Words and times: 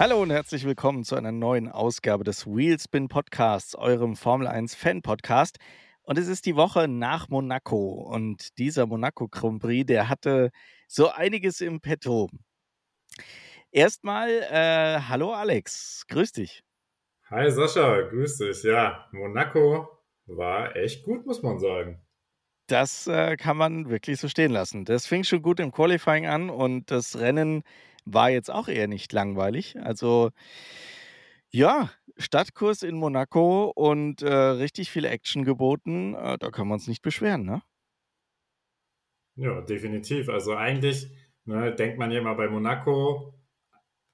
Hallo 0.00 0.22
und 0.22 0.30
herzlich 0.30 0.64
willkommen 0.64 1.02
zu 1.02 1.16
einer 1.16 1.32
neuen 1.32 1.68
Ausgabe 1.68 2.22
des 2.22 2.46
Wheelspin 2.46 3.08
Podcasts, 3.08 3.74
eurem 3.74 4.14
Formel 4.14 4.46
1 4.46 4.76
Fan 4.76 5.02
Podcast. 5.02 5.58
Und 6.02 6.18
es 6.18 6.28
ist 6.28 6.46
die 6.46 6.54
Woche 6.54 6.86
nach 6.86 7.28
Monaco. 7.30 7.94
Und 7.94 8.56
dieser 8.58 8.86
Monaco 8.86 9.26
Grand 9.26 9.60
Prix, 9.60 9.86
der 9.86 10.08
hatte 10.08 10.52
so 10.86 11.08
einiges 11.08 11.60
im 11.60 11.80
Petto. 11.80 12.28
Erstmal, 13.72 14.30
äh, 14.30 15.00
hallo 15.08 15.32
Alex, 15.32 16.04
grüß 16.06 16.30
dich. 16.30 16.62
Hi 17.28 17.50
Sascha, 17.50 18.02
grüß 18.02 18.38
dich. 18.38 18.62
Ja, 18.62 19.08
Monaco 19.10 19.88
war 20.26 20.76
echt 20.76 21.02
gut, 21.02 21.26
muss 21.26 21.42
man 21.42 21.58
sagen. 21.58 22.00
Das 22.68 23.08
äh, 23.08 23.36
kann 23.36 23.56
man 23.56 23.90
wirklich 23.90 24.20
so 24.20 24.28
stehen 24.28 24.52
lassen. 24.52 24.84
Das 24.84 25.08
fing 25.08 25.24
schon 25.24 25.42
gut 25.42 25.58
im 25.58 25.72
Qualifying 25.72 26.28
an 26.28 26.50
und 26.50 26.88
das 26.92 27.18
Rennen 27.18 27.64
war 28.12 28.30
jetzt 28.30 28.50
auch 28.50 28.68
eher 28.68 28.88
nicht 28.88 29.12
langweilig. 29.12 29.76
Also 29.80 30.30
ja, 31.50 31.90
Stadtkurs 32.16 32.82
in 32.82 32.96
Monaco 32.96 33.72
und 33.74 34.22
äh, 34.22 34.32
richtig 34.32 34.90
viel 34.90 35.04
Action 35.04 35.44
geboten. 35.44 36.14
Äh, 36.14 36.38
da 36.38 36.50
können 36.50 36.68
wir 36.68 36.74
uns 36.74 36.88
nicht 36.88 37.02
beschweren, 37.02 37.44
ne? 37.44 37.62
Ja, 39.36 39.60
definitiv. 39.60 40.28
Also 40.28 40.54
eigentlich 40.56 41.10
ne, 41.44 41.74
denkt 41.74 41.98
man 41.98 42.10
ja 42.10 42.18
immer 42.18 42.34
bei 42.34 42.48
Monaco, 42.48 43.34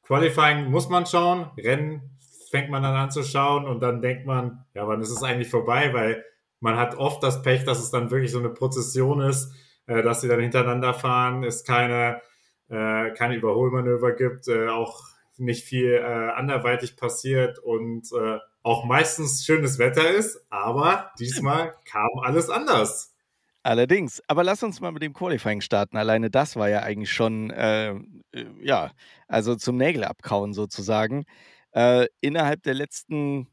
Qualifying 0.02 0.70
muss 0.70 0.90
man 0.90 1.06
schauen, 1.06 1.50
Rennen 1.56 2.18
fängt 2.50 2.70
man 2.70 2.82
dann 2.82 2.94
an 2.94 3.10
zu 3.10 3.22
schauen 3.22 3.66
und 3.66 3.80
dann 3.80 4.02
denkt 4.02 4.26
man, 4.26 4.64
ja, 4.74 4.86
wann 4.86 5.00
ist 5.00 5.10
es 5.10 5.22
eigentlich 5.22 5.48
vorbei? 5.48 5.92
Weil 5.94 6.24
man 6.60 6.76
hat 6.76 6.96
oft 6.96 7.22
das 7.22 7.42
Pech, 7.42 7.64
dass 7.64 7.78
es 7.78 7.90
dann 7.90 8.10
wirklich 8.10 8.30
so 8.30 8.38
eine 8.38 8.50
Prozession 8.50 9.20
ist, 9.20 9.52
äh, 9.86 10.02
dass 10.02 10.20
sie 10.20 10.28
dann 10.28 10.40
hintereinander 10.40 10.94
fahren, 10.94 11.42
es 11.42 11.64
keine 11.64 12.20
äh, 12.68 13.10
keine 13.12 13.36
Überholmanöver 13.36 14.12
gibt, 14.12 14.48
äh, 14.48 14.68
auch 14.68 15.02
nicht 15.36 15.64
viel 15.64 15.94
äh, 15.94 16.30
anderweitig 16.34 16.96
passiert 16.96 17.58
und 17.58 18.10
äh, 18.12 18.38
auch 18.62 18.84
meistens 18.84 19.44
schönes 19.44 19.78
Wetter 19.78 20.10
ist, 20.10 20.46
aber 20.50 21.12
diesmal 21.18 21.74
kam 21.84 22.08
alles 22.22 22.48
anders. 22.48 23.14
Allerdings, 23.62 24.22
aber 24.28 24.44
lass 24.44 24.62
uns 24.62 24.80
mal 24.80 24.92
mit 24.92 25.02
dem 25.02 25.14
Qualifying 25.14 25.62
starten. 25.62 25.96
Alleine 25.96 26.30
das 26.30 26.54
war 26.54 26.68
ja 26.68 26.80
eigentlich 26.80 27.12
schon, 27.12 27.50
äh, 27.50 27.92
äh 28.32 28.46
ja, 28.60 28.92
also 29.26 29.56
zum 29.56 29.78
Nägel 29.78 30.04
abkauen 30.04 30.52
sozusagen. 30.52 31.24
Äh, 31.72 32.06
innerhalb 32.20 32.62
der 32.62 32.74
letzten, 32.74 33.48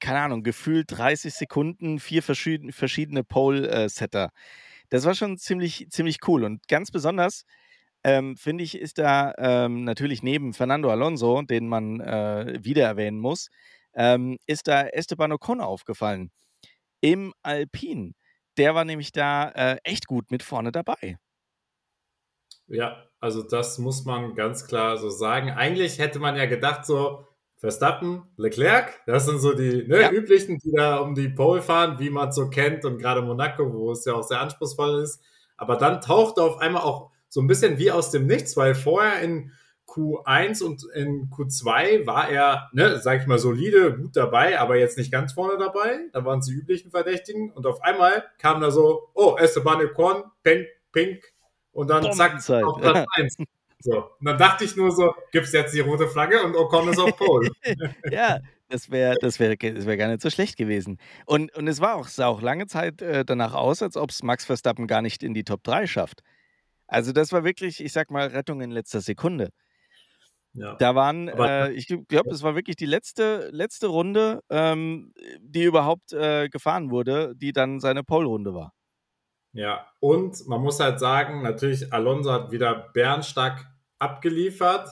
keine 0.00 0.20
Ahnung, 0.20 0.42
gefühlt 0.42 0.86
30 0.90 1.32
Sekunden 1.32 1.98
vier 1.98 2.22
verschiedene, 2.22 2.72
verschiedene 2.72 3.24
Pole-Setter. 3.24 4.30
Das 4.90 5.06
war 5.06 5.14
schon 5.14 5.38
ziemlich, 5.38 5.88
ziemlich 5.90 6.18
cool 6.28 6.44
und 6.44 6.68
ganz 6.68 6.90
besonders 6.90 7.44
ähm, 8.04 8.36
finde 8.36 8.64
ich, 8.64 8.78
ist 8.78 8.98
da 8.98 9.32
ähm, 9.38 9.84
natürlich 9.84 10.22
neben 10.22 10.52
Fernando 10.52 10.90
Alonso, 10.90 11.42
den 11.42 11.66
man 11.66 12.00
äh, 12.00 12.58
wieder 12.62 12.84
erwähnen 12.84 13.18
muss, 13.18 13.48
ähm, 13.94 14.38
ist 14.46 14.68
da 14.68 14.82
Esteban 14.82 15.32
Ocon 15.32 15.60
aufgefallen. 15.60 16.30
Im 17.00 17.32
Alpin. 17.42 18.14
Der 18.56 18.74
war 18.74 18.84
nämlich 18.84 19.10
da 19.10 19.48
äh, 19.50 19.78
echt 19.84 20.06
gut 20.06 20.30
mit 20.30 20.42
vorne 20.42 20.70
dabei. 20.70 21.18
Ja, 22.66 23.04
also 23.20 23.42
das 23.42 23.78
muss 23.78 24.04
man 24.04 24.34
ganz 24.34 24.66
klar 24.66 24.96
so 24.96 25.10
sagen. 25.10 25.50
Eigentlich 25.50 25.98
hätte 25.98 26.18
man 26.18 26.36
ja 26.36 26.46
gedacht, 26.46 26.86
so 26.86 27.26
Verstappen, 27.56 28.24
Leclerc, 28.36 29.02
das 29.06 29.26
sind 29.26 29.38
so 29.38 29.54
die 29.54 29.86
ne, 29.88 30.02
ja. 30.02 30.10
üblichen, 30.12 30.58
die 30.58 30.72
da 30.72 30.98
um 30.98 31.14
die 31.14 31.30
Pole 31.30 31.62
fahren, 31.62 31.98
wie 31.98 32.10
man 32.10 32.32
so 32.32 32.50
kennt 32.50 32.84
und 32.84 32.98
gerade 32.98 33.22
Monaco, 33.22 33.72
wo 33.72 33.92
es 33.92 34.04
ja 34.04 34.14
auch 34.14 34.22
sehr 34.22 34.40
anspruchsvoll 34.40 35.02
ist. 35.02 35.22
Aber 35.56 35.76
dann 35.76 36.00
tauchte 36.00 36.42
auf 36.42 36.58
einmal 36.58 36.82
auch 36.82 37.13
so 37.34 37.40
ein 37.40 37.48
bisschen 37.48 37.78
wie 37.78 37.90
aus 37.90 38.12
dem 38.12 38.26
Nichts, 38.26 38.56
weil 38.56 38.76
vorher 38.76 39.20
in 39.20 39.50
Q1 39.88 40.62
und 40.62 40.84
in 40.94 41.30
Q2 41.30 42.06
war 42.06 42.28
er, 42.28 42.70
ne, 42.72 43.00
sag 43.00 43.20
ich 43.20 43.26
mal, 43.26 43.40
solide, 43.40 43.96
gut 43.96 44.16
dabei, 44.16 44.60
aber 44.60 44.76
jetzt 44.78 44.96
nicht 44.96 45.10
ganz 45.10 45.32
vorne 45.32 45.58
dabei. 45.58 45.98
Da 46.12 46.24
waren 46.24 46.38
es 46.38 46.46
die 46.46 46.52
üblichen 46.52 46.92
Verdächtigen. 46.92 47.50
Und 47.50 47.66
auf 47.66 47.82
einmal 47.82 48.22
kam 48.38 48.60
da 48.60 48.70
so, 48.70 49.10
oh, 49.14 49.34
Esteban 49.36 49.84
Ocon, 49.84 50.22
Pink, 50.44 50.68
Pink, 50.92 51.24
und 51.72 51.90
dann 51.90 52.12
zack, 52.12 52.36
auf 52.62 52.80
Platz 52.80 53.04
1. 53.16 53.36
So. 53.80 54.10
Und 54.20 54.26
dann 54.28 54.38
dachte 54.38 54.64
ich 54.64 54.76
nur 54.76 54.92
so, 54.92 55.12
gibt 55.32 55.46
es 55.46 55.52
jetzt 55.52 55.74
die 55.74 55.80
rote 55.80 56.06
Flagge 56.06 56.40
und 56.40 56.54
Ocon 56.54 56.88
ist 56.88 57.00
auf 57.00 57.16
Pole. 57.16 57.50
ja, 58.12 58.38
das 58.68 58.92
wäre 58.92 59.16
das 59.20 59.40
wär, 59.40 59.56
das 59.56 59.86
wär 59.86 59.96
gar 59.96 60.06
nicht 60.06 60.22
so 60.22 60.30
schlecht 60.30 60.56
gewesen. 60.56 60.98
Und, 61.26 61.52
und 61.56 61.66
es 61.66 61.80
war 61.80 61.96
auch, 61.96 62.06
sah 62.06 62.28
auch 62.28 62.42
lange 62.42 62.68
Zeit 62.68 63.02
äh, 63.02 63.24
danach 63.24 63.54
aus, 63.54 63.82
als 63.82 63.96
ob 63.96 64.10
es 64.10 64.22
Max 64.22 64.44
Verstappen 64.44 64.86
gar 64.86 65.02
nicht 65.02 65.24
in 65.24 65.34
die 65.34 65.42
Top 65.42 65.64
3 65.64 65.88
schafft. 65.88 66.22
Also 66.86 67.12
das 67.12 67.32
war 67.32 67.44
wirklich, 67.44 67.82
ich 67.82 67.92
sag 67.92 68.10
mal, 68.10 68.28
Rettung 68.28 68.60
in 68.60 68.70
letzter 68.70 69.00
Sekunde. 69.00 69.50
Ja. 70.54 70.76
Da 70.76 70.94
waren, 70.94 71.28
äh, 71.28 71.72
ich 71.72 71.88
glaube, 72.08 72.30
es 72.30 72.42
war 72.42 72.54
wirklich 72.54 72.76
die 72.76 72.86
letzte, 72.86 73.48
letzte 73.50 73.88
Runde, 73.88 74.40
ähm, 74.50 75.12
die 75.40 75.64
überhaupt 75.64 76.12
äh, 76.12 76.48
gefahren 76.48 76.90
wurde, 76.90 77.34
die 77.34 77.52
dann 77.52 77.80
seine 77.80 78.04
Pole-Runde 78.04 78.54
war. 78.54 78.72
Ja, 79.52 79.86
und 80.00 80.46
man 80.46 80.60
muss 80.60 80.80
halt 80.80 81.00
sagen, 81.00 81.42
natürlich, 81.42 81.92
Alonso 81.92 82.32
hat 82.32 82.52
wieder 82.52 82.90
bärenstark 82.92 83.66
abgeliefert. 83.98 84.88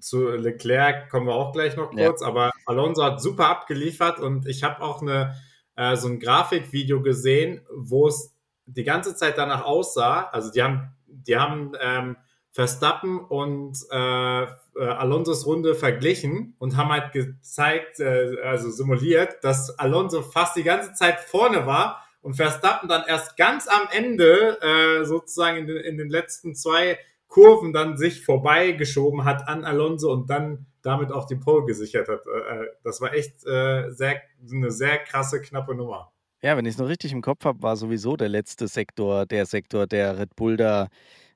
Zu 0.00 0.28
Leclerc 0.28 1.10
kommen 1.10 1.26
wir 1.26 1.34
auch 1.34 1.52
gleich 1.52 1.76
noch 1.76 1.90
kurz, 1.90 2.20
ja. 2.20 2.26
aber 2.26 2.50
Alonso 2.66 3.02
hat 3.02 3.22
super 3.22 3.48
abgeliefert 3.48 4.20
und 4.20 4.46
ich 4.46 4.62
habe 4.62 4.82
auch 4.82 5.00
eine, 5.00 5.34
äh, 5.76 5.96
so 5.96 6.08
ein 6.08 6.20
Grafikvideo 6.20 7.02
gesehen, 7.02 7.66
wo 7.74 8.08
es 8.08 8.34
die 8.66 8.84
ganze 8.84 9.14
Zeit 9.16 9.38
danach 9.38 9.64
aussah. 9.64 10.28
Also 10.30 10.50
die 10.50 10.62
haben 10.62 10.94
die 11.26 11.36
haben 11.36 11.72
ähm, 11.80 12.16
Verstappen 12.52 13.20
und 13.20 13.78
äh, 13.90 14.42
äh, 14.42 14.46
Alonsos 14.76 15.46
Runde 15.46 15.74
verglichen 15.74 16.54
und 16.58 16.76
haben 16.76 16.90
halt 16.90 17.12
gezeigt, 17.12 18.00
äh, 18.00 18.36
also 18.42 18.70
simuliert, 18.70 19.42
dass 19.42 19.78
Alonso 19.78 20.22
fast 20.22 20.56
die 20.56 20.62
ganze 20.62 20.92
Zeit 20.94 21.20
vorne 21.20 21.66
war 21.66 22.02
und 22.20 22.34
Verstappen 22.34 22.88
dann 22.88 23.04
erst 23.06 23.36
ganz 23.36 23.68
am 23.68 23.88
Ende 23.92 24.58
äh, 24.60 25.04
sozusagen 25.04 25.58
in 25.58 25.66
den, 25.66 25.76
in 25.78 25.98
den 25.98 26.08
letzten 26.08 26.54
zwei 26.54 26.98
Kurven 27.28 27.72
dann 27.72 27.96
sich 27.96 28.24
vorbeigeschoben 28.24 29.24
hat 29.24 29.46
an 29.46 29.64
Alonso 29.64 30.10
und 30.10 30.30
dann 30.30 30.66
damit 30.82 31.12
auch 31.12 31.26
die 31.26 31.36
Pole 31.36 31.66
gesichert 31.66 32.08
hat. 32.08 32.22
Äh, 32.26 32.62
äh 32.62 32.66
das 32.82 33.00
war 33.00 33.12
echt 33.12 33.46
äh, 33.46 33.90
sehr, 33.90 34.22
eine 34.50 34.70
sehr 34.70 34.98
krasse, 34.98 35.40
knappe 35.40 35.74
Nummer. 35.74 36.12
Ja, 36.42 36.56
wenn 36.56 36.66
ich 36.66 36.74
es 36.74 36.78
noch 36.78 36.88
richtig 36.88 37.12
im 37.12 37.20
Kopf 37.22 37.44
habe, 37.44 37.62
war 37.62 37.76
sowieso 37.76 38.16
der 38.16 38.28
letzte 38.28 38.68
Sektor 38.68 39.26
der 39.26 39.44
Sektor, 39.46 39.86
der 39.88 40.18
Red 40.18 40.36
Bull 40.36 40.56
da 40.56 40.88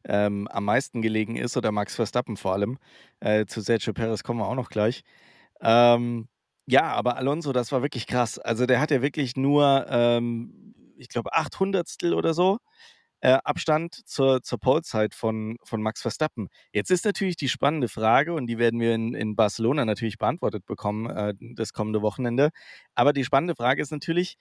ähm, 0.04 0.46
am 0.48 0.64
meisten 0.64 1.02
gelegen 1.02 1.36
ist, 1.36 1.56
oder 1.56 1.72
Max 1.72 1.96
Verstappen 1.96 2.36
vor 2.36 2.52
allem. 2.52 2.78
Äh, 3.20 3.46
zu 3.46 3.60
Sergio 3.60 3.92
Perez 3.92 4.22
kommen 4.22 4.38
wir 4.40 4.46
auch 4.48 4.54
noch 4.54 4.68
gleich. 4.70 5.02
Ähm, 5.60 6.28
ja, 6.66 6.84
aber 6.92 7.16
Alonso, 7.16 7.52
das 7.52 7.72
war 7.72 7.82
wirklich 7.82 8.06
krass. 8.06 8.38
Also 8.38 8.66
der 8.66 8.80
hat 8.80 8.90
ja 8.92 9.02
wirklich 9.02 9.36
nur, 9.36 9.86
ähm, 9.90 10.74
ich 10.98 11.08
glaube, 11.08 11.34
800 11.34 11.88
oder 12.14 12.34
so 12.34 12.58
äh, 13.22 13.38
Abstand 13.44 13.94
zur, 14.06 14.42
zur 14.42 14.58
Polezeit 14.58 15.14
von, 15.14 15.56
von 15.64 15.80
Max 15.82 16.02
Verstappen. 16.02 16.48
Jetzt 16.72 16.90
ist 16.90 17.04
natürlich 17.04 17.36
die 17.36 17.48
spannende 17.48 17.88
Frage, 17.88 18.34
und 18.34 18.46
die 18.48 18.58
werden 18.58 18.80
wir 18.80 18.94
in, 18.94 19.14
in 19.14 19.36
Barcelona 19.36 19.84
natürlich 19.84 20.18
beantwortet 20.18 20.66
bekommen, 20.66 21.08
äh, 21.08 21.34
das 21.54 21.72
kommende 21.72 22.02
Wochenende. 22.02 22.50
Aber 22.94 23.12
die 23.12 23.24
spannende 23.24 23.54
Frage 23.54 23.80
ist 23.82 23.92
natürlich, 23.92 24.36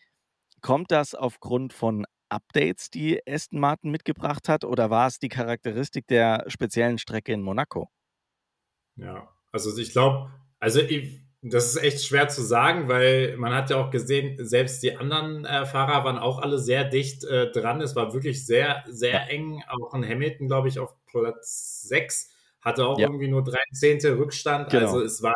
Kommt 0.62 0.92
das 0.92 1.16
aufgrund 1.16 1.74
von 1.74 2.06
Updates, 2.30 2.90
die 2.90 3.20
Aston 3.28 3.60
Martin 3.60 3.92
mitgebracht 3.92 4.48
hat, 4.48 4.64
oder 4.64 4.90
war 4.90 5.08
es 5.08 5.20
die 5.20 5.30
Charakteristik 5.30 6.08
der 6.08 6.46
speziellen 6.48 6.98
Strecke 6.98 7.34
in 7.34 7.42
Monaco? 7.42 7.90
Ja, 8.96 9.30
also 9.52 9.76
ich 9.78 9.92
glaube, 9.92 10.32
also 10.60 10.80
ich, 10.80 11.22
das 11.42 11.76
ist 11.76 11.84
echt 11.84 12.06
schwer 12.06 12.30
zu 12.30 12.42
sagen, 12.42 12.88
weil 12.88 13.36
man 13.38 13.54
hat 13.54 13.70
ja 13.70 13.78
auch 13.78 13.90
gesehen, 13.90 14.38
selbst 14.46 14.84
die 14.84 14.96
anderen 14.96 15.44
äh, 15.46 15.66
Fahrer 15.66 16.06
waren 16.06 16.20
auch 16.20 16.40
alle 16.40 16.60
sehr 16.60 16.84
dicht 16.86 17.24
äh, 17.24 17.52
dran. 17.52 17.82
Es 17.82 17.96
war 17.96 18.14
wirklich 18.14 18.46
sehr, 18.46 18.84
sehr 18.88 19.30
eng. 19.30 19.64
Auch 19.68 19.94
ein 19.94 20.08
Hamilton, 20.08 20.48
glaube 20.48 20.68
ich, 20.68 20.80
auf 20.80 20.94
Platz 21.08 21.82
6 21.88 22.30
hatte 22.62 22.86
auch 22.86 23.00
ja. 23.00 23.08
irgendwie 23.08 23.28
nur 23.28 23.44
drei 23.44 23.64
Zehntel 23.74 24.14
Rückstand. 24.14 24.70
Genau. 24.70 24.86
Also 24.86 25.02
es 25.02 25.24
war 25.24 25.34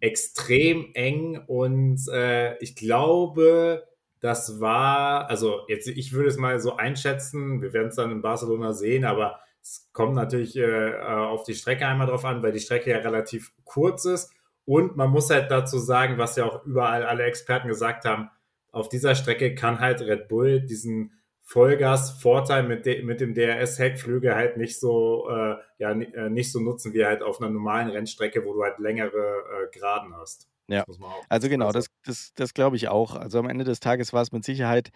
extrem 0.00 0.90
eng 0.94 1.38
und 1.46 2.00
äh, 2.08 2.58
ich 2.58 2.74
glaube, 2.74 3.86
das 4.24 4.58
war, 4.58 5.28
also 5.28 5.60
jetzt, 5.68 5.86
ich 5.86 6.14
würde 6.14 6.30
es 6.30 6.38
mal 6.38 6.58
so 6.58 6.76
einschätzen, 6.76 7.60
wir 7.60 7.74
werden 7.74 7.88
es 7.88 7.96
dann 7.96 8.10
in 8.10 8.22
Barcelona 8.22 8.72
sehen, 8.72 9.04
aber 9.04 9.40
es 9.60 9.90
kommt 9.92 10.14
natürlich 10.14 10.56
äh, 10.56 10.94
auf 11.02 11.44
die 11.44 11.52
Strecke 11.52 11.86
einmal 11.86 12.06
drauf 12.06 12.24
an, 12.24 12.42
weil 12.42 12.52
die 12.52 12.60
Strecke 12.60 12.90
ja 12.90 12.98
relativ 12.98 13.52
kurz 13.64 14.06
ist. 14.06 14.32
Und 14.64 14.96
man 14.96 15.10
muss 15.10 15.28
halt 15.28 15.50
dazu 15.50 15.76
sagen, 15.76 16.16
was 16.16 16.36
ja 16.36 16.46
auch 16.46 16.64
überall 16.64 17.04
alle 17.04 17.24
Experten 17.24 17.68
gesagt 17.68 18.06
haben, 18.06 18.30
auf 18.72 18.88
dieser 18.88 19.14
Strecke 19.14 19.54
kann 19.54 19.80
halt 19.80 20.00
Red 20.00 20.28
Bull 20.28 20.62
diesen 20.62 21.20
Vollgas-Vorteil 21.42 22.62
mit, 22.62 22.86
mit 23.04 23.20
dem 23.20 23.34
DRS-Heckflügel 23.34 24.34
halt 24.34 24.56
nicht 24.56 24.80
so, 24.80 25.28
äh, 25.28 25.56
ja, 25.76 25.90
äh, 25.90 26.30
nicht 26.30 26.50
so 26.50 26.60
nutzen 26.60 26.94
wie 26.94 27.04
halt 27.04 27.22
auf 27.22 27.42
einer 27.42 27.50
normalen 27.50 27.90
Rennstrecke, 27.90 28.42
wo 28.46 28.54
du 28.54 28.62
halt 28.62 28.78
längere 28.78 29.44
äh, 29.66 29.70
Geraden 29.70 30.16
hast. 30.16 30.48
Ja, 30.68 30.84
also 31.28 31.48
genau, 31.48 31.72
das, 31.72 31.86
das, 32.04 32.32
das 32.34 32.54
glaube 32.54 32.76
ich 32.76 32.88
auch. 32.88 33.14
Also 33.16 33.38
am 33.38 33.48
Ende 33.48 33.64
des 33.64 33.80
Tages 33.80 34.12
war 34.12 34.22
es 34.22 34.32
mit 34.32 34.44
Sicherheit 34.44 34.90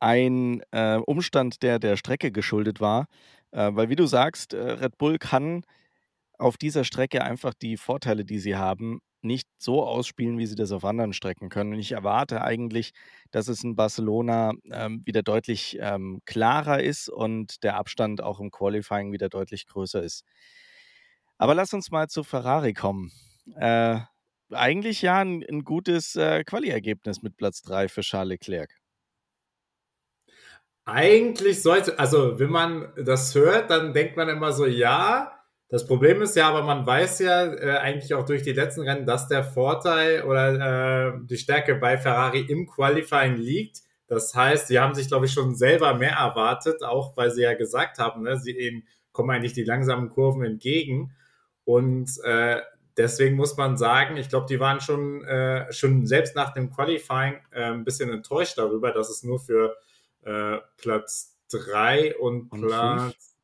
ein 0.00 0.62
äh, 0.72 0.96
Umstand, 0.98 1.62
der 1.62 1.78
der 1.78 1.96
Strecke 1.96 2.32
geschuldet 2.32 2.80
war. 2.80 3.06
Äh, 3.52 3.70
weil 3.74 3.88
wie 3.90 3.96
du 3.96 4.06
sagst, 4.06 4.54
äh, 4.54 4.58
Red 4.58 4.98
Bull 4.98 5.18
kann 5.18 5.64
auf 6.38 6.56
dieser 6.58 6.84
Strecke 6.84 7.24
einfach 7.24 7.54
die 7.54 7.76
Vorteile, 7.76 8.24
die 8.24 8.38
sie 8.38 8.56
haben, 8.56 9.00
nicht 9.22 9.48
so 9.58 9.84
ausspielen, 9.84 10.38
wie 10.38 10.46
sie 10.46 10.56
das 10.56 10.72
auf 10.72 10.84
anderen 10.84 11.12
Strecken 11.12 11.48
können. 11.50 11.74
Und 11.74 11.78
ich 11.80 11.92
erwarte 11.92 12.42
eigentlich, 12.42 12.92
dass 13.32 13.48
es 13.48 13.64
in 13.64 13.76
Barcelona 13.76 14.52
ähm, 14.72 15.02
wieder 15.06 15.22
deutlich 15.22 15.78
ähm, 15.80 16.20
klarer 16.26 16.82
ist 16.82 17.08
und 17.08 17.62
der 17.64 17.76
Abstand 17.76 18.22
auch 18.22 18.40
im 18.40 18.50
Qualifying 18.50 19.12
wieder 19.12 19.28
deutlich 19.28 19.66
größer 19.66 20.02
ist. 20.02 20.24
Aber 21.38 21.54
lass 21.54 21.72
uns 21.72 21.90
mal 21.90 22.08
zu 22.08 22.22
Ferrari 22.24 22.72
kommen. 22.72 23.12
Äh, 23.56 24.00
eigentlich 24.54 25.02
ja 25.02 25.18
ein, 25.18 25.44
ein 25.48 25.64
gutes 25.64 26.16
äh, 26.16 26.44
Quali-Ergebnis 26.44 27.22
mit 27.22 27.36
Platz 27.36 27.62
3 27.62 27.88
für 27.88 28.02
Charles 28.02 28.30
Leclerc. 28.30 28.70
Eigentlich 30.84 31.62
sollte, 31.62 31.98
also 31.98 32.38
wenn 32.40 32.50
man 32.50 32.92
das 32.96 33.34
hört, 33.34 33.70
dann 33.70 33.92
denkt 33.92 34.16
man 34.16 34.28
immer 34.28 34.52
so, 34.52 34.66
ja, 34.66 35.32
das 35.68 35.86
Problem 35.86 36.20
ist 36.20 36.36
ja, 36.36 36.48
aber 36.48 36.62
man 36.62 36.84
weiß 36.84 37.20
ja 37.20 37.46
äh, 37.46 37.78
eigentlich 37.78 38.12
auch 38.12 38.26
durch 38.26 38.42
die 38.42 38.52
letzten 38.52 38.82
Rennen, 38.82 39.06
dass 39.06 39.28
der 39.28 39.42
Vorteil 39.42 40.22
oder 40.24 41.14
äh, 41.14 41.18
die 41.22 41.38
Stärke 41.38 41.76
bei 41.76 41.96
Ferrari 41.96 42.40
im 42.40 42.66
Qualifying 42.66 43.36
liegt. 43.36 43.78
Das 44.06 44.34
heißt, 44.34 44.68
sie 44.68 44.78
haben 44.80 44.94
sich, 44.94 45.08
glaube 45.08 45.24
ich, 45.24 45.32
schon 45.32 45.54
selber 45.54 45.94
mehr 45.94 46.16
erwartet, 46.16 46.82
auch 46.82 47.16
weil 47.16 47.30
sie 47.30 47.42
ja 47.42 47.54
gesagt 47.54 47.98
haben, 47.98 48.22
ne, 48.22 48.36
sie 48.36 48.52
ihnen 48.52 48.86
kommen 49.12 49.30
eigentlich 49.30 49.54
die 49.54 49.64
langsamen 49.64 50.10
Kurven 50.10 50.44
entgegen. 50.44 51.14
Und 51.64 52.10
äh, 52.24 52.60
deswegen 52.96 53.36
muss 53.36 53.56
man 53.56 53.76
sagen, 53.76 54.16
ich 54.16 54.28
glaube, 54.28 54.46
die 54.48 54.60
waren 54.60 54.80
schon, 54.80 55.24
äh, 55.24 55.72
schon 55.72 56.06
selbst 56.06 56.36
nach 56.36 56.52
dem 56.52 56.70
Qualifying 56.70 57.40
äh, 57.50 57.64
ein 57.64 57.84
bisschen 57.84 58.10
enttäuscht 58.10 58.58
darüber, 58.58 58.92
dass 58.92 59.10
es 59.10 59.22
nur 59.22 59.40
für 59.40 59.76
äh, 60.22 60.58
Platz 60.76 61.38
3 61.50 62.16
und, 62.16 62.50
und 62.52 62.62
Platz 62.62 63.36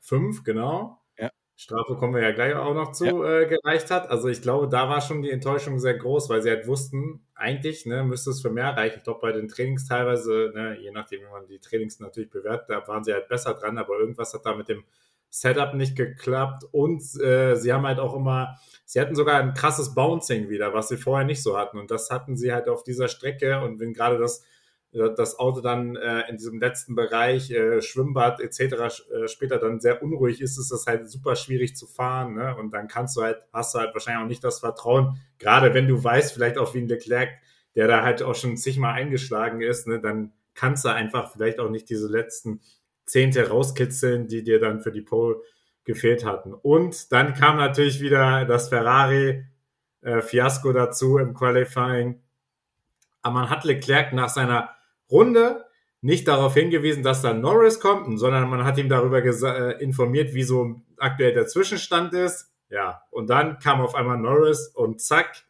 5, 0.00 0.44
genau. 0.44 1.00
Ja. 1.18 1.30
Strafe 1.56 1.96
kommen 1.96 2.14
wir 2.14 2.22
ja 2.22 2.32
gleich 2.32 2.54
auch 2.54 2.74
noch 2.74 2.92
zu, 2.92 3.04
ja. 3.04 3.40
äh, 3.40 3.46
gereicht 3.46 3.90
hat. 3.90 4.10
Also 4.10 4.28
ich 4.28 4.42
glaube, 4.42 4.68
da 4.68 4.88
war 4.88 5.00
schon 5.00 5.22
die 5.22 5.30
Enttäuschung 5.30 5.78
sehr 5.78 5.94
groß, 5.94 6.28
weil 6.28 6.42
sie 6.42 6.50
halt 6.50 6.66
wussten, 6.66 7.26
eigentlich 7.34 7.86
ne, 7.86 8.04
müsste 8.04 8.30
es 8.30 8.42
für 8.42 8.50
mehr 8.50 8.76
reichen. 8.76 8.98
Ich 8.98 9.04
glaube, 9.04 9.20
bei 9.20 9.32
den 9.32 9.48
Trainings 9.48 9.86
teilweise, 9.86 10.52
ne, 10.54 10.78
je 10.78 10.90
nachdem, 10.90 11.20
wie 11.22 11.30
man 11.30 11.46
die 11.46 11.58
Trainings 11.58 12.00
natürlich 12.00 12.30
bewertet, 12.30 12.68
da 12.68 12.86
waren 12.86 13.04
sie 13.04 13.12
halt 13.12 13.28
besser 13.28 13.54
dran, 13.54 13.78
aber 13.78 13.98
irgendwas 13.98 14.34
hat 14.34 14.44
da 14.44 14.54
mit 14.54 14.68
dem 14.68 14.84
Setup 15.30 15.74
nicht 15.74 15.96
geklappt 15.96 16.64
und 16.70 17.02
äh, 17.20 17.56
sie 17.56 17.72
haben 17.72 17.86
halt 17.86 17.98
auch 17.98 18.14
immer, 18.14 18.56
sie 18.84 19.00
hatten 19.00 19.14
sogar 19.14 19.40
ein 19.40 19.54
krasses 19.54 19.94
Bouncing 19.94 20.48
wieder, 20.48 20.72
was 20.74 20.88
sie 20.88 20.96
vorher 20.96 21.26
nicht 21.26 21.42
so 21.42 21.58
hatten 21.58 21.78
und 21.78 21.90
das 21.90 22.10
hatten 22.10 22.36
sie 22.36 22.52
halt 22.52 22.68
auf 22.68 22.84
dieser 22.84 23.08
Strecke 23.08 23.60
und 23.60 23.80
wenn 23.80 23.92
gerade 23.92 24.18
das 24.18 24.44
das 24.94 25.38
Auto 25.38 25.60
dann 25.60 25.96
äh, 25.96 26.28
in 26.28 26.36
diesem 26.36 26.60
letzten 26.60 26.94
Bereich, 26.94 27.50
äh, 27.50 27.82
Schwimmbad 27.82 28.40
etc. 28.40 28.60
Äh, 28.60 29.28
später 29.28 29.58
dann 29.58 29.80
sehr 29.80 30.02
unruhig 30.02 30.40
ist, 30.40 30.56
ist 30.56 30.70
das 30.70 30.86
halt 30.86 31.10
super 31.10 31.34
schwierig 31.34 31.74
zu 31.74 31.86
fahren. 31.86 32.34
Ne? 32.34 32.56
Und 32.56 32.72
dann 32.72 32.86
kannst 32.86 33.16
du 33.16 33.22
halt, 33.22 33.42
hast 33.52 33.74
du 33.74 33.80
halt 33.80 33.92
wahrscheinlich 33.92 34.22
auch 34.22 34.28
nicht 34.28 34.44
das 34.44 34.60
Vertrauen, 34.60 35.18
gerade 35.38 35.74
wenn 35.74 35.88
du 35.88 36.02
weißt, 36.02 36.32
vielleicht 36.32 36.58
auch 36.58 36.74
wie 36.74 36.78
ein 36.78 36.88
Leclerc, 36.88 37.30
der 37.74 37.88
da 37.88 38.02
halt 38.02 38.22
auch 38.22 38.36
schon 38.36 38.56
zigmal 38.56 38.94
eingeschlagen 38.94 39.60
ist, 39.60 39.88
ne? 39.88 40.00
dann 40.00 40.32
kannst 40.54 40.84
du 40.84 40.90
einfach 40.90 41.32
vielleicht 41.32 41.58
auch 41.58 41.70
nicht 41.70 41.90
diese 41.90 42.06
letzten 42.06 42.60
Zehnte 43.06 43.48
rauskitzeln, 43.48 44.28
die 44.28 44.42
dir 44.42 44.60
dann 44.60 44.80
für 44.80 44.92
die 44.92 45.02
Pole 45.02 45.36
gefehlt 45.84 46.24
hatten. 46.24 46.54
Und 46.54 47.12
dann 47.12 47.34
kam 47.34 47.58
natürlich 47.58 48.00
wieder 48.00 48.46
das 48.46 48.70
Ferrari-Fiasko 48.70 50.70
äh, 50.70 50.74
dazu 50.74 51.18
im 51.18 51.34
Qualifying. 51.34 52.22
Aber 53.22 53.34
man 53.34 53.50
hat 53.50 53.64
Leclerc 53.64 54.12
nach 54.12 54.28
seiner 54.28 54.70
Runde 55.10 55.64
nicht 56.00 56.28
darauf 56.28 56.54
hingewiesen, 56.54 57.02
dass 57.02 57.22
da 57.22 57.32
Norris 57.32 57.80
kommt, 57.80 58.18
sondern 58.18 58.48
man 58.50 58.64
hat 58.64 58.76
ihm 58.76 58.90
darüber 58.90 59.24
äh, 59.24 59.82
informiert, 59.82 60.34
wie 60.34 60.42
so 60.42 60.82
aktuell 60.98 61.32
der 61.32 61.46
Zwischenstand 61.46 62.12
ist. 62.12 62.52
Ja, 62.68 63.02
und 63.10 63.30
dann 63.30 63.58
kam 63.58 63.80
auf 63.80 63.94
einmal 63.94 64.18
Norris 64.18 64.68
und 64.68 65.00
zack, 65.00 65.46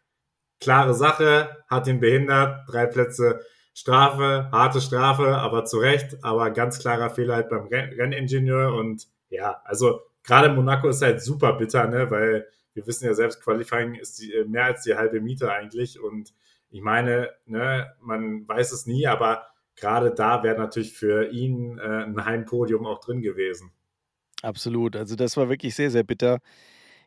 klare 0.61 0.95
Sache, 0.95 1.65
hat 1.69 1.89
ihn 1.89 2.01
behindert, 2.01 2.69
drei 2.69 2.87
Plätze 2.87 3.41
Strafe, 3.75 4.49
harte 4.53 4.81
Strafe, 4.81 5.37
aber 5.37 5.65
zu 5.65 5.79
Recht, 5.79 6.23
aber 6.23 6.51
ganz 6.51 6.79
klarer 6.79 7.11
Fehler 7.11 7.35
halt 7.35 7.49
beim 7.49 7.67
Renningenieur 7.67 8.75
und 8.75 9.09
ja, 9.29 9.61
also 9.65 10.01
gerade 10.23 10.49
Monaco 10.49 10.89
ist 10.89 11.03
halt 11.03 11.21
super 11.21 11.55
bitter, 11.55 11.89
ne, 11.89 12.11
weil 12.11 12.47
wir 12.73 12.87
wissen 12.87 13.05
ja 13.05 13.15
selbst, 13.15 13.43
Qualifying 13.43 13.95
ist 13.95 14.21
die, 14.21 14.33
äh, 14.33 14.45
mehr 14.45 14.67
als 14.67 14.83
die 14.83 14.95
halbe 14.95 15.21
Miete 15.21 15.53
eigentlich 15.53 16.01
und 16.01 16.33
ich 16.71 16.83
meine, 16.83 17.31
ne, 17.47 17.93
man 18.01 18.47
weiß 18.49 18.73
es 18.73 18.87
nie, 18.87 19.07
aber 19.07 19.47
gerade 19.77 20.13
da 20.13 20.43
wäre 20.43 20.59
natürlich 20.59 20.93
für 20.93 21.29
ihn 21.31 21.79
äh, 21.79 22.05
ein 22.05 22.25
Heimpodium 22.25 22.87
auch 22.87 23.01
drin 23.01 23.23
gewesen. 23.23 23.73
Absolut. 24.43 24.95
Also 24.95 25.17
das 25.17 25.37
war 25.37 25.49
wirklich 25.49 25.75
sehr, 25.75 25.91
sehr 25.91 26.03
bitter. 26.03 26.41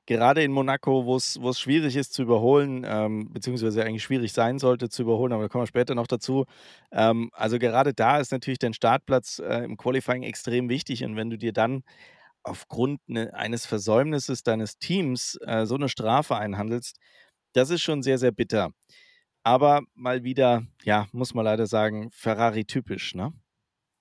Gerade 0.07 0.41
in 0.41 0.53
Monaco, 0.53 1.05
wo 1.05 1.17
es 1.17 1.59
schwierig 1.59 1.97
ist 1.97 2.13
zu 2.13 2.21
überholen, 2.21 2.85
ähm, 2.87 3.29
beziehungsweise 3.33 3.83
eigentlich 3.83 4.03
schwierig 4.03 4.31
sein 4.31 4.57
sollte 4.57 4.87
zu 4.87 5.01
überholen, 5.01 5.33
aber 5.33 5.43
da 5.43 5.49
kommen 5.49 5.63
wir 5.63 5.67
später 5.67 5.95
noch 5.95 6.07
dazu. 6.07 6.45
Ähm, 6.93 7.29
also 7.33 7.59
gerade 7.59 7.93
da 7.93 8.17
ist 8.17 8.31
natürlich 8.31 8.57
dein 8.57 8.73
Startplatz 8.73 9.39
äh, 9.39 9.65
im 9.65 9.75
Qualifying 9.75 10.23
extrem 10.23 10.69
wichtig. 10.69 11.03
Und 11.03 11.17
wenn 11.17 11.29
du 11.29 11.37
dir 11.37 11.51
dann 11.51 11.83
aufgrund 12.41 13.01
ne, 13.09 13.33
eines 13.33 13.65
Versäumnisses 13.65 14.43
deines 14.43 14.79
Teams 14.79 15.37
äh, 15.45 15.65
so 15.65 15.75
eine 15.75 15.89
Strafe 15.89 16.37
einhandelst, 16.37 16.97
das 17.53 17.69
ist 17.69 17.81
schon 17.81 18.01
sehr, 18.01 18.17
sehr 18.17 18.31
bitter. 18.31 18.71
Aber 19.43 19.81
mal 19.93 20.23
wieder, 20.23 20.63
ja, 20.83 21.07
muss 21.11 21.33
man 21.33 21.43
leider 21.43 21.67
sagen, 21.67 22.11
Ferrari-typisch, 22.11 23.13
ne? 23.13 23.33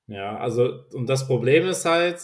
Ja, 0.07 0.37
also, 0.37 0.85
und 0.93 1.09
das 1.09 1.27
Problem 1.27 1.67
ist 1.67 1.85
halt, 1.85 2.21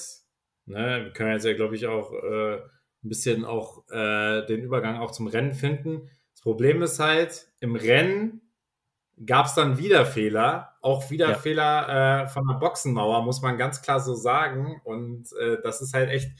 ne, 0.67 1.01
wir 1.05 1.13
können 1.13 1.33
jetzt 1.33 1.45
ja, 1.45 1.55
glaube 1.55 1.75
ich, 1.75 1.89
auch 1.89 2.13
äh, 2.13 2.61
ein 3.05 3.09
bisschen 3.09 3.45
auch 3.45 3.89
äh, 3.91 4.47
den 4.47 4.63
Übergang 4.63 4.99
auch 4.99 5.11
zum 5.11 5.27
Rennen 5.27 5.55
finden. 5.55 6.09
Das 6.35 6.43
Problem 6.43 6.83
ist 6.83 6.99
halt, 6.99 7.49
im 7.61 7.77
Rennen 7.77 8.43
gab 9.27 9.47
es 9.47 9.55
dann 9.55 9.79
wieder 9.79 10.07
Fehler, 10.07 10.77
auch 10.81 11.11
wieder 11.11 11.31
ja. 11.31 11.35
Fehler 11.35 12.25
äh, 12.25 12.29
von 12.29 12.47
der 12.47 12.55
Boxenmauer, 12.55 13.23
muss 13.23 13.43
man 13.43 13.59
ganz 13.59 13.83
klar 13.83 14.01
so 14.01 14.15
sagen. 14.15 14.81
Und 14.85 15.33
äh, 15.41 15.59
das 15.63 15.81
ist 15.81 15.95
halt 15.95 16.11
echt 16.11 16.31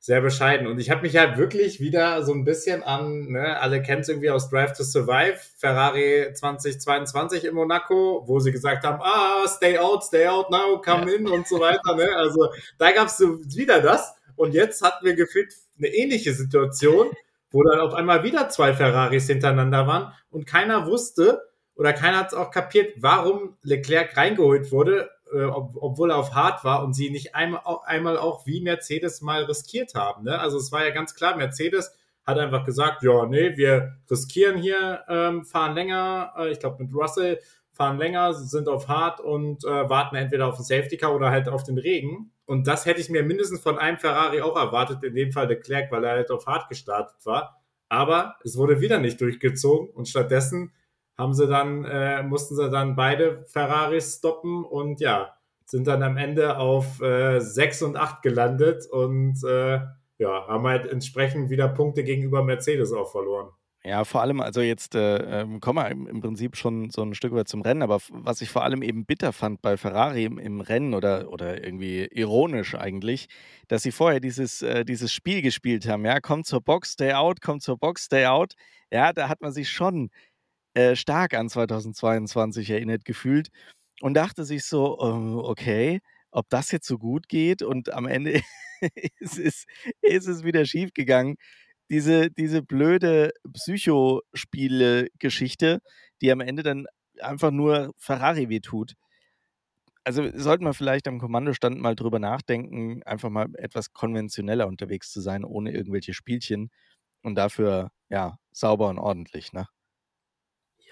sehr 0.00 0.22
bescheiden. 0.22 0.66
Und 0.66 0.78
ich 0.78 0.88
habe 0.88 1.02
mich 1.02 1.16
halt 1.16 1.36
wirklich 1.36 1.78
wieder 1.78 2.22
so 2.24 2.32
ein 2.32 2.44
bisschen 2.44 2.82
an, 2.82 3.32
ne, 3.32 3.60
alle 3.60 3.82
kennen 3.82 4.00
es 4.00 4.08
irgendwie 4.08 4.30
aus 4.30 4.48
Drive 4.48 4.72
to 4.72 4.82
Survive, 4.82 5.38
Ferrari 5.58 6.32
2022 6.32 7.44
in 7.44 7.54
Monaco, 7.54 8.22
wo 8.26 8.40
sie 8.40 8.50
gesagt 8.50 8.84
haben, 8.84 9.00
ah, 9.02 9.46
stay 9.46 9.78
out, 9.78 10.02
stay 10.02 10.26
out 10.26 10.50
now, 10.50 10.80
come 10.80 11.10
ja. 11.10 11.18
in 11.18 11.28
und 11.28 11.46
so 11.46 11.60
weiter. 11.60 11.96
Ne? 11.96 12.08
Also 12.16 12.48
da 12.78 12.92
gab 12.92 13.08
es 13.08 13.18
so 13.18 13.38
wieder 13.54 13.82
das. 13.82 14.14
Und 14.36 14.54
jetzt 14.54 14.82
hatten 14.82 15.04
wir 15.04 15.14
gefühlt 15.14 15.52
eine 15.80 15.88
ähnliche 15.88 16.32
Situation, 16.32 17.08
wo 17.50 17.62
dann 17.64 17.80
auf 17.80 17.94
einmal 17.94 18.22
wieder 18.22 18.48
zwei 18.48 18.74
Ferraris 18.74 19.26
hintereinander 19.26 19.86
waren 19.86 20.12
und 20.30 20.46
keiner 20.46 20.86
wusste 20.86 21.42
oder 21.74 21.92
keiner 21.92 22.18
hat 22.18 22.28
es 22.28 22.34
auch 22.34 22.50
kapiert, 22.50 22.94
warum 22.98 23.56
Leclerc 23.62 24.16
reingeholt 24.16 24.70
wurde 24.70 25.10
äh, 25.32 25.44
ob, 25.44 25.76
obwohl 25.76 26.10
er 26.10 26.16
auf 26.16 26.34
hart 26.34 26.64
war 26.64 26.82
und 26.82 26.94
sie 26.94 27.10
nicht 27.10 27.34
einmal, 27.34 27.60
einmal 27.84 28.18
auch 28.18 28.46
wie 28.46 28.60
Mercedes 28.60 29.20
mal 29.20 29.44
riskiert 29.44 29.94
haben. 29.94 30.24
Ne? 30.24 30.38
Also 30.38 30.58
es 30.58 30.72
war 30.72 30.84
ja 30.84 30.90
ganz 30.90 31.14
klar, 31.14 31.36
Mercedes 31.36 31.94
hat 32.24 32.38
einfach 32.38 32.64
gesagt, 32.64 33.02
ja, 33.02 33.26
nee, 33.26 33.56
wir 33.56 33.96
riskieren 34.10 34.58
hier, 34.58 35.04
ähm, 35.08 35.44
fahren 35.44 35.74
länger, 35.74 36.32
äh, 36.36 36.50
ich 36.50 36.60
glaube 36.60 36.82
mit 36.82 36.94
Russell, 36.94 37.40
fahren 37.72 37.98
länger, 37.98 38.34
sind 38.34 38.68
auf 38.68 38.88
hart 38.88 39.20
und 39.20 39.64
äh, 39.64 39.88
warten 39.88 40.16
entweder 40.16 40.48
auf 40.48 40.56
den 40.56 40.64
Safety 40.64 40.96
Car 40.96 41.14
oder 41.14 41.30
halt 41.30 41.48
auf 41.48 41.62
den 41.62 41.78
Regen. 41.78 42.32
Und 42.50 42.66
das 42.66 42.84
hätte 42.84 43.00
ich 43.00 43.08
mir 43.08 43.22
mindestens 43.22 43.60
von 43.60 43.78
einem 43.78 43.98
Ferrari 43.98 44.42
auch 44.42 44.56
erwartet, 44.56 45.04
in 45.04 45.14
dem 45.14 45.30
Fall 45.30 45.46
Leclerc, 45.46 45.92
weil 45.92 46.02
er 46.02 46.16
halt 46.16 46.32
auf 46.32 46.46
hart 46.46 46.68
gestartet 46.68 47.24
war. 47.24 47.62
Aber 47.88 48.34
es 48.42 48.56
wurde 48.56 48.80
wieder 48.80 48.98
nicht 48.98 49.20
durchgezogen 49.20 49.88
und 49.90 50.08
stattdessen 50.08 50.72
haben 51.16 51.32
sie 51.32 51.46
dann, 51.46 51.84
äh, 51.84 52.24
mussten 52.24 52.56
sie 52.56 52.68
dann 52.68 52.96
beide 52.96 53.44
Ferraris 53.46 54.16
stoppen 54.16 54.64
und 54.64 55.00
ja, 55.00 55.32
sind 55.64 55.86
dann 55.86 56.02
am 56.02 56.16
Ende 56.16 56.58
auf 56.58 57.00
äh, 57.00 57.38
6 57.38 57.82
und 57.82 57.96
8 57.96 58.20
gelandet 58.20 58.84
und 58.90 59.44
äh, 59.44 59.82
ja, 60.18 60.48
haben 60.48 60.66
halt 60.66 60.90
entsprechend 60.90 61.50
wieder 61.50 61.68
Punkte 61.68 62.02
gegenüber 62.02 62.42
Mercedes 62.42 62.92
auch 62.92 63.12
verloren. 63.12 63.50
Ja, 63.82 64.04
vor 64.04 64.20
allem, 64.20 64.42
also 64.42 64.60
jetzt 64.60 64.94
äh, 64.94 65.40
ähm, 65.40 65.58
kommen 65.60 65.78
wir 65.78 65.90
im, 65.90 66.20
Prinzip 66.20 66.56
schon 66.56 66.90
so 66.90 67.02
ein 67.02 67.14
Stück 67.14 67.32
weit 67.32 67.48
zum 67.48 67.62
Rennen, 67.62 67.80
aber 67.82 67.98
was 68.10 68.42
ich 68.42 68.50
vor 68.50 68.62
allem 68.62 68.82
eben 68.82 69.06
bitter 69.06 69.32
fand 69.32 69.62
bei 69.62 69.78
Ferrari 69.78 70.26
im, 70.26 70.38
im, 70.38 70.60
Rennen 70.60 70.92
oder, 70.92 71.30
oder 71.32 71.64
irgendwie 71.64 72.06
ironisch 72.12 72.74
eigentlich, 72.74 73.28
dass 73.68 73.82
sie 73.82 73.90
vorher 73.90 74.20
dieses, 74.20 74.60
äh, 74.60 74.84
dieses 74.84 75.14
Spiel 75.14 75.40
gespielt 75.40 75.88
haben, 75.88 76.04
ja, 76.04 76.20
kommt 76.20 76.44
zur 76.46 76.60
Box, 76.60 76.92
stay 76.92 77.14
out, 77.14 77.40
kommt 77.40 77.62
zur 77.62 77.78
Box, 77.78 78.04
stay 78.04 78.26
out. 78.26 78.52
Ja, 78.92 79.14
da 79.14 79.30
hat 79.30 79.40
man 79.40 79.52
sich 79.52 79.70
schon 79.70 80.10
äh, 80.74 80.94
stark 80.96 81.34
an 81.34 81.48
2022 81.48 82.70
erinnert 82.70 83.04
gefühlt 83.06 83.48
und 84.02 84.14
dachte 84.14 84.44
sich 84.44 84.64
so, 84.64 84.98
oh, 85.00 85.42
okay, 85.48 86.00
ob 86.32 86.48
das 86.50 86.70
jetzt 86.72 86.86
so 86.86 86.98
gut 86.98 87.28
geht 87.28 87.62
und 87.62 87.92
am 87.94 88.06
Ende 88.06 88.42
ist, 89.20 89.38
es, 89.38 89.66
ist 90.02 90.26
es 90.28 90.44
wieder 90.44 90.66
schief 90.66 90.92
gegangen. 90.94 91.36
Diese, 91.90 92.30
diese 92.30 92.62
blöde 92.62 93.32
Psychospiele-Geschichte, 93.52 95.80
die 96.22 96.32
am 96.32 96.40
Ende 96.40 96.62
dann 96.62 96.86
einfach 97.20 97.50
nur 97.50 97.92
Ferrari 97.98 98.48
wehtut. 98.48 98.94
Also, 100.04 100.30
sollten 100.34 100.64
wir 100.64 100.74
vielleicht 100.74 101.06
am 101.08 101.18
Kommandostand 101.18 101.78
mal 101.80 101.94
drüber 101.94 102.18
nachdenken, 102.18 103.02
einfach 103.04 103.28
mal 103.30 103.48
etwas 103.56 103.92
konventioneller 103.92 104.66
unterwegs 104.66 105.10
zu 105.12 105.20
sein, 105.20 105.44
ohne 105.44 105.72
irgendwelche 105.72 106.14
Spielchen 106.14 106.70
und 107.22 107.34
dafür, 107.36 107.90
ja, 108.10 108.38
sauber 108.52 108.88
und 108.88 108.98
ordentlich, 108.98 109.52
ne? 109.52 109.66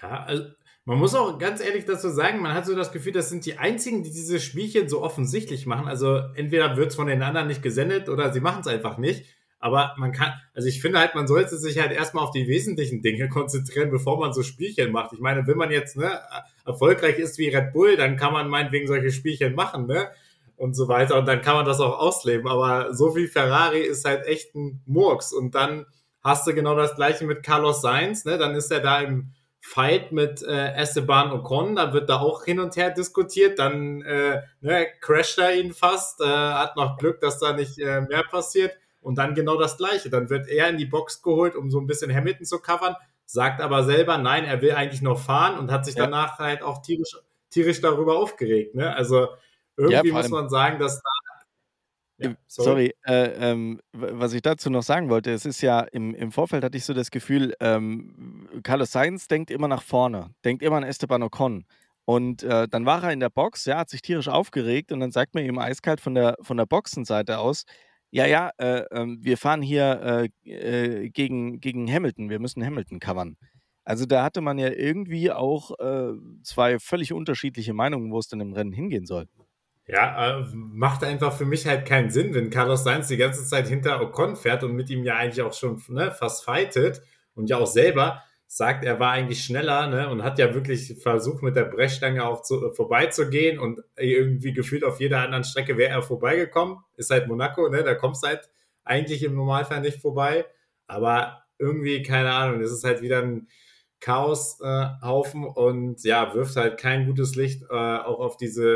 Ja, 0.01 0.23
also, 0.23 0.45
man 0.85 0.97
muss 0.97 1.13
auch 1.15 1.37
ganz 1.37 1.61
ehrlich 1.61 1.85
dazu 1.85 2.09
sagen, 2.09 2.41
man 2.41 2.53
hat 2.53 2.65
so 2.65 2.75
das 2.75 2.91
Gefühl, 2.91 3.11
das 3.11 3.29
sind 3.29 3.45
die 3.45 3.57
einzigen, 3.57 4.03
die 4.03 4.11
diese 4.11 4.39
Spielchen 4.39 4.87
so 4.89 5.01
offensichtlich 5.03 5.65
machen. 5.65 5.87
Also, 5.87 6.17
entweder 6.35 6.77
wird's 6.77 6.95
von 6.95 7.07
den 7.07 7.21
anderen 7.21 7.47
nicht 7.47 7.61
gesendet 7.61 8.09
oder 8.09 8.31
sie 8.33 8.39
machen's 8.41 8.67
einfach 8.67 8.97
nicht. 8.97 9.25
Aber 9.59 9.93
man 9.97 10.11
kann 10.13 10.33
also, 10.53 10.67
ich 10.67 10.81
finde 10.81 10.99
halt, 10.99 11.15
man 11.15 11.27
sollte 11.27 11.57
sich 11.57 11.79
halt 11.79 11.91
erst 11.91 12.13
mal 12.13 12.21
auf 12.21 12.31
die 12.31 12.47
wesentlichen 12.47 13.01
Dinge 13.01 13.27
konzentrieren, 13.29 13.91
bevor 13.91 14.19
man 14.19 14.33
so 14.33 14.43
Spielchen 14.43 14.91
macht. 14.91 15.13
Ich 15.13 15.19
meine, 15.19 15.45
wenn 15.47 15.57
man 15.57 15.71
jetzt, 15.71 15.97
ne, 15.97 16.19
erfolgreich 16.65 17.17
ist 17.19 17.37
wie 17.37 17.49
Red 17.49 17.73
Bull, 17.73 17.97
dann 17.97 18.15
kann 18.17 18.33
man 18.33 18.47
meinetwegen 18.49 18.87
solche 18.87 19.11
Spielchen 19.11 19.55
machen, 19.55 19.85
ne? 19.87 20.09
Und 20.57 20.75
so 20.75 20.87
weiter. 20.89 21.17
Und 21.17 21.25
dann 21.27 21.41
kann 21.41 21.55
man 21.55 21.65
das 21.65 21.79
auch 21.79 21.97
ausleben. 21.99 22.47
Aber 22.47 22.93
so 22.93 23.15
wie 23.15 23.27
Ferrari 23.27 23.79
ist 23.79 24.05
halt 24.05 24.25
echt 24.27 24.55
'n 24.55 24.81
Murks. 24.85 25.31
Und 25.33 25.55
dann 25.55 25.85
hast 26.23 26.45
du 26.47 26.53
genau 26.53 26.75
das 26.75 26.95
Gleiche 26.95 27.25
mit 27.25 27.43
Carlos 27.43 27.81
Sainz, 27.81 28.25
ne? 28.25 28.37
Dann 28.37 28.55
ist 28.55 28.71
er 28.71 28.81
da 28.81 28.99
im 29.01 29.31
Fight 29.61 30.11
mit, 30.11 30.41
äh, 30.43 30.73
Esteban 30.73 31.31
Ocon, 31.31 31.75
da 31.75 31.91
wird 31.93 32.09
da 32.09 32.19
auch 32.19 32.45
hin 32.45 32.59
und 32.59 32.75
her 32.77 32.91
diskutiert. 32.91 33.59
Dann, 33.59 34.01
äh, 34.03 34.41
ne, 34.61 34.87
crasht 35.01 35.37
er 35.39 35.53
ihn 35.55 35.73
fast, 35.73 36.21
äh, 36.21 36.25
hat 36.25 36.75
noch 36.77 36.97
Glück, 36.97 37.19
dass 37.21 37.39
da 37.39 37.53
nicht, 37.53 37.77
äh, 37.79 38.01
mehr 38.01 38.23
passiert. 38.29 38.71
Und 39.01 39.17
dann 39.17 39.35
genau 39.35 39.57
das 39.59 39.77
Gleiche. 39.77 40.09
Dann 40.09 40.29
wird 40.29 40.47
er 40.49 40.69
in 40.69 40.77
die 40.77 40.85
Box 40.85 41.21
geholt, 41.21 41.55
um 41.55 41.71
so 41.71 41.79
'n 41.79 41.87
bisschen 41.87 42.13
Hamilton 42.13 42.45
zu 42.45 42.59
covern, 42.59 42.95
sagt 43.25 43.61
aber 43.61 43.83
selber, 43.83 44.17
nein, 44.17 44.45
er 44.45 44.61
will 44.61 44.71
eigentlich 44.73 45.01
noch 45.01 45.19
fahren 45.19 45.57
und 45.59 45.71
hat 45.71 45.85
sich 45.85 45.95
Ja. 45.95 46.09
danach 46.09 46.39
halt 46.39 46.61
auch 46.63 46.81
tierisch 46.81 47.17
tierisch 47.51 47.81
darüber 47.81 48.17
aufgeregt, 48.19 48.75
ne? 48.75 48.95
Also, 48.95 49.27
Ja, 49.85 50.03
irgendwie 50.03 50.11
vor 50.11 50.19
muss 50.19 50.29
man 50.31 50.49
sagen, 50.49 50.79
dass 50.79 50.97
da 51.01 51.09
ja, 52.19 52.31
Äh, 52.31 52.35
sorry. 52.47 52.81
sorry, 52.81 52.93
äh, 53.05 53.51
ähm, 53.51 53.79
was 53.93 54.33
ich 54.33 54.41
dazu 54.41 54.69
noch 54.69 54.83
sagen 54.83 55.09
wollte, 55.09 55.31
es 55.31 55.45
ist 55.45 55.61
ja 55.61 55.79
im 55.81 56.13
im 56.13 56.31
Vorfeld 56.31 56.63
hatte 56.63 56.77
ich 56.77 56.83
so 56.85 56.93
das 56.93 57.11
Gefühl, 57.11 57.53
ähm, 57.61 58.49
Carlos 58.63 58.91
Sainz 58.91 59.27
denkt 59.27 59.51
immer 59.51 59.67
nach 59.69 59.81
vorne, 59.83 60.31
denkt 60.43 60.61
immer 60.63 60.77
an 60.77 60.83
Esteban 60.83 61.23
Ocon. 61.23 61.65
Und, 62.05 62.41
äh, 62.43 62.67
dann 62.67 62.85
war 62.87 63.03
er 63.03 63.11
in 63.13 63.19
der 63.19 63.29
Box, 63.29 63.65
ja, 63.65 63.77
hat 63.77 63.89
sich 63.89 64.01
tierisch 64.01 64.27
aufgeregt 64.29 64.91
und 64.91 64.99
dann 64.99 65.11
sagt 65.11 65.35
man 65.35 65.45
ihm 65.45 65.59
eiskalt 65.59 66.01
von 66.01 66.15
der 66.15 66.35
von 66.41 66.57
der 66.57 66.65
Boxenseite 66.65 67.37
aus: 67.39 67.63
„Ja, 68.13 68.25
ja, 68.25 68.51
äh, 68.57 68.83
ähm, 68.91 69.19
wir 69.21 69.37
fahren 69.37 69.61
hier, 69.61 70.29
äh, 70.45 70.49
äh, 70.49 71.09
gegen 71.09 71.59
gegen 71.59 71.91
Hamilton. 71.91 72.29
Wir 72.29 72.39
müssen 72.39 72.63
Hamilton 72.65 72.99
covern.“ 72.99 73.37
Also, 73.83 74.05
da 74.05 74.23
hatte 74.23 74.41
man 74.41 74.57
ja 74.59 74.69
irgendwie 74.71 75.31
auch, 75.31 75.71
äh, 75.79 76.13
2 76.43 76.79
völlig 76.79 77.13
unterschiedliche 77.13 77.73
Meinungen, 77.73 78.11
wo 78.11 78.19
es 78.19 78.27
denn 78.27 78.39
im 78.39 78.53
Rennen 78.53 78.71
hingehen 78.73 79.05
soll. 79.05 79.27
Ja, 79.87 80.39
äh, 80.41 80.45
macht 80.53 81.03
einfach 81.03 81.33
für 81.33 81.45
mich 81.45 81.65
halt 81.65 81.85
keinen 81.87 82.11
Sinn, 82.11 82.33
wenn 82.35 82.51
Carlos 82.51 82.83
Sainz 82.83 83.07
die 83.07 83.17
ganze 83.17 83.43
Zeit 83.45 83.67
hinter 83.67 83.99
Ocon 84.01 84.35
fährt 84.35 84.63
und 84.63 84.73
mit 84.75 84.89
ihm 84.91 85.03
ja 85.03 85.15
eigentlich 85.15 85.41
auch 85.41 85.53
schon, 85.53 85.81
ne, 85.89 86.11
fast 86.11 86.43
fightet 86.45 87.01
und 87.33 87.49
ja 87.49 87.57
auch 87.57 87.65
selber 87.67 88.21
sagt, 88.51 88.83
er 88.83 88.99
war 88.99 89.11
eigentlich 89.11 89.43
schneller, 89.43 89.87
ne, 89.87 90.09
und 90.09 90.23
hat 90.23 90.39
ja 90.39 90.55
wirklich 90.55 90.95
versucht, 91.03 91.43
mit 91.43 91.55
der 91.55 91.65
Brechstange 91.65 92.25
auch 92.27 92.41
zu 92.41 92.71
vorbeizugehen 92.73 93.59
und 93.59 93.81
irgendwie 93.95 94.53
gefühlt 94.53 94.83
auf 94.83 94.99
jeder 94.99 95.19
anderen 95.21 95.43
Strecke 95.43 95.77
wäre 95.77 95.91
er 95.91 96.01
vorbeigekommen. 96.01 96.79
Ist 96.97 97.11
halt 97.11 97.27
Monaco, 97.27 97.69
ne, 97.69 97.83
da 97.83 97.93
kommst 97.95 98.25
halt 98.25 98.49
eigentlich 98.83 99.23
im 99.23 99.35
Normalfall 99.35 99.81
nicht 99.81 100.01
vorbei. 100.01 100.45
Aber 100.87 101.43
irgendwie, 101.59 102.01
keine 102.01 102.31
Ahnung, 102.33 102.61
es 102.61 102.71
ist 102.71 102.83
halt 102.83 103.01
wieder 103.03 103.21
'n 103.21 103.47
Chaos 104.01 104.59
äh, 104.61 104.85
und 105.55 106.03
ja, 106.05 106.33
wirft 106.33 106.55
halt 106.55 106.79
kein 106.79 107.05
gutes 107.05 107.35
Licht, 107.35 107.63
äh, 107.69 107.73
auch 107.75 108.19
auf 108.19 108.37
diese, 108.37 108.69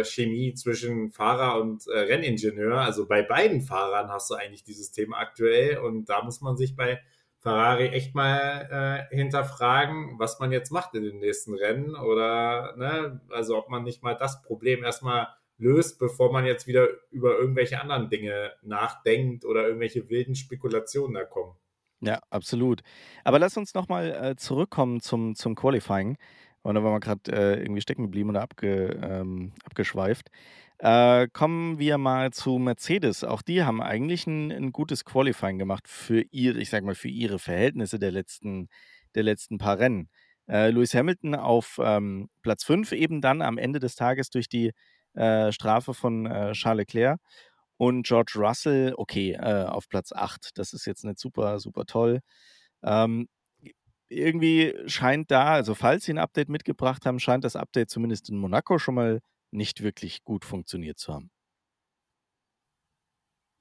äh, 0.00 0.04
Chemie 0.04 0.54
zwischen 0.54 1.10
Fahrer 1.12 1.60
und, 1.60 1.86
äh, 1.86 1.98
Renningenieur. 2.00 2.76
Also, 2.80 3.06
bei 3.06 3.22
beiden 3.22 3.60
Fahrern 3.62 4.08
hast 4.10 4.28
du 4.30 4.34
eigentlich 4.34 4.64
dieses 4.64 4.90
Thema 4.90 5.18
aktuell 5.18 5.78
und 5.78 6.06
da 6.08 6.22
muss 6.24 6.40
man 6.40 6.56
sich 6.56 6.74
bei 6.76 7.00
Ferrari 7.40 7.88
echt 7.88 8.14
mal, 8.14 9.08
äh, 9.10 9.14
hinterfragen, 9.14 10.18
was 10.18 10.38
man 10.40 10.52
jetzt 10.52 10.70
macht 10.70 10.94
in 10.94 11.02
den 11.02 11.18
nächsten 11.18 11.54
Rennen 11.54 11.96
oder, 11.96 12.76
ne, 12.76 13.20
also, 13.30 13.56
ob 13.56 13.70
man 13.70 13.82
nicht 13.82 14.02
mal 14.02 14.14
das 14.14 14.42
Problem 14.42 14.84
erst 14.84 15.02
mal 15.02 15.28
löst, 15.56 15.98
bevor 15.98 16.32
man 16.32 16.46
jetzt 16.46 16.66
wieder 16.66 16.88
über 17.10 17.38
irgendwelche 17.38 17.80
anderen 17.80 18.08
Dinge 18.08 18.52
nachdenkt 18.62 19.44
oder 19.44 19.66
irgendwelche 19.66 20.08
wilden 20.08 20.34
Spekulationen 20.34 21.14
da 21.14 21.24
kommen. 21.24 21.54
Ja, 22.00 22.20
absolut. 22.30 22.82
Aber 23.24 23.38
lass 23.38 23.56
uns 23.56 23.74
noch 23.74 23.88
mal, 23.88 24.10
äh, 24.10 24.36
zurückkommen 24.36 25.00
zum 25.00 25.34
zum 25.34 25.54
Qualifying. 25.54 26.16
Und 26.62 26.74
da 26.74 26.82
waren 26.82 26.92
wir 26.92 27.00
grad, 27.00 27.28
äh, 27.28 27.60
irgendwie 27.60 27.80
stecken 27.80 28.02
geblieben 28.02 28.30
oder 28.30 28.42
abge 28.42 28.98
ähm, 29.02 29.52
abgeschweift. 29.64 30.30
Äh, 30.82 31.28
kommen 31.34 31.78
wir 31.78 31.98
mal 31.98 32.30
zu 32.32 32.56
Mercedes. 32.58 33.22
Auch 33.22 33.42
die 33.42 33.64
haben 33.64 33.82
eigentlich 33.82 34.26
'n 34.26 34.50
'n 34.50 34.72
gutes 34.72 35.04
Qualifying 35.04 35.58
gemacht 35.58 35.86
für 35.86 36.22
ihre 36.30 36.58
ich 36.58 36.70
sage 36.70 36.86
mal, 36.86 36.94
für 36.94 37.08
ihre 37.08 37.38
Verhältnisse 37.38 37.98
der 37.98 38.10
letzten 38.12 38.68
der 39.14 39.22
letzten 39.24 39.58
paar 39.58 39.78
Rennen. 39.78 40.08
Äh, 40.48 40.70
Lewis 40.70 40.94
Hamilton 40.94 41.34
auf, 41.34 41.78
ähm, 41.82 42.30
Platz 42.42 42.64
5 42.64 42.92
eben 42.92 43.20
dann 43.20 43.42
am 43.42 43.58
Ende 43.58 43.78
des 43.78 43.94
Tages 43.94 44.30
durch 44.30 44.48
die, 44.48 44.72
äh, 45.14 45.52
Strafe 45.52 45.92
von, 45.92 46.24
äh, 46.26 46.52
Charles 46.52 46.78
Leclerc 46.86 47.20
und 47.76 48.06
George 48.06 48.34
Russell, 48.36 48.94
okay, 48.96 49.32
äh, 49.34 49.64
auf 49.66 49.86
Platz 49.88 50.12
8. 50.12 50.50
Das 50.58 50.72
ist 50.72 50.86
jetzt 50.86 51.04
nicht 51.04 51.18
super, 51.18 51.60
super 51.60 51.84
toll. 51.86 52.20
Ähm, 52.84 53.28
irgendwie 54.10 54.74
scheint 54.86 55.30
da 55.30 55.46
also, 55.54 55.74
falls 55.74 56.04
sie 56.04 56.12
'n 56.12 56.18
Update 56.18 56.48
mitgebracht 56.50 57.06
haben, 57.06 57.20
scheint 57.20 57.44
das 57.44 57.56
Update 57.56 57.90
zumindest 57.90 58.30
in 58.30 58.38
Monaco 58.38 58.78
schon 58.78 58.94
mal 58.96 59.20
nicht 59.52 59.82
wirklich 59.82 60.24
gut 60.24 60.44
funktioniert 60.44 60.98
zu 60.98 61.12
haben. 61.14 61.30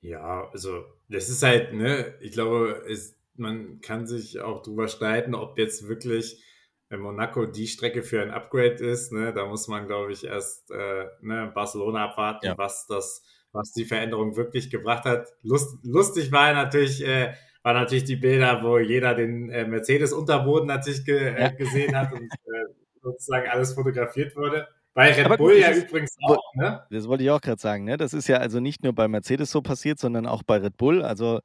Ja, 0.04 0.50
also, 0.52 0.86
das 1.10 1.30
ist 1.30 1.44
halt, 1.44 1.74
ne 1.74 2.16
ich 2.22 2.32
glaube, 2.32 2.84
es 2.90 3.16
man 3.36 3.80
kann 3.82 4.06
sich 4.08 4.40
auch 4.42 4.62
drüber 4.64 4.88
streiten, 4.90 5.34
ob 5.36 5.58
jetzt 5.58 5.88
wirklich, 5.88 6.44
äh, 6.90 6.98
Monaco 6.98 7.46
die 7.46 7.68
Strecke 7.68 8.04
für 8.04 8.22
ein 8.22 8.32
Upgrade 8.32 8.76
ist, 8.86 9.12
ne? 9.14 9.34
Da 9.34 9.46
muss 9.46 9.68
man, 9.70 9.88
glaube 9.88 10.12
ich, 10.12 10.24
erst, 10.26 10.72
äh, 10.72 11.06
ne, 11.22 11.52
Barcelona 11.54 12.06
abwarten, 12.10 12.48
Ja. 12.48 12.58
was 12.58 12.86
das 12.88 13.24
was 13.52 13.72
die 13.74 13.86
Veränderung 13.86 14.36
wirklich 14.36 14.70
gebracht 14.70 15.06
hat. 15.06 15.28
Lust 15.42 15.80
lustig 15.84 16.32
war 16.32 16.54
natürlich 16.54 17.04
äh, 17.04 17.34
waren 17.64 17.76
natürlich 17.78 18.04
die 18.06 18.16
Bilder, 18.16 18.62
wo 18.64 18.78
jeder 18.78 19.16
den, 19.16 19.50
äh, 19.50 19.66
Mercedes-Unterboden 19.68 20.68
natürlich 20.68 21.04
ge 21.06 21.34
Ja. 21.36 21.50
äh, 21.50 21.56
gesehen 21.56 21.96
hat 21.98 22.12
und, 22.14 22.32
äh, 22.46 22.66
sozusagen 23.02 23.50
alles 23.50 23.74
fotografiert 23.74 24.36
wurde. 24.36 24.68
Bei 25.00 25.14
Red 25.14 25.28
Aber 25.28 25.38
Bull 25.38 25.58
ja 25.58 25.70
ist 25.70 25.88
übrigens 25.88 26.18
auch, 26.24 26.54
ne? 26.56 26.86
das 26.90 27.08
wollte 27.08 27.24
ich 27.24 27.32
auch 27.32 27.40
grad 27.40 27.62
sagen, 27.62 27.86
ne? 27.86 27.96
Das 27.96 28.14
ist 28.14 28.28
ja 28.28 28.36
also 28.40 28.60
nicht 28.60 28.84
nur 28.84 28.92
bei 28.94 29.08
Mercedes 29.08 29.50
so 29.50 29.62
passiert, 29.62 29.98
sondern 29.98 30.26
auch 30.26 30.44
bei 30.44 30.58
Red 30.58 30.76
Bull. 30.76 31.04
Also, 31.04 31.40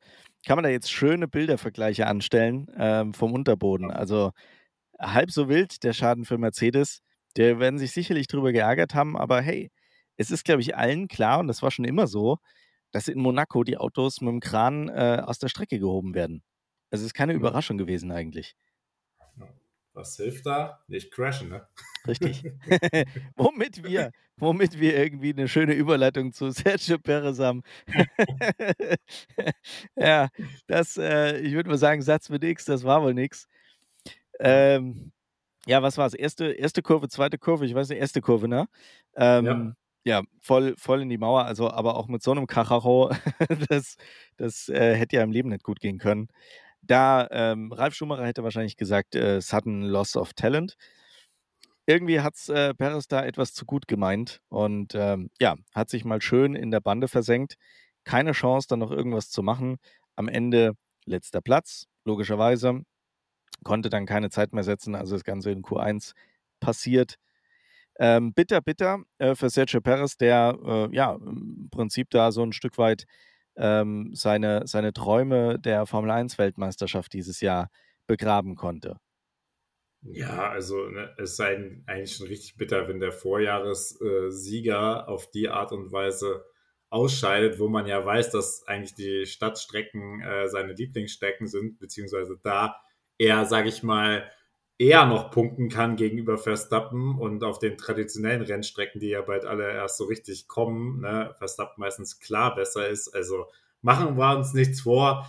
kann 0.45 0.57
man 0.57 0.65
da 0.65 0.71
jetzt 0.71 0.91
schöne 0.91 1.29
Bildervergleiche 1.29 2.09
anstellen, 2.09 2.67
ähm, 2.77 3.15
vom 3.15 3.33
Unterboden. 3.33 3.93
Also, 3.93 4.33
halb 5.01 5.31
so 5.31 5.49
wild 5.49 5.85
der 5.85 5.93
Schaden 5.93 6.25
für 6.25 6.37
Mercedes. 6.37 6.99
Die 7.37 7.61
werden 7.61 7.79
sich 7.79 7.93
sicherlich 7.93 8.27
drüber 8.27 8.51
geärgert 8.51 8.97
haben, 8.97 9.17
aber 9.17 9.41
hey, 9.41 9.71
es 10.17 10.33
ist, 10.33 10.45
glaube 10.45 10.61
ich, 10.63 10.77
allen 10.77 11.07
klar 11.07 11.39
und 11.39 11.47
das 11.47 11.63
war 11.63 11.71
schon 11.71 11.85
immer 11.85 12.09
so, 12.09 12.39
dass 12.91 13.07
in 13.07 13.21
Monaco 13.21 13.63
die 13.63 13.77
Autos 13.79 14.19
mit'm 14.21 14.41
Kran, 14.41 14.89
äh, 14.89 15.23
aus 15.25 15.39
der 15.39 15.49
Strecke 15.49 15.79
gehoben 15.79 16.15
werden. 16.17 16.43
Also, 16.91 17.07
ist 17.07 17.15
keine. 17.15 17.35
Überraschung 17.35 17.79
gewesen 17.79 18.11
eigentlich. 18.11 18.57
Ja. 19.97 20.01
Was 20.01 20.17
hilft 20.17 20.47
da? 20.47 20.83
Nicht 20.89 21.11
crashen, 21.13 21.49
ne? 21.49 21.69
Richtig. 22.07 22.47
Womit 23.37 23.83
wir 23.85 24.11
womit 24.37 24.81
wir 24.81 24.97
irgendwie 24.97 25.33
'ne 25.33 25.47
schöne 25.49 25.75
Überleitung 25.75 26.33
zu 26.33 26.51
Sergio 26.51 26.99
Perez 26.99 27.39
haben. 27.39 27.63
Ja, 29.97 30.29
das, 30.67 30.97
äh 30.99 31.39
ich 31.41 31.55
würde 31.55 31.71
mal 31.71 31.79
sagen, 31.79 32.03
Satz 32.03 32.29
mit 32.31 32.45
X, 32.45 32.65
das 32.67 32.85
war 32.85 33.03
wohl 33.03 33.15
nix. 33.15 33.49
Ja. 34.43 34.65
Ähm, 34.77 35.13
ja, 35.67 35.83
was 35.83 35.99
war's? 35.99 36.15
1. 36.15 36.53
1. 36.55 36.83
Kurve, 36.83 37.09
2. 37.09 37.39
Kurve, 37.39 37.67
ich 37.67 37.75
weiß 37.75 37.89
nicht, 37.91 38.01
1. 38.01 38.23
Kurve, 38.23 38.49
ne? 38.49 38.69
Ja. 39.41 39.59
Ähm, 39.59 39.77
ja, 40.05 40.23
voll 40.41 40.75
voll 40.79 41.03
in 41.03 41.11
die 41.11 41.19
Mauer, 41.19 41.45
also 41.47 41.71
aber 41.71 41.97
auch 41.97 42.09
mit 42.09 42.23
so 42.23 42.35
'nem 42.35 42.47
Karacho, 42.49 43.11
das 43.71 43.97
das, 44.39 44.69
äh, 44.71 44.95
hätte 44.97 45.17
ja 45.17 45.23
im 45.25 45.33
Leben 45.33 45.51
nicht 45.51 45.65
gut 45.65 45.81
gehen 45.81 45.99
können. 45.99 46.29
Da, 46.87 47.26
ähm 47.31 47.73
Ralf 47.73 47.95
Schumacher 47.95 48.26
hätte 48.26 48.43
wahrscheinlich 48.45 48.76
gesagt, 48.76 49.14
äh, 49.14 49.41
sudden 49.41 49.83
loss 49.83 50.17
of 50.17 50.35
talent. 50.35 50.75
Irgendwie 51.88 52.21
hat's, 52.23 52.49
äh, 52.49 52.73
Perez 52.75 53.09
da 53.09 53.25
etwas 53.25 53.53
zu 53.53 53.67
gut 53.67 53.87
gemeint 53.88 54.41
und, 54.49 54.95
ähm, 54.95 55.29
ja, 55.38 55.55
hat 55.75 55.91
sich 55.91 56.05
mal 56.07 56.23
schön 56.23 56.55
in 56.55 56.71
der 56.71 56.81
Bande 56.81 57.09
versenkt. 57.09 57.57
Keine 58.05 58.33
Chance, 58.33 58.69
da 58.71 58.76
noch 58.76 58.91
irgendwas 58.91 59.29
zu 59.31 59.43
machen. 59.43 59.76
Am 60.17 60.29
Ende 60.29 60.73
letzter 61.05 61.43
Platz, 61.43 61.87
logischerweise. 62.05 62.83
Konnte 63.64 63.91
dann 63.91 64.07
keine 64.07 64.31
Zeit 64.31 64.53
mehr 64.55 64.64
setzen, 64.64 64.95
also 64.97 65.14
das 65.17 65.25
Ganze 65.25 65.50
in 65.53 65.62
Q1 65.62 66.14
passiert. 66.61 67.17
Ähm, 68.00 68.35
bitter, 68.35 68.61
bitter, 68.62 69.00
äh, 69.19 69.35
für 69.37 69.50
Sergio 69.50 69.81
Perez, 69.83 70.17
der, 70.19 70.59
äh, 70.93 70.97
ja, 70.97 71.14
im 71.14 71.69
Prinzip 71.71 72.11
da 72.11 72.33
so 72.33 72.43
'n 72.45 72.53
Stück 72.55 72.79
weit, 72.79 73.05
ähm, 73.57 74.11
seine 74.15 74.67
seine 74.67 74.93
Träume 74.93 75.59
der 75.59 75.87
Formel-1-Weltmeisterschaft 75.87 77.13
dieses 77.13 77.41
Jahr 77.41 77.71
begraben 78.07 78.57
konnte. 78.57 78.99
Ja, 80.03 80.51
also 80.51 80.87
ne, 80.89 81.15
es 81.17 81.37
sei 81.37 81.83
eigentlich 81.87 82.17
schon 82.17 82.27
richtig 82.27 82.57
bitter, 82.57 82.89
wenn 82.89 83.01
der 83.01 83.13
Vorjahressieger 83.13 85.09
auf 85.09 85.31
die 85.31 85.49
Art 85.49 85.73
und 85.73 85.93
Weise 85.93 86.45
ausscheidet, 86.91 87.59
wo 87.59 87.69
man 87.69 87.87
ja 87.87 88.05
weiß, 88.05 88.31
dass 88.31 88.65
eigentlich 88.67 88.95
die 88.95 89.25
Stadtstrecken 89.25 90.21
äh, 90.21 90.49
seine 90.49 90.75
Lieblingsstrecken 90.75 91.47
sind, 91.47 91.79
beziehungsweise 91.79 92.39
da 92.43 92.77
er, 93.19 93.47
sage 93.47 93.69
ich 93.69 93.83
mal, 93.83 94.31
eher 94.78 95.07
noch 95.07 95.31
punkten 95.31 95.69
kann 95.69 95.97
gegenüber 95.97 96.38
Verstappen 96.38 97.19
und 97.19 97.45
auf 97.45 97.59
den 97.59 97.78
traditionellen 97.78 98.43
Rennstrecken, 98.43 99.00
die 99.00 99.09
ja 99.09 99.23
bald 99.23 99.45
alle 99.45 99.73
erst 99.73 99.97
so 99.97 100.04
richtig 100.04 100.49
kommen, 100.49 101.00
ne, 101.00 101.35
Verstappen 101.38 101.81
meistens 101.81 102.19
klar 102.19 102.54
besser 102.54 102.88
ist. 102.88 103.14
Also 103.14 103.47
machen 103.83 104.16
wir 104.16 104.37
uns 104.37 104.52
nichts 104.52 104.81
vor 104.81 105.28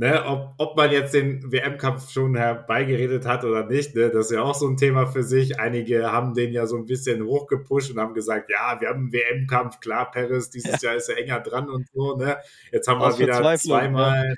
ne, 0.00 0.24
ob, 0.24 0.54
ob 0.56 0.76
man 0.76 0.90
jetzt 0.90 1.12
den 1.12 1.52
WM-Kampf 1.52 2.10
schon 2.10 2.34
herbeigeredet 2.34 3.26
hat 3.26 3.44
oder 3.44 3.66
nicht, 3.66 3.94
ne, 3.94 4.08
das 4.10 4.26
ist 4.26 4.32
ja 4.32 4.42
auch 4.42 4.54
so 4.54 4.66
ein 4.66 4.78
Thema 4.78 5.06
für 5.06 5.22
sich. 5.22 5.60
Einige 5.60 6.10
haben 6.10 6.32
den 6.32 6.52
ja 6.52 6.66
so 6.66 6.76
ein 6.76 6.86
bisschen 6.86 7.22
hochgepusht 7.24 7.90
und 7.90 8.00
haben 8.00 8.14
gesagt, 8.14 8.50
ja, 8.50 8.80
wir 8.80 8.88
haben 8.88 9.00
einen 9.00 9.12
WM-Kampf, 9.12 9.80
klar, 9.80 10.10
Paris, 10.10 10.48
dieses 10.48 10.80
ja. 10.80 10.90
Jahr 10.90 10.96
ist 10.96 11.10
er 11.10 11.18
enger 11.18 11.40
dran 11.40 11.68
und 11.68 11.86
so, 11.92 12.16
ne. 12.16 12.38
Jetzt 12.72 12.88
haben 12.88 13.00
Aus 13.00 13.18
wir 13.18 13.26
wieder 13.26 13.56
zweimal, 13.56 14.36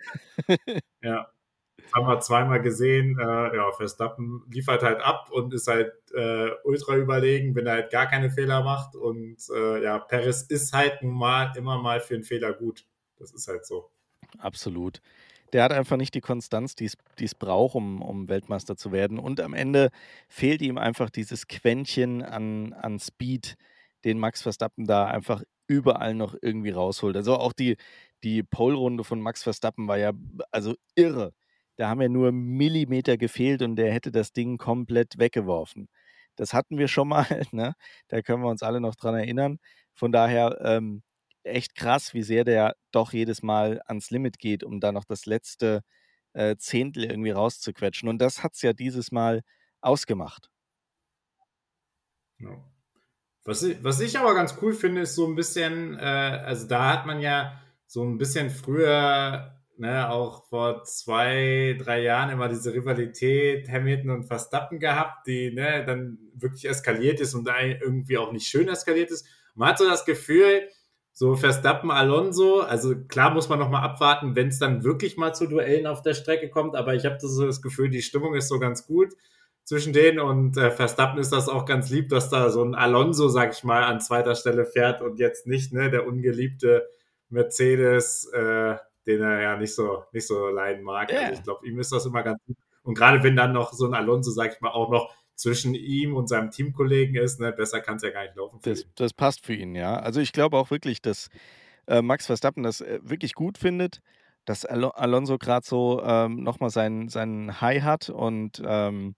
ja, 1.02 1.28
haben 1.94 2.06
wir 2.06 2.20
zweimal 2.20 2.60
gesehen, 2.60 3.18
äh, 3.18 3.56
ja, 3.56 3.70
Verstappen 3.72 4.44
liefert 4.50 4.82
halt 4.82 5.00
ab 5.00 5.28
und 5.30 5.52
ist 5.54 5.68
halt 5.68 5.92
äh, 6.14 6.50
ultra 6.64 6.96
überlegen, 6.96 7.54
wenn 7.54 7.66
er 7.66 7.74
halt 7.74 7.90
gar 7.90 8.06
keine 8.06 8.30
Fehler 8.30 8.62
macht. 8.62 8.96
Und 8.96 9.36
äh, 9.54 9.82
ja, 9.82 9.98
Paris 9.98 10.42
ist 10.42 10.72
halt 10.72 11.02
nun 11.02 11.14
mal 11.14 11.52
immer 11.56 11.80
mal 11.80 12.00
für 12.00 12.14
einen 12.14 12.24
Fehler 12.24 12.52
gut. 12.52 12.86
Das 13.18 13.32
ist 13.32 13.48
halt 13.48 13.66
so. 13.66 13.90
Absolut 14.38 15.00
der 15.52 15.64
hat 15.64 15.72
einfach 15.72 15.96
nicht 15.96 16.14
die 16.14 16.20
Konstanz, 16.20 16.74
die 16.74 16.90
es 17.20 17.34
braucht, 17.34 17.74
um, 17.74 18.00
um 18.00 18.28
Weltmeister 18.28 18.76
zu 18.76 18.90
werden. 18.90 19.18
Und 19.18 19.40
am 19.40 19.54
Ende 19.54 19.90
fehlt 20.28 20.62
ihm 20.62 20.78
einfach 20.78 21.10
dieses 21.10 21.46
Quäntchen 21.46 22.22
an, 22.22 22.72
an 22.72 22.98
Speed, 22.98 23.56
den 24.04 24.18
Max 24.18 24.42
Verstappen 24.42 24.86
da 24.86 25.06
einfach 25.06 25.42
überall 25.66 26.14
noch 26.14 26.34
irgendwie 26.40 26.70
rausholt. 26.70 27.16
Also 27.16 27.36
auch 27.36 27.52
die, 27.52 27.76
die 28.24 28.42
Pole-Runde 28.42 29.04
von 29.04 29.20
Max 29.20 29.42
Verstappen 29.42 29.88
war 29.88 29.98
ja 29.98 30.12
also 30.50 30.74
irre. 30.94 31.32
Da 31.82 31.88
haben 31.88 32.00
ja 32.00 32.08
nur 32.08 32.30
Millimeter 32.30 33.16
gefehlt 33.16 33.60
und 33.60 33.74
der 33.74 33.92
hätte 33.92 34.12
das 34.12 34.32
Ding 34.32 34.56
komplett 34.56 35.18
weggeworfen. 35.18 35.88
Das 36.36 36.54
hatten 36.54 36.78
wir 36.78 36.86
schon 36.86 37.08
mal, 37.08 37.26
ne? 37.50 37.74
da 38.06 38.22
können 38.22 38.40
wir 38.44 38.50
uns 38.50 38.62
alle 38.62 38.80
noch 38.80 38.94
dran 38.94 39.16
erinnern. 39.16 39.58
Von 39.92 40.12
daher, 40.12 40.60
ähm, 40.62 41.02
echt 41.42 41.74
krass, 41.74 42.14
wie 42.14 42.22
sehr 42.22 42.44
der 42.44 42.76
doch 42.92 43.12
jedes 43.12 43.42
Mal 43.42 43.82
ans 43.86 44.10
Limit 44.12 44.38
geht, 44.38 44.62
um 44.62 44.78
da 44.78 44.92
noch 44.92 45.04
das 45.04 45.26
letzte 45.26 45.80
äh, 46.34 46.54
Zehntel 46.56 47.02
irgendwie 47.02 47.32
rauszuquetschen. 47.32 48.08
Und 48.08 48.18
das 48.18 48.44
hat 48.44 48.54
es 48.54 48.62
ja 48.62 48.72
dieses 48.74 49.10
Mal 49.10 49.42
ausgemacht. 49.80 50.50
Was, 53.42 53.64
ich, 53.64 53.82
was 53.82 53.98
ich 53.98 54.16
aber 54.20 54.36
ganz 54.36 54.56
cool 54.62 54.72
finde, 54.72 55.00
ist 55.00 55.16
so 55.16 55.26
ein 55.26 55.34
bisschen, 55.34 55.98
äh, 55.98 56.00
also 56.00 56.68
da 56.68 56.92
hat 56.92 57.06
man 57.06 57.20
ja 57.20 57.60
so 57.88 58.04
ein 58.04 58.18
bisschen 58.18 58.50
früher, 58.50 59.61
ne, 59.82 60.08
auch 60.08 60.44
vor 60.44 60.84
zwei, 60.84 61.76
drei 61.78 62.02
Jahren 62.02 62.30
immer 62.30 62.48
diese 62.48 62.72
Rivalität 62.72 63.68
Hamilton 63.68 64.10
und 64.10 64.24
Verstappen 64.24 64.78
gehabt, 64.78 65.26
die 65.26 65.52
ne, 65.52 65.84
dann 65.84 66.18
wirklich 66.34 66.66
eskaliert 66.66 67.20
ist 67.20 67.34
und 67.34 67.48
irgendwie 67.48 68.16
auch 68.16 68.32
nicht 68.32 68.46
schön 68.46 68.68
eskaliert 68.68 69.10
ist. 69.10 69.26
Man 69.54 69.68
hat 69.68 69.78
so 69.78 69.84
das 69.88 70.04
Gefühl, 70.04 70.68
so 71.12 71.34
Verstappen, 71.34 71.90
Alonso, 71.90 72.60
also 72.60 72.94
klar 73.08 73.34
muss 73.34 73.48
man 73.48 73.58
noch 73.58 73.68
mal 73.68 73.82
abwarten, 73.82 74.36
wenn 74.36 74.48
es 74.48 74.58
dann 74.58 74.84
wirklich 74.84 75.16
mal 75.16 75.34
zu 75.34 75.46
Duellen 75.46 75.86
auf 75.86 76.00
der 76.00 76.14
Strecke 76.14 76.48
kommt, 76.48 76.76
aber 76.76 76.94
ich 76.94 77.04
habe 77.04 77.18
so 77.20 77.44
das 77.44 77.60
Gefühl, 77.60 77.90
die 77.90 78.02
Stimmung 78.02 78.34
ist 78.34 78.48
so 78.48 78.58
ganz 78.58 78.86
gut 78.86 79.12
zwischen 79.64 79.92
denen 79.92 80.20
und 80.20 80.56
äh, 80.56 80.70
Verstappen 80.70 81.18
ist 81.18 81.32
das 81.32 81.48
auch 81.48 81.66
ganz 81.66 81.90
lieb, 81.90 82.08
dass 82.08 82.30
da 82.30 82.50
so 82.50 82.62
ein 82.64 82.76
Alonso, 82.76 83.28
sag 83.28 83.52
ich 83.52 83.64
mal, 83.64 83.82
an 83.82 84.00
zweiter 84.00 84.36
Stelle 84.36 84.64
fährt 84.64 85.02
und 85.02 85.18
jetzt 85.18 85.46
nicht 85.46 85.72
ne, 85.72 85.90
der 85.90 86.06
ungeliebte 86.06 86.88
Mercedes, 87.28 88.30
äh, 88.32 88.76
den 89.06 89.20
er 89.20 89.40
ja 89.40 89.56
nicht 89.56 89.74
so 89.74 90.04
nicht 90.12 90.26
so 90.26 90.48
leiden 90.48 90.82
mag. 90.82 91.10
Yeah. 91.10 91.22
Also 91.22 91.34
ich 91.34 91.42
glaube, 91.44 91.66
ihm 91.66 91.78
ist 91.78 91.92
das 91.92 92.06
immer 92.06 92.22
ganz 92.22 92.40
gut. 92.46 92.56
Und 92.82 92.94
gerade 92.94 93.22
wenn 93.22 93.36
dann 93.36 93.52
noch 93.52 93.72
so 93.72 93.86
ein 93.86 93.94
Alonso, 93.94 94.30
sag 94.30 94.54
ich 94.54 94.60
mal, 94.60 94.70
auch 94.70 94.90
noch 94.90 95.14
zwischen 95.34 95.74
ihm 95.74 96.14
und 96.14 96.28
seinem 96.28 96.50
Teamkollegen 96.50 97.16
ist. 97.16 97.40
Ne? 97.40 97.52
Besser 97.52 97.80
kann 97.80 97.96
es 97.96 98.02
ja 98.02 98.10
gar 98.10 98.22
nicht 98.22 98.36
laufen. 98.36 98.60
Das, 98.62 98.86
das, 98.94 99.12
passt 99.12 99.44
für 99.44 99.54
ihn, 99.54 99.74
ja. 99.74 99.96
Also 99.96 100.20
ich 100.20 100.32
glaube 100.32 100.56
auch 100.56 100.70
wirklich, 100.70 101.02
dass 101.02 101.28
äh, 101.86 102.02
Max 102.02 102.26
Verstappen 102.26 102.62
das 102.62 102.80
äh, 102.80 103.00
wirklich 103.02 103.34
gut 103.34 103.58
findet, 103.58 104.00
dass 104.44 104.64
Al 104.64 104.84
Alonso 104.84 105.38
gerade 105.38 105.66
so 105.66 106.02
ähm, 106.04 106.42
nochmal 106.42 106.70
seinen, 106.70 107.08
seinen 107.08 107.60
High 107.60 107.82
hat 107.82 108.08
und 108.08 108.62
ähm, 108.64 109.14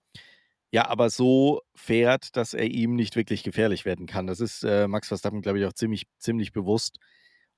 ja, 0.70 0.88
aber 0.88 1.09
so 1.09 1.61
fährt, 1.75 2.37
dass 2.37 2.53
er 2.53 2.64
ihm 2.64 2.97
nicht 2.97 3.14
wirklich 3.16 3.44
gefährlich 3.44 3.85
werden 3.85 4.07
kann. 4.07 4.27
Das 4.27 4.40
ist 4.40 4.64
äh, 4.64 4.88
Max 4.88 5.09
Verstappen, 5.09 5.40
glaube 5.40 5.61
ich, 5.61 5.66
auch 5.66 5.73
ziemlich, 5.73 6.07
ziemlich 6.18 6.53
bewusst. 6.53 6.99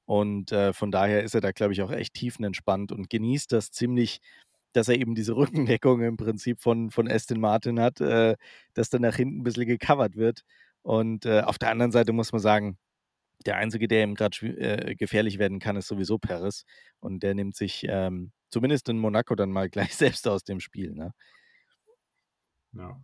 Und 0.07 0.53
äh, 0.53 0.73
von 0.73 0.91
daher 0.91 1.23
ist 1.25 1.35
er 1.35 1.41
da, 1.41 1.53
glaube 1.53 1.73
ich, 1.73 1.83
auch 1.83 1.91
echt 1.91 2.15
tiefenentspannt 2.15 2.93
und 2.93 3.11
genießt 3.11 3.53
das 3.53 3.71
ziemlich, 3.73 4.21
dass 4.73 4.89
er 4.89 4.97
eben 4.99 5.15
diese 5.15 5.37
Rückendeckung 5.37 6.03
im 6.03 6.17
Prinzip 6.17 6.61
von, 6.61 6.91
von 6.91 7.11
Aston 7.11 7.41
Martin 7.41 7.81
hat, 7.81 8.01
äh, 8.01 8.37
dass 8.75 8.91
dann 8.91 9.03
nach 9.03 9.17
hinten 9.17 9.41
ein 9.41 9.43
bisschen 9.45 9.67
gecovert 9.67 10.17
wird. 10.17 10.43
Und 10.83 11.27
äh, 11.27 11.41
auf 11.43 11.59
der 11.59 11.71
anderen 11.71 11.93
Seite 11.93 12.13
muss 12.13 12.33
man 12.33 12.41
sagen, 12.41 12.79
der 13.45 13.57
Einzige, 13.57 13.89
der 13.89 14.05
ihm 14.05 14.15
gerade 14.15 14.37
äh, 14.47 14.95
gefährlich 14.95 15.39
werden 15.39 15.59
kann, 15.59 15.77
ist 15.77 15.89
sowieso 15.89 16.19
Paris. 16.19 16.65
Und 17.01 17.23
der 17.23 17.35
nimmt 17.35 17.57
sich 17.57 17.85
ähm, 17.89 18.33
zumindest 18.51 18.89
in 18.89 18.99
Monaco 18.99 19.35
dann 19.35 19.51
mal 19.51 19.69
gleich 19.71 19.95
selbst 19.97 20.27
aus 20.29 20.45
dem 20.45 20.61
Spiel. 20.61 20.93
Ne? 20.93 21.13
Ja. 22.73 23.01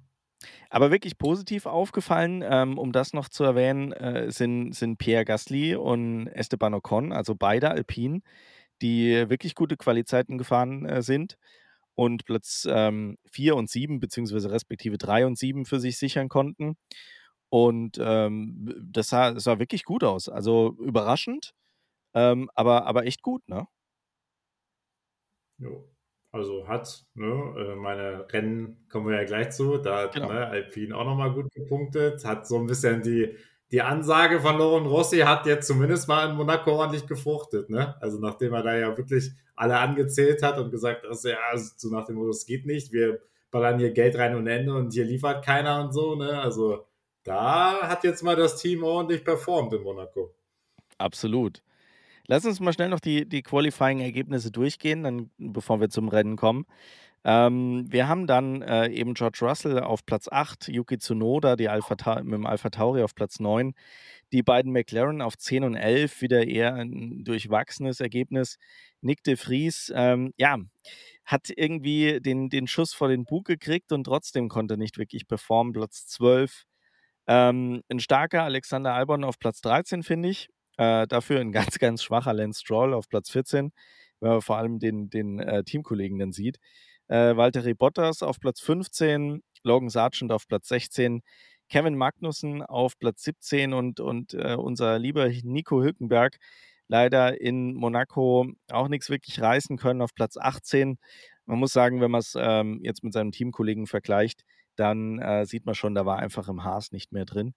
Aber 0.71 0.91
wirklich 0.91 1.19
positiv 1.19 1.67
aufgefallen, 1.67 2.43
ähm, 2.47 2.79
um 2.79 2.93
das 2.93 3.13
noch 3.13 3.29
zu 3.29 3.45
erwähnen, 3.45 3.93
äh, 3.93 4.31
sind, 4.31 4.73
sind 4.75 4.99
Pierre 4.99 5.25
Gasly 5.25 5.75
und 5.77 6.29
Esteban 6.29 6.75
Ocon, 6.75 7.13
also 7.13 7.35
beide 7.35 7.71
Alpinen, 7.71 8.23
die 8.83 9.29
wirklich 9.31 9.55
gute 9.55 9.77
Qualitäten 9.77 10.39
gefahren 10.39 10.87
äh, 10.87 11.03
sind 11.03 11.39
und 11.95 12.25
Platz 12.25 12.67
ähm, 12.71 13.19
4 13.31 13.57
und 13.57 13.71
7, 13.71 14.01
beziehungsweise 14.01 14.51
respektive 14.51 14.99
3 14.99 15.27
und 15.27 15.39
7 15.39 15.67
für 15.67 15.81
sich 15.81 15.99
sichern 15.99 16.29
konnten. 16.29 16.77
Und 17.51 17.99
ähm, 18.01 18.75
das, 18.93 19.09
sah, 19.09 19.33
das 19.33 19.45
sah 19.45 19.59
wirklich 19.59 19.85
gut 19.85 20.05
aus. 20.05 20.29
Also 20.29 20.77
überraschend, 20.81 21.55
ähm, 22.15 22.51
aber, 22.55 22.87
aber 22.87 23.07
echt 23.07 23.23
gut, 23.23 23.49
ne? 23.49 23.67
Jo. 25.59 25.92
Also 26.33 26.67
hat, 26.67 27.05
ne, 27.15 27.55
äh, 27.57 27.77
meine 27.77 28.27
Rennen 28.33 28.87
kommen 28.91 29.09
wir 29.09 29.17
ja 29.17 29.25
gleich 29.25 29.51
zu, 29.51 29.77
da 29.77 30.05
hat 30.05 30.15
genau. 30.15 30.33
ne, 30.33 30.47
Alpine 30.47 30.97
auch 30.97 31.05
nochmal 31.05 31.33
gut 31.33 31.53
gepunktet, 31.53 32.25
hat 32.25 32.47
so 32.47 32.59
ein 32.59 32.67
bisschen 32.67 33.03
die 33.03 33.37
die 33.73 33.81
Ansage 33.81 34.39
von 34.39 34.59
Loren 34.59 34.85
Rossi 34.85 35.21
hat 35.21 35.47
jetzt 35.47 35.67
zumindest 35.67 36.07
mal 36.07 36.29
in 36.29 36.37
Monaco 36.37 36.73
ordentlich 36.73 37.07
gefruchtet, 37.07 37.71
ne? 37.71 37.97
Also 38.03 38.19
nachdem 38.19 38.53
er 38.53 38.63
da 38.63 38.77
ja 38.77 38.97
wirklich 38.99 39.31
alle 39.57 39.79
angezählt 39.79 40.43
hat 40.43 40.59
und 40.59 40.71
gesagt 40.71 41.05
hat, 41.09 41.25
ja, 41.25 41.37
also 41.51 41.73
so 41.77 41.89
nach 41.89 42.05
dem 42.05 42.17
Motto, 42.17 42.31
es 42.31 42.45
geht 42.45 42.67
nicht, 42.67 42.93
wir 42.93 43.21
ballern 43.51 43.79
hier 43.79 43.91
Geld 43.93 44.17
rein 44.19 44.37
und 44.37 44.47
Ende 44.47 44.75
und 44.75 44.93
hier 44.93 45.07
liefert 45.07 45.43
keiner 45.43 45.83
und 45.83 45.93
so, 45.93 46.15
ne? 46.15 46.39
Also 46.39 46.87
da 47.25 47.89
hat 47.89 48.05
jetzt 48.05 48.23
mal 48.23 48.37
das 48.37 48.61
Team 48.61 48.83
ordentlich 48.85 49.25
performt 49.25 49.73
in 49.73 49.83
Monaco. 49.83 50.35
Absolut. 50.99 51.63
Lass 52.29 52.45
uns 52.45 52.61
mal 52.61 52.73
schnell 52.73 52.89
noch 52.89 53.01
die, 53.01 53.29
die 53.29 53.43
Qualifying-Ergebnisse 53.43 54.51
durchgehen, 54.51 55.03
dann, 55.03 55.31
bevor 55.39 55.81
wir 55.81 55.89
zum 55.89 56.09
Rennen 56.09 56.37
kommen. 56.37 56.67
Ähm, 57.25 57.85
wir 57.89 58.09
haben 58.09 58.27
dann 58.27 58.63
äh, 58.63 58.89
eben 58.89 59.15
George 59.15 59.39
Russell 59.43 59.79
auf 59.79 60.05
Platz 60.05 60.29
8, 60.29 60.69
Yuki 60.69 60.99
Tsunoda 60.99 61.55
die 61.55 61.69
Alpha 61.69 62.23
mit 62.23 62.35
dem 62.35 62.47
Alpha 62.47 62.71
Tauri 62.71 63.03
auf 63.03 63.15
Platz 63.15 63.39
9, 63.39 63.75
die 64.33 64.43
beiden 64.43 64.73
McLaren 64.73 65.23
auf 65.23 65.37
10 65.39 65.63
und 65.65 65.77
11, 65.77 66.21
wieder 66.21 66.47
eher 66.47 66.75
ein 66.75 67.23
durchwachsenes 67.25 68.01
Ergebnis. 68.01 68.59
Nick 69.03 69.23
de 69.23 69.37
Vries, 69.37 69.93
ähm, 69.95 70.33
ja, 70.37 70.59
hat 71.25 71.51
irgendwie 71.55 72.21
den, 72.21 72.49
den 72.49 72.67
Schuss 72.67 72.93
vor 72.93 73.09
den 73.09 73.25
Bug 73.25 73.45
gekriegt 73.47 73.93
und 73.93 74.05
trotzdem 74.05 74.49
konnte 74.49 74.77
nicht 74.77 74.99
wirklich 74.99 75.29
performen. 75.29 75.73
Platz 75.73 76.07
12. 76.09 76.65
Ähm, 77.29 77.83
ein 77.89 78.01
starker 78.01 78.43
Alexander 78.43 78.95
Albon 78.95 79.23
auf 79.23 79.39
Platz 79.39 79.61
13, 79.61 80.03
finde 80.03 80.31
ich. 80.31 80.49
Äh, 80.83 81.07
dafür 81.07 81.41
ein 81.41 81.53
ganz, 81.53 81.79
ganz 81.79 82.03
schwacher 82.03 82.33
Lance 82.33 82.61
Stroll 82.61 82.93
auf 82.95 83.09
Platz 83.09 83.31
14, 83.31 83.73
wenn 84.21 84.31
man 84.31 84.43
vor 84.43 84.57
allem 84.59 84.81
den, 84.81 85.11
den 85.11 85.39
äh, 85.39 85.63
Teamkollegen 85.65 86.19
dann 86.19 86.33
sieht. 86.33 86.59
Äh, 87.09 87.37
Valtteri 87.37 87.75
Bottas 87.75 88.23
auf 88.23 88.41
Platz 88.41 88.61
15, 88.61 89.43
Logan 89.63 89.91
Sargent 89.91 90.33
auf 90.33 90.49
Platz 90.49 90.69
16, 90.69 91.23
Kevin 91.69 91.97
Magnussen 91.97 92.63
auf 92.63 92.99
Platz 92.99 93.23
17 93.23 93.73
und, 93.75 94.01
und 94.01 94.35
äh, 94.35 94.57
unser 94.57 94.99
lieber 94.99 95.29
Nico 95.29 95.83
Hülkenberg 95.83 96.39
leider 96.89 97.41
in 97.41 97.75
Monaco 97.75 98.47
auch 98.71 98.89
nichts 98.89 99.09
wirklich 99.09 99.41
reißen 99.41 99.77
können 99.79 100.03
auf 100.03 100.15
Platz 100.15 100.37
18. 100.37 100.99
Man 101.47 101.59
muss 101.59 101.73
sagen, 101.73 102.01
wenn 102.01 102.11
man 102.11 102.21
es 102.21 102.35
ähm, 102.37 102.81
jetzt 102.83 103.05
mit 103.05 103.13
seinem 103.13 103.31
Teamkollegen 103.31 103.87
vergleicht, 103.87 104.43
dann 104.77 105.19
äh, 105.21 105.47
sieht 105.47 105.65
man 105.65 105.75
schon, 105.77 105.95
da 105.95 106.07
war 106.07 106.19
einfach 106.19 106.49
im 106.49 106.65
Haas 106.65 106.93
nicht 106.93 107.13
mehr 107.13 107.25
drin. 107.25 107.55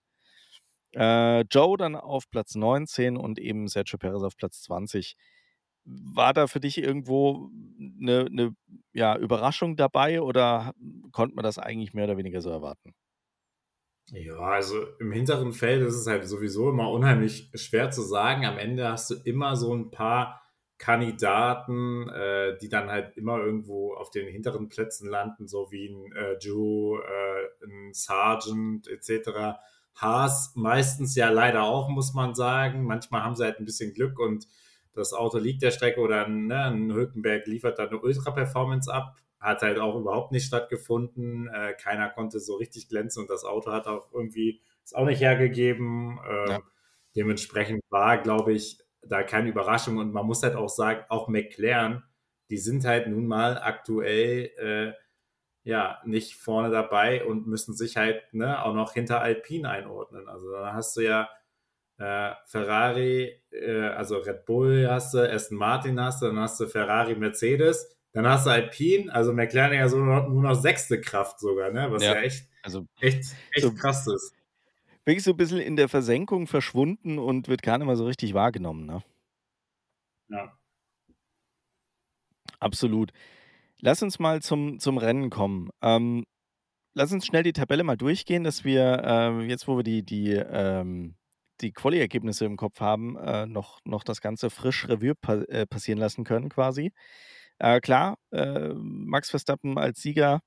Äh, 0.95 1.41
Joe 1.51 1.77
dann 1.77 1.95
auf 1.95 2.29
Platz 2.29 2.55
19 2.55 3.17
und 3.17 3.39
eben 3.39 3.67
Sergio 3.67 3.97
Perez 3.97 4.23
auf 4.23 4.37
Platz 4.37 4.61
20 4.63 5.15
war 5.85 6.33
da 6.33 6.47
für 6.47 6.59
dich 6.59 6.79
irgendwo 6.79 7.49
eine, 8.01 8.25
eine 8.25 8.55
ja, 8.93 9.15
Überraschung 9.17 9.75
dabei 9.75 10.21
oder 10.21 10.73
konnte 11.11 11.35
man 11.35 11.43
das 11.43 11.59
eigentlich 11.59 11.93
mehr 11.93 12.05
oder 12.05 12.17
weniger 12.17 12.41
so 12.41 12.49
erwarten. 12.49 12.95
Ja, 14.11 14.37
also 14.37 14.85
im 14.99 15.11
hinteren 15.11 15.51
Feld 15.51 15.81
ist 15.81 15.95
es 15.95 16.07
halt 16.07 16.27
sowieso 16.27 16.69
immer 16.69 16.91
unheimlich 16.91 17.51
schwer 17.55 17.89
zu 17.91 18.01
sagen. 18.01 18.45
Am 18.45 18.57
Ende 18.57 18.89
hast 18.89 19.09
du 19.09 19.15
immer 19.15 19.55
so 19.55 19.73
ein 19.75 19.89
paar 19.91 20.41
Kandidaten, 20.77 22.09
äh, 22.09 22.57
die 22.59 22.69
dann 22.69 22.89
halt 22.89 23.17
immer 23.17 23.39
irgendwo 23.39 23.93
auf 23.93 24.11
den 24.11 24.27
hinteren 24.27 24.69
Plätzen 24.69 25.09
landen, 25.09 25.47
so 25.47 25.71
wie 25.71 25.87
ein 25.87 26.11
äh, 26.11 26.37
Joe, 26.39 27.01
äh, 27.01 27.65
ein 27.65 27.93
Sergeant 27.93 28.87
etc. 28.87 29.57
Haas 29.95 30.51
meistens 30.55 31.15
ja 31.15 31.29
leider 31.29 31.63
auch, 31.63 31.89
muss 31.89 32.13
man 32.13 32.35
sagen. 32.35 32.83
Manchmal 32.83 33.23
haben 33.23 33.35
sie 33.35 33.43
halt 33.43 33.59
ein 33.59 33.65
bisschen 33.65 33.93
Glück 33.93 34.19
und 34.19 34.47
das 34.93 35.13
Auto 35.13 35.37
liegt 35.37 35.61
der 35.61 35.71
Strecke 35.71 35.99
oder 35.99 36.27
ne, 36.27 36.65
ein 36.65 36.93
Hülkenberg 36.93 37.47
liefert 37.47 37.79
dann 37.79 37.89
eine 37.89 37.99
Ultra-Performance 37.99 38.93
ab. 38.93 39.15
Hat 39.39 39.61
halt 39.61 39.79
auch 39.79 39.95
überhaupt 39.99 40.31
nicht 40.31 40.45
stattgefunden. 40.45 41.47
Äh, 41.47 41.73
keiner 41.73 42.09
konnte 42.09 42.39
so 42.39 42.55
richtig 42.55 42.89
glänzen 42.89 43.21
und 43.21 43.29
das 43.29 43.43
Auto 43.43 43.71
hat 43.71 43.87
auch 43.87 44.11
irgendwie 44.13 44.61
es 44.83 44.93
auch 44.93 45.05
nicht 45.05 45.21
hergegeben. 45.21 46.19
Ähm, 46.29 46.49
ja. 46.49 46.59
Dementsprechend 47.15 47.83
war, 47.89 48.17
glaube 48.17 48.53
ich, 48.53 48.79
da 49.01 49.23
keine 49.23 49.49
Überraschung 49.49 49.97
und 49.97 50.11
man 50.11 50.25
muss 50.25 50.43
halt 50.43 50.55
auch 50.55 50.69
sagen, 50.69 51.05
auch 51.09 51.27
McLaren, 51.27 52.03
die 52.49 52.57
sind 52.57 52.85
halt 52.85 53.07
nun 53.07 53.27
mal 53.27 53.57
aktuell 53.57 54.51
äh, 54.57 54.93
ja 55.65 55.99
nicht 56.05 56.35
vorne 56.35 56.69
dabei 56.69 57.25
und 57.25 57.47
müssen 57.47 57.73
sich 57.75 57.97
halt 57.97 58.33
ne, 58.33 58.63
auch 58.63 58.73
noch 58.73 58.93
hinter 58.93 59.19
Alpine 59.21 59.69
einordnen. 59.69 60.29
Also 60.29 60.51
da 60.51 60.73
hast 60.73 60.95
du 60.95 61.01
ja 61.01 61.27
äh, 61.97 62.33
Ferrari, 62.45 63.41
äh, 63.51 63.81
also 63.89 64.17
Red 64.17 64.45
Bull 64.45 64.87
hast 64.89 65.13
du, 65.13 65.29
Aston 65.29 65.57
Martin 65.57 65.99
hast 65.99 66.21
du, 66.21 66.27
dann 66.27 66.39
hast 66.39 66.59
du 66.59 66.67
Ferrari, 66.67 67.15
Mercedes, 67.15 67.97
dann 68.13 68.27
hast 68.27 68.45
du 68.45 68.51
Alpine, 68.51 69.11
also 69.11 69.33
McLaren 69.33 69.73
ja 69.73 69.89
so 69.89 69.97
nur, 69.97 70.29
nur 70.29 70.43
noch 70.43 70.55
sechste 70.55 71.01
Kraft 71.01 71.39
sogar, 71.39 71.71
ne? 71.71 71.91
was 71.91 72.03
ja, 72.03 72.13
ja 72.13 72.21
echt, 72.21 72.47
also, 72.61 72.85
echt, 72.99 73.23
echt 73.51 73.61
so, 73.61 73.73
krass 73.73 74.05
ist. 74.07 74.35
Wirklich 75.03 75.23
so 75.23 75.31
ein 75.31 75.37
bisschen 75.37 75.59
in 75.59 75.75
der 75.75 75.89
Versenkung 75.89 76.47
verschwunden 76.47 77.17
und 77.17 77.47
wird 77.47 77.63
gar 77.63 77.77
nicht 77.77 77.87
mehr 77.87 77.95
so 77.95 78.05
richtig 78.05 78.33
wahrgenommen. 78.33 78.85
Ne? 78.85 79.03
Ja. 80.29 80.57
Absolut. 82.59 83.11
Lass 83.81 84.01
uns 84.01 84.19
mal 84.19 84.41
zum, 84.41 84.79
zum 84.79 84.97
Rennen 84.97 85.29
kommen. 85.29 85.69
Ähm, 85.81 86.25
lass 86.93 87.11
uns 87.11 87.25
schnell 87.25 87.43
die 87.43 87.53
Tabelle 87.53 87.83
mal 87.83 87.97
durchgehen, 87.97 88.43
dass 88.43 88.63
wir 88.63 89.03
äh, 89.03 89.45
jetzt, 89.47 89.67
wo 89.67 89.77
wir 89.77 89.83
die, 89.83 90.03
die 90.03 90.31
ähm, 90.31 91.15
die 91.61 91.71
Quali-Ergebnisse 91.71 92.45
im 92.45 92.57
Kopf 92.57 92.79
haben, 92.79 93.17
äh, 93.17 93.45
noch, 93.45 93.79
noch 93.85 94.03
das 94.03 94.21
Ganze 94.21 94.49
frisch 94.49 94.87
Revue 94.87 95.15
pa 95.15 95.35
äh, 95.43 95.65
passieren 95.65 95.99
lassen 95.99 96.23
können, 96.23 96.49
quasi. 96.49 96.91
Äh, 97.59 97.79
klar, 97.79 98.17
äh, 98.31 98.73
Max 98.75 99.29
Verstappen 99.29 99.77
als 99.77 100.01
Sieger, 100.01 100.41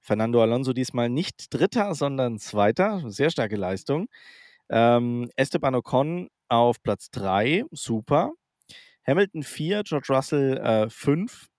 Fernando 0.00 0.42
Alonso 0.42 0.72
diesmal 0.72 1.08
nicht 1.08 1.54
Dritter, 1.54 1.94
sondern 1.94 2.38
Zweiter, 2.38 3.02
sehr 3.10 3.30
starke 3.30 3.56
Leistung. 3.56 4.08
Ähm, 4.70 5.30
Esteban 5.36 5.74
Ocon 5.74 6.28
auf 6.48 6.82
Platz 6.82 7.10
3, 7.10 7.64
super. 7.70 8.32
Hamilton 9.06 9.42
4, 9.42 9.82
George 9.84 10.06
Russell 10.10 10.90
5. 10.90 11.49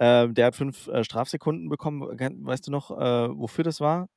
Äh, 0.00 0.24
äh, 0.24 0.28
der 0.28 0.46
hat 0.46 0.56
5 0.56 0.90
Strafsekunden 1.02 1.68
bekommen. 1.68 2.02
Weißt 2.46 2.66
du 2.66 2.70
noch, 2.70 2.90
wofür 2.90 3.64
das 3.64 3.80
war? 3.80 4.08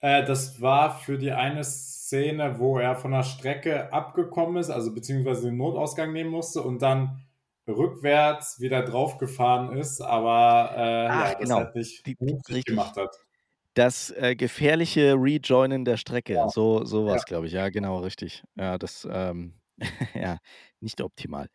das 0.00 0.60
war 0.60 0.98
für 0.98 1.16
die 1.16 1.30
eine 1.30 1.62
Szene, 1.62 2.58
wo 2.58 2.76
er 2.80 2.96
von 2.96 3.12
der 3.12 3.22
Strecke 3.22 3.92
abgekommen 3.92 4.56
ist, 4.56 4.68
also 4.68 4.92
beziehungsweise 4.92 5.42
den 5.42 5.56
Notausgang 5.56 6.12
nehmen 6.12 6.30
musste 6.30 6.60
und 6.60 6.82
dann 6.82 7.24
rückwärts 7.68 8.60
wieder 8.60 8.82
draufgefahren 8.82 9.76
ist, 9.76 10.00
aber 10.00 10.72
äh, 10.74 11.08
Ach, 11.08 11.28
ja, 11.28 11.30
das 11.30 11.38
genau. 11.38 11.56
halt 11.56 11.74
nicht 11.76 12.06
die, 12.06 12.16
richtig 12.20 12.64
gemacht 12.64 12.96
hat. 12.96 13.16
Das 13.74 14.10
äh, 14.10 14.36
gefährliche 14.36 15.14
Rejoinen 15.14 15.84
der 15.84 15.96
Strecke, 15.96 16.34
ja. 16.34 16.48
so, 16.48 16.84
so 16.84 17.06
war 17.06 17.16
es, 17.16 17.22
ja. 17.22 17.26
glaube 17.26 17.46
ich. 17.46 17.52
Ja, 17.52 17.68
genau, 17.70 18.00
richtig. 18.00 18.42
Ja, 18.56 18.76
das, 18.76 19.08
ähm, 19.10 19.54
ja, 20.14 20.38
nicht 20.80 21.00
optimal. 21.00 21.48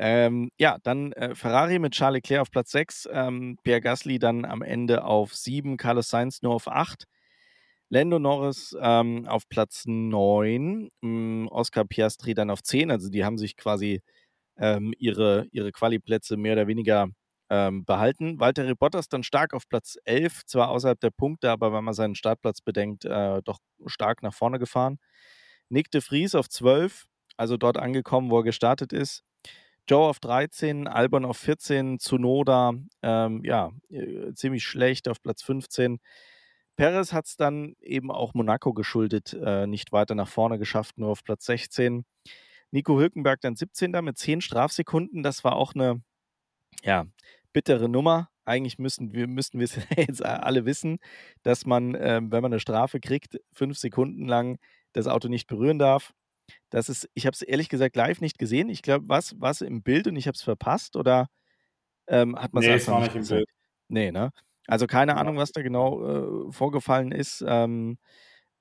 Ähm, 0.00 0.50
ja, 0.58 0.78
dann 0.84 1.12
äh, 1.12 1.34
Ferrari 1.34 1.80
mit 1.80 1.92
Charles 1.92 2.18
Leclerc 2.18 2.42
auf 2.42 2.50
Platz 2.52 2.70
6, 2.70 3.08
ähm, 3.12 3.58
Pierre 3.64 3.80
Gasly 3.80 4.20
dann 4.20 4.44
am 4.44 4.62
Ende 4.62 5.04
auf 5.04 5.34
7, 5.34 5.76
Carlos 5.76 6.08
Sainz 6.08 6.40
nur 6.42 6.54
auf 6.54 6.68
8. 6.68 7.04
Lando 7.90 8.18
Norris 8.18 8.76
ähm, 8.80 9.26
auf 9.26 9.48
Platz 9.48 9.84
9, 9.86 10.90
ähm, 11.02 11.48
Oscar 11.50 11.84
Piastri 11.84 12.34
dann 12.34 12.50
auf 12.50 12.62
10. 12.62 12.90
Also 12.90 13.08
die 13.08 13.24
haben 13.24 13.38
sich 13.38 13.56
quasi 13.56 14.02
ähm, 14.58 14.94
ihre, 14.98 15.46
ihre 15.52 15.72
Quali-Plätze 15.72 16.36
mehr 16.36 16.52
oder 16.54 16.68
weniger 16.68 17.08
ähm, 17.50 17.84
behalten. 17.84 18.40
Walter 18.40 18.72
Bottas 18.76 19.08
dann 19.08 19.22
stark 19.24 19.54
auf 19.54 19.68
Platz 19.68 19.96
11, 20.04 20.44
zwar 20.46 20.70
außerhalb 20.70 21.00
der 21.00 21.10
Punkte, 21.10 21.50
aber 21.50 21.72
wenn 21.72 21.84
man 21.84 21.94
seinen 21.94 22.14
Startplatz 22.14 22.60
bedenkt, 22.60 23.04
äh, 23.04 23.42
doch 23.42 23.58
stark 23.86 24.22
nach 24.22 24.34
vorne 24.34 24.58
gefahren. 24.58 24.98
Nick 25.70 25.90
de 25.90 26.00
Vries 26.02 26.34
auf 26.34 26.48
12, 26.48 27.06
also 27.36 27.56
dort 27.56 27.78
angekommen, 27.78 28.30
wo 28.30 28.38
er 28.38 28.44
gestartet 28.44 28.92
ist. 28.92 29.24
Joe 29.88 30.08
auf 30.08 30.20
13, 30.20 30.86
Albon 30.86 31.24
auf 31.24 31.38
14, 31.38 31.98
Tsunoda, 31.98 32.74
ähm, 33.02 33.42
ja, 33.44 33.70
äh, 33.88 34.34
ziemlich 34.34 34.64
schlecht 34.64 35.08
auf 35.08 35.22
Platz 35.22 35.42
15. 35.42 35.98
Perez 36.76 37.12
hat 37.12 37.26
es 37.26 37.36
dann 37.36 37.74
eben 37.80 38.10
auch 38.10 38.34
Monaco 38.34 38.74
geschuldet, 38.74 39.32
äh, 39.32 39.66
nicht 39.66 39.90
weiter 39.90 40.14
nach 40.14 40.28
vorne 40.28 40.58
geschafft, 40.58 40.98
nur 40.98 41.08
auf 41.08 41.24
Platz 41.24 41.46
16. 41.46 42.04
Nico 42.70 42.98
Hülkenberg 42.98 43.40
dann 43.40 43.56
17. 43.56 44.02
mit 44.02 44.18
10 44.18 44.42
Strafsekunden. 44.42 45.22
Das 45.22 45.42
war 45.42 45.56
auch 45.56 45.74
eine 45.74 46.02
ja, 46.84 47.06
bittere 47.52 47.88
Nummer. 47.88 48.28
Eigentlich 48.44 48.78
müssen 48.78 49.12
wir, 49.14 49.26
müssten 49.26 49.58
wir 49.58 49.64
es 49.64 49.76
jetzt 49.96 50.24
alle 50.24 50.66
wissen, 50.66 50.98
dass 51.42 51.66
man, 51.66 51.94
äh, 51.94 52.20
wenn 52.22 52.42
man 52.42 52.52
eine 52.52 52.60
Strafe 52.60 53.00
kriegt, 53.00 53.40
fünf 53.52 53.78
Sekunden 53.78 54.26
lang 54.26 54.58
das 54.92 55.06
Auto 55.06 55.28
nicht 55.28 55.46
berühren 55.46 55.78
darf. 55.78 56.12
Das 56.70 56.88
ist, 56.88 57.08
ich 57.14 57.26
habe 57.26 57.34
es 57.34 57.42
ehrlich 57.42 57.68
gesagt 57.68 57.96
live 57.96 58.20
nicht 58.20 58.38
gesehen. 58.38 58.68
Ich 58.68 58.82
glaube, 58.82 59.08
was 59.08 59.40
war 59.40 59.50
es 59.50 59.60
im 59.60 59.82
Bild 59.82 60.06
und 60.06 60.16
ich 60.16 60.26
habe 60.26 60.34
es 60.34 60.42
verpasst 60.42 60.96
oder 60.96 61.28
ähm, 62.08 62.36
hat 62.36 62.52
man 62.52 62.62
es 62.62 62.68
nee, 62.68 62.74
einfach 62.74 63.00
nicht, 63.00 63.14
nicht 63.14 63.30
im 63.30 63.36
Bild? 63.36 63.50
Nee, 63.88 64.10
ne? 64.10 64.30
Also 64.66 64.86
keine 64.86 65.12
ja. 65.12 65.18
Ahnung, 65.18 65.36
was 65.36 65.52
da 65.52 65.62
genau 65.62 66.48
äh, 66.48 66.52
vorgefallen 66.52 67.12
ist. 67.12 67.44
Ähm, 67.46 67.98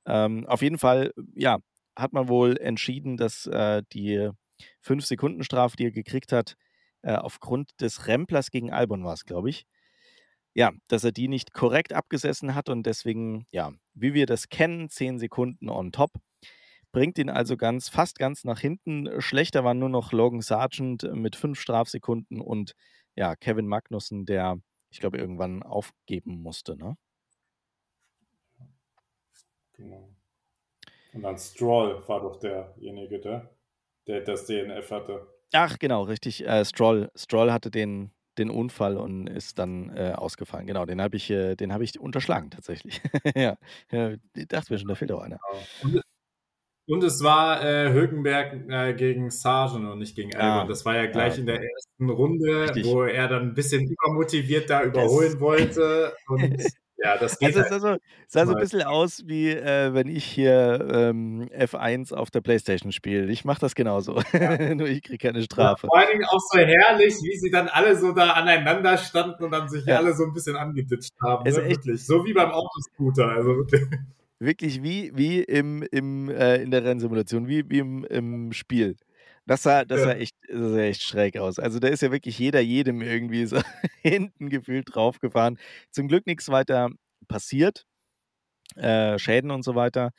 ähm, 0.05 0.45
auf 0.47 0.61
jeden 0.61 0.77
Fall, 0.77 1.11
ja, 1.35 1.59
hat 1.97 2.13
man 2.13 2.29
wohl 2.29 2.57
entschieden, 2.57 3.17
dass 3.17 3.45
äh, 3.47 3.83
die 3.91 4.29
5-Sekunden-Strafe, 4.85 5.75
die 5.75 5.85
er 5.85 5.91
gekriegt 5.91 6.31
hat, 6.31 6.55
äh, 7.01 7.15
aufgrund 7.15 7.71
des 7.81 8.07
Remplers 8.07 8.51
gegen 8.51 8.71
Albon 8.71 9.03
war 9.03 9.13
es, 9.13 9.25
glaube 9.25 9.49
ich. 9.49 9.65
Ja, 10.53 10.71
dass 10.87 11.03
er 11.03 11.11
die 11.11 11.27
nicht 11.27 11.53
korrekt 11.53 11.93
abgesessen 11.93 12.55
hat 12.55 12.69
und 12.69 12.83
deswegen, 12.83 13.45
ja, 13.51 13.73
wie 13.93 14.13
wir 14.13 14.25
das 14.25 14.49
kennen, 14.49 14.89
10 14.89 15.19
Sekunden 15.19 15.69
on 15.69 15.91
top. 15.91 16.11
Bringt 16.97 17.19
ihn 17.19 17.29
also 17.29 17.57
ganz, 17.57 17.89
fast 17.89 18.17
ganz 18.17 18.43
nach 18.43 18.59
hinten. 18.59 19.21
Schlechter 19.21 19.63
war 19.63 19.75
nur 19.75 19.87
noch 19.87 20.13
Logan 20.13 20.41
Sargent 20.41 21.03
mit 21.13 21.35
5 21.35 21.59
Strafsekunden 21.59 22.41
und 22.41 22.73
ja, 23.15 23.35
Kevin 23.35 23.67
Magnussen, 23.67 24.25
der 24.25 24.57
ich 24.89 24.99
glaube, 24.99 25.19
irgendwann 25.19 25.61
aufgeben 25.61 26.41
musste, 26.41 26.75
ne? 26.75 26.97
Genau. 29.73 30.09
Und 31.13 31.21
dann 31.21 31.37
Stroll 31.37 32.01
war 32.07 32.21
doch 32.21 32.39
derjenige, 32.39 33.19
der, 33.19 33.55
der 34.07 34.21
das 34.21 34.47
DNF 34.47 34.89
hatte. 34.89 35.27
Ach, 35.53 35.77
genau, 35.77 36.01
richtig. 36.01 36.47
Äh, 36.47 36.65
Stroll, 36.65 37.11
Stroll 37.15 37.51
hatte 37.51 37.69
den, 37.69 38.09
den 38.39 38.49
Unfall 38.49 38.97
und 38.97 39.27
ist 39.27 39.59
dann 39.59 39.95
äh, 39.95 40.13
ausgefallen. 40.15 40.65
Genau, 40.65 40.87
den 40.87 40.99
habe 40.99 41.15
ich, 41.15 41.29
äh, 41.29 41.55
hab 41.55 41.81
ich 41.81 41.99
unterschlagen 41.99 42.49
tatsächlich. 42.49 43.01
ja, 43.35 43.55
ich 44.33 44.47
dachte 44.47 44.73
mir 44.73 44.79
schon, 44.79 44.87
da 44.87 44.95
fehlt 44.95 45.11
auch 45.11 45.21
einer. 45.21 45.37
Genau. 45.83 46.01
Und 46.89 47.03
es 47.03 47.21
war 47.21 47.63
äh, 47.63 47.91
Hülkenberg 47.91 48.69
äh, 48.69 48.93
gegen 48.93 49.29
Sargent 49.29 49.85
und 49.85 49.99
nicht 49.99 50.15
gegen 50.15 50.33
Albon. 50.33 50.63
Ah, 50.63 50.65
das 50.67 50.85
war 50.85 50.95
ja 50.95 51.07
gleich 51.07 51.33
ah, 51.33 51.37
in 51.37 51.45
der 51.45 51.61
ersten 51.61 52.09
Runde, 52.09 52.61
richtig. 52.61 52.85
wo 52.85 53.03
er 53.03 53.27
dann 53.27 53.49
ein 53.49 53.53
bisschen 53.53 53.85
übermotiviert 53.85 54.69
da 54.69 54.83
überholen 54.83 55.33
das 55.33 55.39
wollte. 55.41 56.13
Und 56.27 56.63
ja, 56.95 57.17
das 57.17 57.37
geht. 57.37 57.49
Also, 57.49 57.59
es 57.59 57.71
halt 57.71 57.81
sah, 57.81 57.93
so, 57.93 57.99
sah 58.27 58.45
so 58.45 58.53
ein 58.53 58.59
bisschen 58.59 58.83
aus, 58.83 59.23
wie 59.25 59.49
äh, 59.49 59.93
wenn 59.93 60.07
ich 60.07 60.23
hier 60.23 60.87
ähm, 60.91 61.49
F1 61.53 62.13
auf 62.13 62.31
der 62.31 62.39
Playstation 62.39 62.93
spiele. 62.93 63.29
Ich 63.31 63.43
mache 63.43 63.59
das 63.59 63.75
genauso. 63.75 64.21
Ja. 64.31 64.57
Nur 64.75 64.87
ich 64.87 65.03
kriege 65.03 65.17
keine 65.17 65.43
Strafe. 65.43 65.87
Ja, 65.87 65.89
vor 65.89 65.97
allen 65.97 66.11
Dingen 66.11 66.25
auch 66.25 66.39
so 66.39 66.57
herrlich, 66.57 67.15
wie 67.21 67.37
sie 67.37 67.51
dann 67.51 67.67
alle 67.67 67.97
so 67.97 68.13
da 68.13 68.31
aneinander 68.31 68.97
standen 68.97 69.43
und 69.43 69.51
dann 69.51 69.67
sich 69.67 69.85
ja. 69.85 69.97
alle 69.97 70.15
so 70.15 70.23
ein 70.23 70.33
bisschen 70.33 70.55
angeditscht 70.55 71.13
haben. 71.21 71.43
Ne? 71.43 71.53
Wirklich. 71.53 72.05
So 72.05 72.25
wie 72.25 72.33
beim 72.33 72.51
Autoscooter. 72.51 73.27
Also 73.27 73.57
wirklich 73.57 73.81
wirklich 74.39 74.83
wie, 74.83 75.11
wie 75.15 75.41
im, 75.43 75.83
im, 75.91 76.29
äh, 76.29 76.57
in 76.61 76.71
der 76.71 76.83
Rennsimulation, 76.83 77.47
wie, 77.47 77.69
wie 77.69 77.79
im, 77.79 78.05
im 78.05 78.53
Spiel. 78.53 78.95
Das 79.45 79.63
sah, 79.63 79.85
das, 79.85 80.01
sah 80.01 80.11
echt, 80.13 80.35
das 80.49 80.71
sah 80.71 80.79
echt 80.79 81.03
schräg 81.03 81.37
aus. 81.37 81.57
Also 81.59 81.79
da 81.79 81.87
ist 81.87 82.01
ja 82.01 82.11
wirklich 82.11 82.37
jeder 82.37 82.59
jedem 82.59 83.01
irgendwie 83.01 83.45
so 83.45 83.57
hinten 84.01 84.49
gefühlt 84.49 84.93
draufgefahren. 84.93 85.57
Zum 85.91 86.07
Glück 86.09 86.27
nichts 86.27 86.49
weiter 86.49 86.89
passiert. 87.27 87.85
Äh, 88.75 89.17
Schäden 89.19 89.51
und 89.51 89.63
so 89.63 89.75
weiter. 89.75 90.11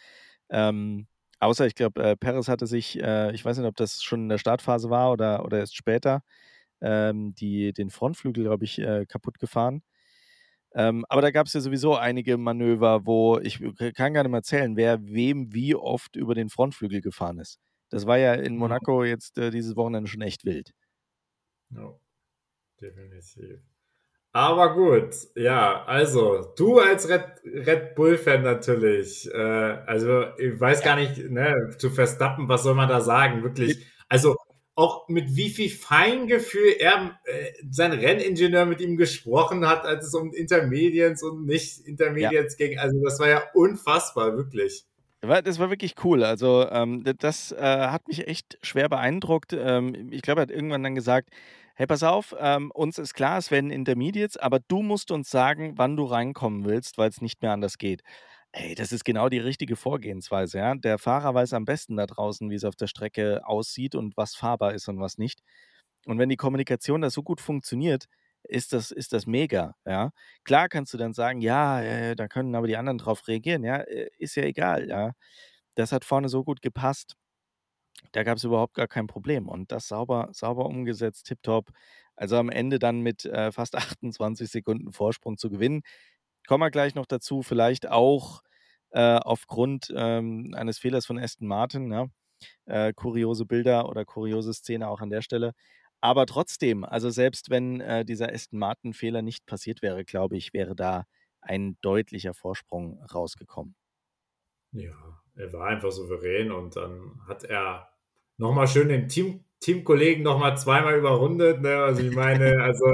Ähm, 0.50 1.06
außer, 1.40 1.66
ich 1.66 1.74
glaube, 1.74 2.02
äh, 2.02 2.16
Perez 2.16 2.48
hatte 2.48 2.66
sich, 2.66 3.00
äh, 3.02 3.32
ich 3.34 3.44
weiß 3.44 3.58
nicht, 3.58 3.66
ob 3.66 3.76
das 3.76 4.02
schon 4.02 4.22
in 4.24 4.28
der 4.30 4.38
Startphase 4.38 4.90
war 4.90 5.12
oder, 5.12 5.44
oder 5.44 5.58
erst 5.58 5.76
später, 5.76 6.22
ähm, 6.80 7.34
die, 7.34 7.72
den 7.72 7.90
Frontflügel, 7.90 8.44
glaube 8.44 8.64
ich, 8.64 8.78
äh, 8.80 9.06
kaputt 9.06 9.38
gefahren. 9.38 9.82
Ähm, 10.78 11.04
aber 11.08 11.22
da 11.22 11.32
gab 11.32 11.48
es 11.48 11.54
ja 11.54 11.60
sowieso 11.60 11.96
einige 11.96 12.38
Manöver, 12.38 13.04
wo 13.04 13.38
ich 13.40 13.58
kann 13.96 14.14
gar 14.14 14.22
nicht 14.22 14.30
mehr 14.30 14.38
erzählen, 14.38 14.76
wer 14.76 15.02
wem 15.02 15.52
wie 15.52 15.74
oft 15.74 16.14
über 16.14 16.36
den 16.36 16.50
Frontflügel 16.50 17.00
gefahren 17.00 17.40
ist. 17.40 17.58
Das 17.90 18.06
war 18.06 18.16
ja 18.16 18.34
in 18.34 18.56
Monaco 18.56 19.02
jetzt 19.02 19.38
äh, 19.38 19.50
dieses 19.50 19.74
Wochenende 19.74 20.08
schon 20.08 20.22
echt 20.22 20.44
wild. 20.44 20.70
Ja, 21.70 21.98
definitiv. 22.80 23.58
Aber 24.32 24.74
gut, 24.74 25.16
ja, 25.34 25.84
also 25.84 26.52
du 26.56 26.78
als 26.78 27.08
Red, 27.08 27.24
Red 27.44 27.96
Bull-Fan 27.96 28.42
natürlich. 28.44 29.28
Äh, 29.34 29.36
also 29.36 30.26
ich 30.38 30.60
weiß 30.60 30.82
gar 30.84 30.94
nicht, 30.94 31.18
ne, 31.28 31.74
zu 31.78 31.90
Verstappen, 31.90 32.48
was 32.48 32.62
soll 32.62 32.76
man 32.76 32.88
da 32.88 33.00
sagen? 33.00 33.42
Wirklich, 33.42 33.84
also 34.08 34.36
auch 34.78 35.08
mit 35.08 35.34
wie 35.34 35.50
viel 35.50 35.70
Feingefühl 35.70 36.76
er, 36.78 37.18
äh, 37.24 37.50
sein 37.68 37.90
Renningenieur 37.90 38.64
mit 38.64 38.80
ihm 38.80 38.96
gesprochen 38.96 39.66
hat, 39.66 39.84
als 39.84 40.06
es 40.06 40.14
um 40.14 40.32
Intermediates 40.32 41.24
und 41.24 41.46
nicht 41.46 41.80
Intermediates 41.80 42.56
ja. 42.56 42.66
ging. 42.68 42.78
Also 42.78 43.02
das 43.02 43.18
war 43.18 43.28
ja 43.28 43.42
unfassbar, 43.54 44.36
wirklich. 44.36 44.84
Das 45.20 45.58
war 45.58 45.68
wirklich 45.70 45.96
cool. 46.04 46.22
Also 46.22 46.64
ähm, 46.70 47.02
das 47.18 47.50
äh, 47.50 47.58
hat 47.58 48.06
mich 48.06 48.28
echt 48.28 48.56
schwer 48.62 48.88
beeindruckt. 48.88 49.52
Ähm, 49.52 50.12
ich 50.12 50.22
glaube, 50.22 50.42
er 50.42 50.42
hat 50.42 50.52
irgendwann 50.52 50.84
dann 50.84 50.94
gesagt, 50.94 51.30
hey, 51.74 51.88
pass 51.88 52.04
auf, 52.04 52.36
ähm, 52.38 52.70
uns 52.70 52.98
ist 52.98 53.14
klar, 53.14 53.38
es 53.38 53.50
werden 53.50 53.72
Intermediates, 53.72 54.36
aber 54.36 54.60
du 54.60 54.82
musst 54.82 55.10
uns 55.10 55.28
sagen, 55.28 55.72
wann 55.74 55.96
du 55.96 56.04
reinkommen 56.04 56.64
willst, 56.64 56.98
weil 56.98 57.08
es 57.08 57.20
nicht 57.20 57.42
mehr 57.42 57.50
anders 57.50 57.78
geht. 57.78 58.02
Ey, 58.52 58.74
das 58.74 58.92
ist 58.92 59.04
genau 59.04 59.28
die 59.28 59.38
richtige 59.38 59.76
Vorgehensweise, 59.76 60.58
ja. 60.58 60.74
Der 60.74 60.98
Fahrer 60.98 61.34
weiß 61.34 61.52
am 61.52 61.64
besten 61.66 61.96
da 61.96 62.06
draußen, 62.06 62.50
wie 62.50 62.54
es 62.54 62.64
auf 62.64 62.76
der 62.76 62.86
Strecke 62.86 63.46
aussieht 63.46 63.94
und 63.94 64.16
was 64.16 64.34
fahrbar 64.34 64.72
ist 64.74 64.88
und 64.88 64.98
was 65.00 65.18
nicht. 65.18 65.42
Und 66.06 66.18
wenn 66.18 66.28
die 66.30 66.36
Kommunikation 66.36 67.02
da 67.02 67.10
so 67.10 67.22
gut 67.22 67.40
funktioniert, 67.40 68.06
ist 68.44 68.72
das, 68.72 68.90
ist 68.90 69.12
das 69.12 69.26
mega, 69.26 69.74
ja. 69.86 70.12
Klar 70.44 70.68
kannst 70.68 70.94
du 70.94 70.98
dann 70.98 71.12
sagen, 71.12 71.40
ja, 71.42 71.82
äh, 71.82 72.16
da 72.16 72.28
können 72.28 72.54
aber 72.54 72.66
die 72.66 72.76
anderen 72.78 72.98
drauf 72.98 73.28
reagieren, 73.28 73.64
ja, 73.64 73.76
äh, 73.78 74.08
ist 74.18 74.36
ja 74.36 74.44
egal, 74.44 74.88
ja. 74.88 75.12
Das 75.74 75.92
hat 75.92 76.04
vorne 76.04 76.28
so 76.28 76.44
gut 76.44 76.62
gepasst. 76.62 77.16
Da 78.12 78.22
gab 78.22 78.36
es 78.38 78.44
überhaupt 78.44 78.74
gar 78.74 78.86
kein 78.88 79.06
Problem 79.06 79.48
und 79.48 79.72
das 79.72 79.88
sauber, 79.88 80.28
sauber 80.32 80.66
umgesetzt, 80.66 81.26
tipptopp. 81.26 81.70
Also 82.16 82.36
am 82.36 82.48
Ende 82.50 82.78
dann 82.78 83.00
mit 83.00 83.24
äh, 83.24 83.52
fast 83.52 83.74
28 83.76 84.48
Sekunden 84.50 84.92
Vorsprung 84.92 85.36
zu 85.38 85.50
gewinnen. 85.50 85.82
Kommen 86.48 86.62
wir 86.62 86.70
gleich 86.70 86.94
noch 86.94 87.04
dazu, 87.04 87.42
vielleicht 87.42 87.90
auch 87.90 88.42
äh, 88.88 89.18
aufgrund 89.18 89.92
ähm, 89.94 90.54
eines 90.56 90.78
Fehlers 90.78 91.04
von 91.04 91.18
Aston 91.18 91.46
Martin. 91.46 91.92
Ja? 91.92 92.06
Äh, 92.64 92.94
kuriose 92.94 93.44
Bilder 93.44 93.86
oder 93.86 94.06
kuriose 94.06 94.54
Szene 94.54 94.88
auch 94.88 95.02
an 95.02 95.10
der 95.10 95.20
Stelle. 95.20 95.52
Aber 96.00 96.24
trotzdem, 96.24 96.84
also 96.84 97.10
selbst 97.10 97.50
wenn 97.50 97.82
äh, 97.82 98.06
dieser 98.06 98.32
Aston 98.32 98.60
Martin-Fehler 98.60 99.20
nicht 99.20 99.44
passiert 99.44 99.82
wäre, 99.82 100.06
glaube 100.06 100.38
ich, 100.38 100.54
wäre 100.54 100.74
da 100.74 101.04
ein 101.42 101.76
deutlicher 101.82 102.32
Vorsprung 102.32 102.98
rausgekommen. 103.12 103.76
Ja, 104.72 105.20
er 105.34 105.52
war 105.52 105.66
einfach 105.66 105.92
souverän 105.92 106.50
und 106.50 106.76
dann 106.76 107.20
hat 107.28 107.44
er 107.44 107.92
nochmal 108.38 108.68
schön 108.68 108.88
den 108.88 109.06
Team, 109.08 109.44
Teamkollegen 109.60 110.22
nochmal 110.22 110.56
zweimal 110.56 110.98
überrundet. 110.98 111.60
Ne? 111.60 111.76
Also 111.76 112.02
ich 112.02 112.14
meine, 112.14 112.60
also 112.62 112.86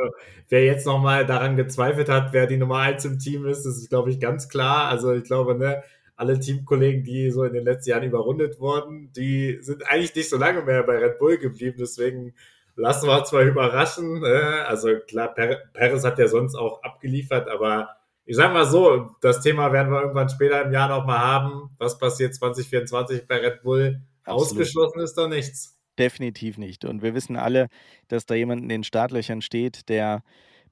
wer 0.48 0.64
jetzt 0.64 0.86
nochmal 0.86 1.26
daran 1.26 1.56
gezweifelt 1.56 2.08
hat, 2.08 2.32
wer 2.32 2.46
die 2.46 2.56
Nummer 2.56 2.78
eins 2.78 3.04
im 3.04 3.18
Team 3.18 3.46
ist, 3.46 3.64
das 3.64 3.76
ist, 3.76 3.90
glaube 3.90 4.10
ich, 4.10 4.20
ganz 4.20 4.48
klar. 4.48 4.88
Also 4.88 5.12
ich 5.12 5.24
glaube, 5.24 5.54
ne, 5.56 5.82
alle 6.16 6.38
Teamkollegen, 6.38 7.04
die 7.04 7.30
so 7.30 7.44
in 7.44 7.52
den 7.52 7.64
letzten 7.64 7.90
Jahren 7.90 8.04
überrundet 8.04 8.60
wurden, 8.60 9.12
die 9.12 9.58
sind 9.60 9.86
eigentlich 9.88 10.14
nicht 10.14 10.30
so 10.30 10.36
lange 10.36 10.62
mehr 10.62 10.82
bei 10.82 10.98
Red 10.98 11.18
Bull 11.18 11.38
geblieben. 11.38 11.76
Deswegen 11.78 12.34
lassen 12.76 13.08
wir 13.08 13.18
uns 13.18 13.32
mal 13.32 13.46
überraschen. 13.46 14.20
Ne? 14.20 14.64
Also 14.66 14.88
klar, 15.06 15.34
Perez 15.34 16.04
hat 16.04 16.18
ja 16.18 16.28
sonst 16.28 16.54
auch 16.54 16.82
abgeliefert, 16.82 17.48
aber 17.48 17.88
ich 18.26 18.36
sag 18.36 18.52
mal 18.52 18.64
so, 18.64 19.10
das 19.20 19.40
Thema 19.40 19.72
werden 19.72 19.92
wir 19.92 20.00
irgendwann 20.00 20.30
später 20.30 20.62
im 20.62 20.72
Jahr 20.72 20.88
nochmal 20.88 21.18
haben. 21.18 21.70
Was 21.78 21.98
passiert 21.98 22.34
2024 22.34 23.26
bei 23.26 23.36
Red 23.36 23.62
Bull? 23.62 24.00
Absolut. 24.24 24.42
Ausgeschlossen 24.42 25.00
ist 25.00 25.14
da 25.14 25.28
nichts. 25.28 25.73
Definitiv 25.98 26.58
nicht. 26.58 26.84
Und 26.84 27.02
wir 27.02 27.14
wissen 27.14 27.36
alle, 27.36 27.68
dass 28.08 28.26
da 28.26 28.34
jemand 28.34 28.62
in 28.62 28.68
den 28.68 28.84
Startlöchern 28.84 29.42
steht, 29.42 29.88
der 29.88 30.22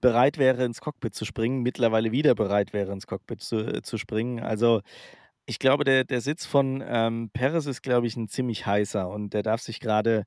bereit 0.01 0.37
wäre, 0.37 0.65
ins 0.65 0.81
Cockpit 0.81 1.15
zu 1.15 1.25
springen, 1.25 1.63
mittlerweile 1.63 2.11
wieder 2.11 2.35
bereit 2.35 2.73
wäre, 2.73 2.93
ins 2.93 3.07
Cockpit 3.07 3.41
zu, 3.41 3.59
äh, 3.59 3.83
zu 3.83 3.99
springen. 3.99 4.41
Also 4.41 4.83
ich 5.47 5.59
glaube, 5.59 5.85
der, 5.85 6.05
der 6.05 6.21
Sitz 6.21 6.45
von 6.45 6.83
ähm, 6.85 7.31
Perez 7.33 7.67
ist, 7.67 7.83
glaube 7.83 8.07
ich, 8.07 8.17
ein 8.17 8.29
ziemlich 8.29 8.67
heißer 8.67 9.09
und 9.09 9.33
der 9.33 9.43
darf 9.43 9.61
sich 9.61 9.81
gerade 9.81 10.25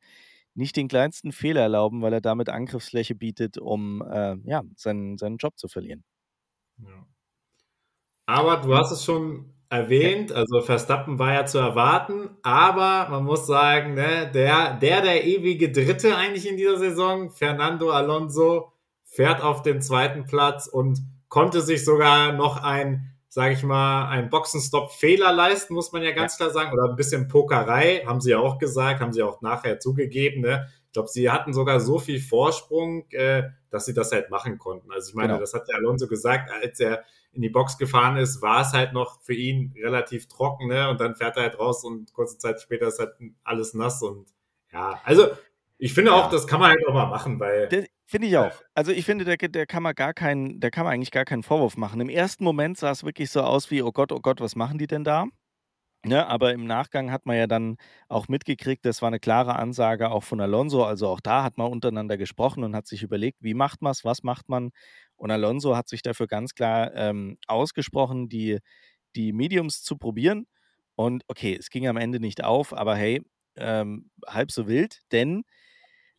nicht 0.53 0.77
den 0.77 0.87
kleinsten 0.87 1.33
Fehler 1.33 1.61
erlauben, 1.61 2.01
weil 2.01 2.13
er 2.13 2.21
damit 2.21 2.49
Angriffsfläche 2.49 3.15
bietet, 3.15 3.57
um 3.57 4.01
äh, 4.01 4.37
ja, 4.45 4.63
seinen, 4.77 5.17
seinen 5.17 5.37
Job 5.37 5.57
zu 5.57 5.67
verlieren. 5.67 6.05
Ja. 6.77 7.05
Aber 8.27 8.57
du 8.57 8.75
hast 8.75 8.91
es 8.91 9.03
schon 9.03 9.54
erwähnt, 9.75 10.31
also 10.31 10.61
Verstappen 10.61 11.19
war 11.19 11.33
ja 11.33 11.45
zu 11.45 11.57
erwarten, 11.57 12.29
aber 12.43 13.09
man 13.09 13.23
muss 13.23 13.45
sagen, 13.45 13.93
ne, 13.93 14.29
der, 14.33 14.73
der, 14.73 15.01
der 15.01 15.23
ewige 15.25 15.71
Dritte 15.71 16.15
eigentlich 16.15 16.47
in 16.47 16.57
dieser 16.57 16.77
Saison, 16.77 17.31
Fernando 17.31 17.91
Alonso, 17.91 18.71
fährt 19.03 19.41
auf 19.41 19.61
den 19.61 19.81
zweiten 19.81 20.25
Platz 20.25 20.67
und 20.67 20.99
konnte 21.29 21.61
sich 21.61 21.83
sogar 21.85 22.33
noch 22.33 22.61
ein, 22.61 23.13
sage 23.29 23.53
ich 23.53 23.63
mal, 23.63 24.07
ein 24.09 24.29
Boxenstopp-Fehler 24.29 25.33
leisten, 25.33 25.73
muss 25.73 25.91
man 25.91 26.03
ja 26.03 26.11
ganz 26.11 26.37
klar 26.37 26.49
sagen, 26.49 26.73
oder 26.73 26.89
ein 26.89 26.95
bisschen 26.95 27.27
Pokerei, 27.27 28.03
haben 28.05 28.21
sie 28.21 28.31
ja 28.31 28.39
auch 28.39 28.57
gesagt, 28.57 29.01
haben 29.01 29.13
sie 29.13 29.23
auch 29.23 29.41
nachher 29.41 29.79
zugegeben, 29.79 30.41
ne? 30.41 30.67
Ich 30.87 30.93
glaube, 30.93 31.09
sie 31.09 31.29
hatten 31.29 31.51
sogar 31.51 31.81
so 31.81 31.99
viel 31.99 32.21
Vorsprung, 32.21 33.05
äh, 33.11 33.43
dass 33.69 33.85
sie 33.85 33.93
das 33.93 34.13
halt 34.13 34.29
machen 34.29 34.57
konnten. 34.57 34.91
Also 34.93 35.09
ich 35.09 35.15
meine, 35.15 35.33
genau. 35.33 35.41
das 35.41 35.53
hat 35.53 35.67
ja 35.67 35.75
Alonso 35.75 36.07
gesagt, 36.07 36.49
als 36.49 36.79
er 36.79 37.03
in 37.35 37.41
die 37.41 37.49
Box 37.49 37.77
gefahren 37.77 38.17
ist, 38.17 38.41
war 38.41 38.61
es 38.61 38.73
halt 38.73 38.93
noch 38.93 39.21
für 39.21 39.33
ihn 39.33 39.73
relativ 39.81 40.27
trocken, 40.27 40.67
ne? 40.67 40.89
Und 40.89 40.99
dann 40.99 41.15
fährt 41.15 41.37
er 41.37 41.43
halt 41.43 41.59
raus 41.59 41.83
und 41.83 42.13
kurze 42.13 42.37
Zeit 42.37 42.61
später 42.61 42.87
ist 42.87 42.99
halt 42.99 43.13
alles 43.43 43.73
nass 43.73 44.01
und 44.01 44.27
ja, 44.71 44.99
also 45.03 45.27
ich 45.77 45.93
finde 45.93 46.13
auch, 46.13 46.25
ja. 46.25 46.31
das 46.31 46.47
kann 46.47 46.59
man 46.59 46.69
halt 46.69 46.87
auch 46.87 46.93
mal 46.93 47.07
machen, 47.07 47.39
weil. 47.39 47.87
Finde 48.07 48.27
ich 48.27 48.37
auch. 48.37 48.51
Also 48.75 48.91
ich 48.91 49.03
finde, 49.03 49.25
der, 49.25 49.35
der 49.37 49.65
kann 49.65 49.81
man 49.81 49.95
gar 49.95 50.13
keinen, 50.13 50.59
der 50.59 50.69
kann 50.69 50.83
man 50.83 50.93
eigentlich 50.93 51.09
gar 51.09 51.25
keinen 51.25 51.41
Vorwurf 51.41 51.75
machen. 51.75 51.99
Im 52.01 52.09
ersten 52.09 52.43
Moment 52.43 52.77
sah 52.77 52.91
es 52.91 53.03
wirklich 53.03 53.31
so 53.31 53.41
aus 53.41 53.71
wie, 53.71 53.81
oh 53.81 53.91
Gott, 53.91 54.11
oh 54.11 54.19
Gott, 54.19 54.41
was 54.41 54.55
machen 54.55 54.77
die 54.77 54.85
denn 54.85 55.03
da? 55.03 55.25
Ne, 56.05 56.27
aber 56.27 56.53
im 56.53 56.65
Nachgang 56.65 57.11
hat 57.11 57.25
man 57.25 57.35
ja 57.35 57.47
dann 57.47 57.77
auch 58.09 58.27
mitgekriegt, 58.27 58.85
das 58.85 59.01
war 59.01 59.07
eine 59.07 59.19
klare 59.19 59.55
Ansage 59.55 60.11
auch 60.11 60.23
von 60.23 60.39
Alonso. 60.39 60.83
Also 60.83 61.07
auch 61.07 61.19
da 61.19 61.43
hat 61.43 61.57
man 61.57 61.71
untereinander 61.71 62.15
gesprochen 62.15 62.63
und 62.63 62.75
hat 62.75 62.85
sich 62.85 63.01
überlegt, 63.01 63.41
wie 63.41 63.55
macht 63.55 63.81
man 63.81 63.91
es, 63.91 64.05
was 64.05 64.21
macht 64.21 64.47
man. 64.47 64.69
Und 65.17 65.31
Alonso 65.31 65.75
hat 65.75 65.87
sich 65.89 66.01
dafür 66.01 66.27
ganz 66.27 66.53
klar 66.55 66.93
ähm, 66.95 67.37
ausgesprochen, 67.47 68.29
die, 68.29 68.59
die 69.15 69.33
Mediums 69.33 69.83
zu 69.83 69.97
probieren. 69.97 70.47
Und 70.95 71.23
okay, 71.27 71.55
es 71.59 71.69
ging 71.69 71.87
am 71.87 71.97
Ende 71.97 72.19
nicht 72.19 72.43
auf, 72.43 72.73
aber 72.73 72.95
hey, 72.95 73.23
ähm, 73.57 74.11
halb 74.27 74.51
so 74.51 74.67
wild, 74.67 75.01
denn 75.11 75.43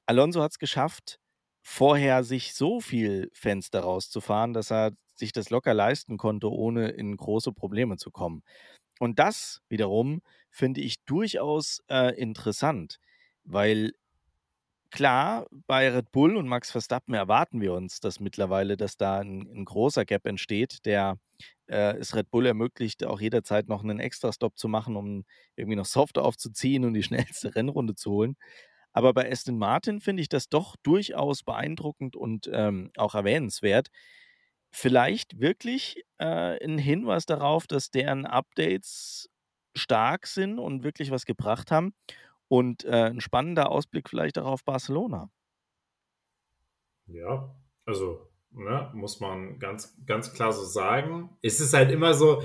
Alonso 0.06 0.42
hat 0.42 0.52
es 0.52 0.58
geschafft, 0.58 1.18
vorher 1.62 2.24
sich 2.24 2.54
so 2.54 2.80
viel 2.80 3.30
Fenster 3.32 3.80
rauszufahren, 3.80 4.52
dass 4.52 4.70
er 4.70 4.92
sich 5.16 5.32
das 5.32 5.50
locker 5.50 5.74
leisten 5.74 6.16
konnte, 6.18 6.50
ohne 6.50 6.90
in 6.90 7.16
große 7.16 7.52
Probleme 7.52 7.96
zu 7.96 8.10
kommen. 8.10 8.42
Und 9.00 9.18
das 9.18 9.60
wiederum 9.68 10.22
finde 10.50 10.80
ich 10.80 11.04
durchaus 11.04 11.82
äh, 11.90 12.14
interessant, 12.20 12.98
weil 13.44 13.92
klar, 14.96 15.46
bei 15.68 15.90
Red 15.90 16.10
Bull 16.10 16.36
und 16.36 16.48
Max 16.48 16.70
Verstappen 16.72 17.14
erwarten 17.14 17.60
wir 17.60 17.72
uns, 17.74 18.00
dass 18.00 18.18
mittlerweile, 18.18 18.76
dass 18.76 18.96
da 18.96 19.20
ein, 19.20 19.42
ein 19.54 19.64
großer 19.64 20.04
Gap 20.04 20.26
entsteht, 20.26 20.84
der 20.86 21.18
äh, 21.68 21.96
es 21.98 22.14
Red 22.16 22.30
Bull 22.30 22.46
ermöglicht, 22.46 23.04
auch 23.04 23.20
jederzeit 23.20 23.68
noch 23.68 23.84
einen 23.84 24.00
Extra-Stop 24.00 24.58
zu 24.58 24.68
machen, 24.68 24.96
um 24.96 25.24
irgendwie 25.56 25.76
noch 25.76 25.84
Soft 25.84 26.18
aufzuziehen 26.18 26.84
und 26.84 26.94
die 26.94 27.02
schnellste 27.04 27.54
Rennrunde 27.54 27.94
zu 27.94 28.10
holen. 28.10 28.36
Aber 28.92 29.12
bei 29.14 29.30
Aston 29.30 29.58
Martin 29.58 30.00
finde 30.00 30.22
ich 30.22 30.28
das 30.30 30.48
doch 30.48 30.76
durchaus 30.82 31.42
beeindruckend 31.42 32.16
und 32.16 32.48
ähm, 32.52 32.90
auch 32.96 33.14
erwähnenswert. 33.14 33.88
Vielleicht 34.72 35.40
wirklich 35.40 36.04
äh, 36.18 36.64
ein 36.64 36.78
Hinweis 36.78 37.26
darauf, 37.26 37.66
dass 37.66 37.90
deren 37.90 38.26
Updates 38.26 39.28
stark 39.76 40.26
sind 40.26 40.58
und 40.58 40.82
wirklich 40.84 41.10
was 41.10 41.26
gebracht 41.26 41.70
haben. 41.70 41.94
Und 42.48 42.84
äh, 42.84 43.10
ein 43.10 43.20
spannender 43.20 43.70
Ausblick 43.70 44.08
vielleicht 44.08 44.38
auch 44.38 44.46
auf 44.46 44.64
Barcelona. 44.64 45.30
Ja, 47.06 47.54
also 47.84 48.28
ne, 48.50 48.90
muss 48.94 49.20
man 49.20 49.58
ganz, 49.58 49.96
ganz 50.06 50.32
klar 50.32 50.52
so 50.52 50.64
sagen. 50.64 51.30
Es 51.42 51.60
ist 51.60 51.74
halt 51.74 51.90
immer 51.90 52.14
so, 52.14 52.42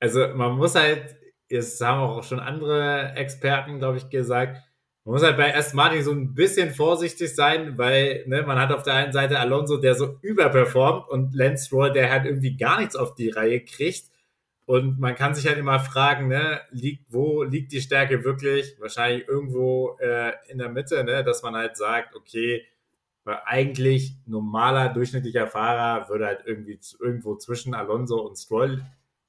also 0.00 0.28
man 0.34 0.56
muss 0.56 0.74
halt, 0.74 1.16
es 1.48 1.80
haben 1.80 2.00
auch 2.00 2.24
schon 2.24 2.40
andere 2.40 3.12
Experten, 3.14 3.78
glaube 3.78 3.98
ich, 3.98 4.10
gesagt, 4.10 4.62
man 5.04 5.14
muss 5.14 5.22
halt 5.22 5.36
bei 5.36 5.56
Aston 5.56 5.76
Martin 5.76 6.02
so 6.02 6.12
ein 6.12 6.34
bisschen 6.34 6.70
vorsichtig 6.70 7.34
sein, 7.34 7.76
weil 7.76 8.24
ne, 8.26 8.42
man 8.42 8.58
hat 8.58 8.72
auf 8.72 8.84
der 8.84 8.94
einen 8.94 9.12
Seite 9.12 9.38
Alonso, 9.38 9.76
der 9.76 9.96
so 9.96 10.18
überperformt 10.22 11.08
und 11.08 11.34
Lance 11.34 11.66
Stroll, 11.66 11.92
der 11.92 12.10
halt 12.10 12.24
irgendwie 12.24 12.56
gar 12.56 12.78
nichts 12.78 12.94
auf 12.94 13.14
die 13.14 13.30
Reihe 13.30 13.64
kriegt. 13.64 14.11
Und 14.64 15.00
man 15.00 15.16
kann 15.16 15.34
sich 15.34 15.46
halt 15.46 15.58
immer 15.58 15.80
fragen, 15.80 16.28
ne, 16.28 16.60
liegt, 16.70 17.12
wo 17.12 17.42
liegt 17.42 17.72
die 17.72 17.80
Stärke 17.80 18.24
wirklich? 18.24 18.76
Wahrscheinlich 18.80 19.26
irgendwo 19.26 19.96
äh, 19.98 20.32
in 20.48 20.58
der 20.58 20.68
Mitte, 20.68 21.02
ne, 21.04 21.24
dass 21.24 21.42
man 21.42 21.56
halt 21.56 21.76
sagt, 21.76 22.14
okay, 22.14 22.64
weil 23.24 23.40
eigentlich 23.44 24.16
normaler, 24.26 24.88
durchschnittlicher 24.88 25.46
Fahrer 25.46 26.08
würde 26.08 26.26
halt 26.26 26.42
irgendwie 26.44 26.78
irgendwo 27.00 27.36
zwischen 27.36 27.74
Alonso 27.74 28.20
und 28.20 28.36
Stroll 28.36 28.84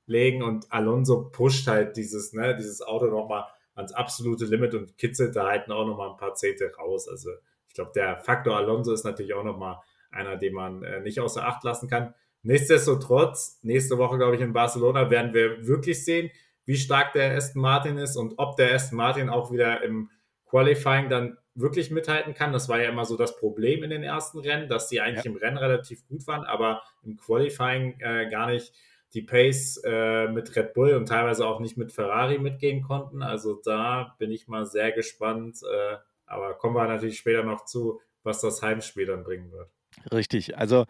legen 0.06 0.44
und 0.44 0.72
Alonso 0.72 1.30
pusht 1.30 1.68
halt 1.68 1.98
dieses, 1.98 2.34
ne, 2.34 2.56
dieses 2.56 2.82
Auto 2.82 3.06
nochmal 3.08 3.46
ans 3.76 3.94
absolute 3.94 4.46
Limit 4.46 4.76
und 4.76 4.98
kitzelt 4.98 5.36
da 5.36 5.48
halt 5.48 5.70
auch 5.70 5.86
nochmal 5.86 6.12
ein 6.12 6.18
paar 6.18 6.36
Zehntel 6.36 6.72
raus. 6.78 7.08
Also 7.08 7.32
ich 7.68 7.74
glaube, 7.74 7.92
der 7.96 8.18
Faktor 8.18 8.56
Alonso 8.58 8.94
ist 8.94 9.04
natürlich 9.04 9.34
auch 9.34 9.44
nochmal 9.44 9.78
einer, 10.12 10.38
den 10.38 10.54
man 10.54 10.84
äh, 10.84 11.00
nicht 11.02 11.20
außer 11.20 11.46
Acht 11.46 11.64
lassen 11.64 11.90
kann. 11.90 12.14
Nichtsdestotrotz, 12.44 13.60
nächste 13.64 13.98
Woche, 13.98 14.18
glaube 14.18 14.36
ich, 14.36 14.42
in 14.42 14.54
Barcelona 14.54 15.10
werden 15.10 15.34
wir 15.34 15.66
wirklich 15.66 16.04
sehen, 16.04 16.30
wie 16.66 16.78
stark 16.78 17.14
der 17.14 17.36
Aston 17.36 17.62
Martin 17.62 17.98
ist 17.98 18.16
und 18.16 18.36
ob 18.38 18.56
der 18.58 18.74
Aston 18.74 18.98
Martin 18.98 19.30
auch 19.30 19.52
wieder 19.52 19.82
im 19.82 20.10
Qualifying 20.46 21.10
dann 21.10 21.38
wirklich 21.56 21.92
mithalten 21.92 22.34
kann. 22.34 22.54
Das 22.54 22.70
war 22.70 22.82
ja 22.82 22.90
immer 22.90 23.06
so 23.06 23.18
das 23.18 23.38
Problem 23.38 23.84
in 23.84 23.90
den 23.90 24.04
ersten 24.04 24.40
Rennen, 24.40 24.70
dass 24.70 24.90
sie 24.90 25.02
eigentlich 25.02 25.26
ja. 25.26 25.32
im 25.32 25.38
Rennen 25.38 25.58
relativ 25.58 26.06
gut 26.08 26.26
waren, 26.28 26.44
aber 26.44 26.82
im 27.04 27.18
Qualifying 27.18 28.00
äh, 28.00 28.30
gar 28.30 28.48
nicht 28.48 28.74
die 29.14 29.22
Pace 29.22 29.82
äh, 29.86 30.28
mit 30.28 30.56
Red 30.56 30.74
Bull 30.74 30.96
und 30.96 31.08
teilweise 31.08 31.46
auch 31.46 31.60
nicht 31.60 31.78
mit 31.78 31.92
Ferrari 31.92 32.40
mitgehen 32.40 32.82
konnten. 32.82 33.22
Also 33.22 33.62
da 33.64 34.16
bin 34.18 34.32
ich 34.32 34.48
mal 34.48 34.66
sehr 34.66 34.92
gespannt. 34.92 35.60
Äh, 35.64 35.98
aber 36.26 36.56
kommen 36.56 36.76
wir 36.76 36.88
natürlich 36.88 37.20
später 37.20 37.44
noch 37.44 37.66
zu, 37.66 38.02
was 38.24 38.42
das 38.42 38.62
Heimspiel 38.62 39.06
dann 39.06 39.24
bringen 39.24 39.52
wird. 39.52 39.70
Richtig. 40.12 40.58
Also 40.58 40.86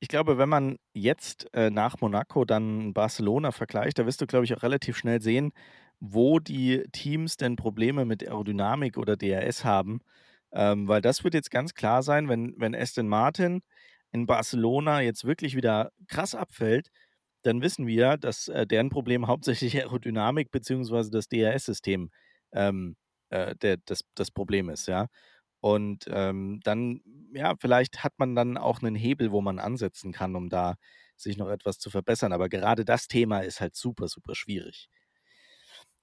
ich 0.00 0.08
glaube, 0.08 0.38
wenn 0.38 0.48
man 0.48 0.78
jetzt 0.92 1.52
äh, 1.54 1.70
nach 1.70 2.00
Monaco 2.00 2.44
dann 2.44 2.92
Barcelona 2.94 3.52
vergleicht, 3.52 3.98
da 3.98 4.06
wirst 4.06 4.20
du, 4.20 4.26
glaube 4.26 4.44
ich, 4.44 4.54
auch 4.54 4.62
relativ 4.62 4.96
schnell 4.96 5.20
sehen, 5.20 5.52
wo 6.00 6.38
die 6.38 6.84
Teams 6.92 7.36
denn 7.36 7.56
Probleme 7.56 8.04
mit 8.04 8.26
Aerodynamik 8.26 8.96
oder 8.98 9.16
DRS 9.16 9.64
haben. 9.64 10.00
Ähm, 10.52 10.88
weil 10.88 11.02
das 11.02 11.24
wird 11.24 11.34
jetzt 11.34 11.50
ganz 11.50 11.74
klar 11.74 12.02
sein, 12.02 12.28
wenn, 12.28 12.54
wenn 12.58 12.74
Aston 12.74 13.08
Martin 13.08 13.62
in 14.12 14.26
Barcelona 14.26 15.02
jetzt 15.02 15.24
wirklich 15.24 15.56
wieder 15.56 15.90
krass 16.06 16.34
abfällt, 16.34 16.90
dann 17.42 17.62
wissen 17.62 17.86
wir, 17.86 18.16
dass 18.16 18.48
äh, 18.48 18.66
deren 18.66 18.90
Problem 18.90 19.26
hauptsächlich 19.28 19.76
Aerodynamik 19.76 20.50
bzw. 20.50 21.10
das 21.10 21.28
DRS-System 21.28 22.10
ähm, 22.52 22.96
äh, 23.30 23.54
das, 23.84 24.02
das 24.14 24.30
Problem 24.30 24.68
ist, 24.70 24.86
ja. 24.88 25.08
Und 25.60 26.06
ähm, 26.08 26.60
dann, 26.62 27.00
ja, 27.34 27.54
vielleicht 27.58 28.04
hat 28.04 28.14
man 28.18 28.34
dann 28.34 28.56
auch 28.56 28.80
einen 28.80 28.94
Hebel, 28.94 29.32
wo 29.32 29.40
man 29.40 29.58
ansetzen 29.58 30.12
kann, 30.12 30.36
um 30.36 30.48
da 30.48 30.76
sich 31.16 31.36
noch 31.36 31.48
etwas 31.48 31.78
zu 31.78 31.90
verbessern. 31.90 32.32
Aber 32.32 32.48
gerade 32.48 32.84
das 32.84 33.08
Thema 33.08 33.40
ist 33.40 33.60
halt 33.60 33.74
super, 33.74 34.08
super 34.08 34.34
schwierig. 34.34 34.88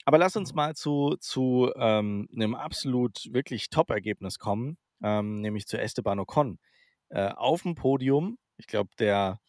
Aber 0.05 0.17
lass 0.19 0.35
uns 0.35 0.53
mal 0.53 0.75
zu, 0.75 1.15
zu 1.19 1.71
ähm, 1.75 2.27
einem 2.31 2.53
absolut 2.53 3.27
wirklich 3.31 3.69
Top-Ergebnis 3.69 4.37
kommen, 4.37 4.77
ähm, 5.01 5.41
nämlich 5.41 5.65
zu 5.65 5.79
Esteban 5.79 6.19
Ocon. 6.19 6.59
Äh, 7.09 7.29
auf 7.29 7.63
dem 7.63 7.75
Podium, 7.75 8.37
ich 8.57 8.67
glaube, 8.67 8.91
der, 8.99 9.39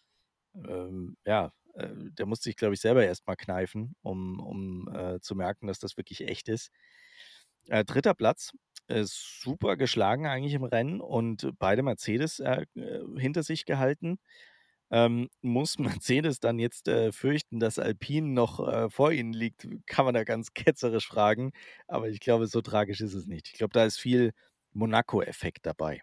ähm, 0.55 1.17
ja, 1.27 1.53
äh, 1.75 1.89
der 1.95 2.27
musste 2.27 2.45
sich, 2.45 2.57
glaube 2.57 2.75
ich, 2.75 2.81
selber 2.81 3.05
erstmal 3.05 3.37
kneifen, 3.37 3.95
um, 4.03 4.41
um 4.41 4.89
äh, 4.95 5.21
zu 5.21 5.35
merken, 5.35 5.67
dass 5.67 5.79
das 5.79 5.97
wirklich 5.99 6.23
echt 6.23 6.49
ist. 6.49 6.71
Äh, 7.69 7.85
dritter 7.85 8.15
Platz, 8.15 8.53
ist 8.89 9.41
super 9.43 9.77
geschlagen 9.77 10.27
eigentlich 10.27 10.55
im 10.55 10.65
Rennen 10.65 11.01
und 11.01 11.51
beide 11.59 11.83
Mercedes 11.83 12.41
äh, 12.41 12.67
äh, 12.75 13.01
hinter 13.19 13.43
sich 13.43 13.65
gehalten 13.65 14.19
ähm, 14.91 15.29
muss 15.43 15.79
Mercedes 16.01 16.41
dann 16.41 16.59
jetzt 16.59 16.89
äh, 16.89 17.13
fürchten, 17.13 17.61
dass 17.61 17.79
Alpine 17.79 18.29
noch 18.29 18.67
äh, 18.67 18.91
vor 18.91 19.13
ihnen 19.13 19.33
liegt, 19.33 19.67
kann 19.87 20.05
man 20.05 20.15
da 20.15 20.25
ganz 20.25 20.51
ketzerisch 20.55 21.07
fragen. 21.07 21.53
Aber 21.89 22.09
ich 22.09 22.21
glaube, 22.21 22.47
so 22.47 22.61
tragisch 22.61 23.01
ist 23.01 23.15
es 23.15 23.27
nicht. 23.27 23.49
Ich 23.49 23.55
glaube, 23.55 23.73
da 23.73 23.85
ist 23.85 23.99
viel 23.99 24.33
Monaco-Effekt 24.73 25.67
dabei. 25.67 26.03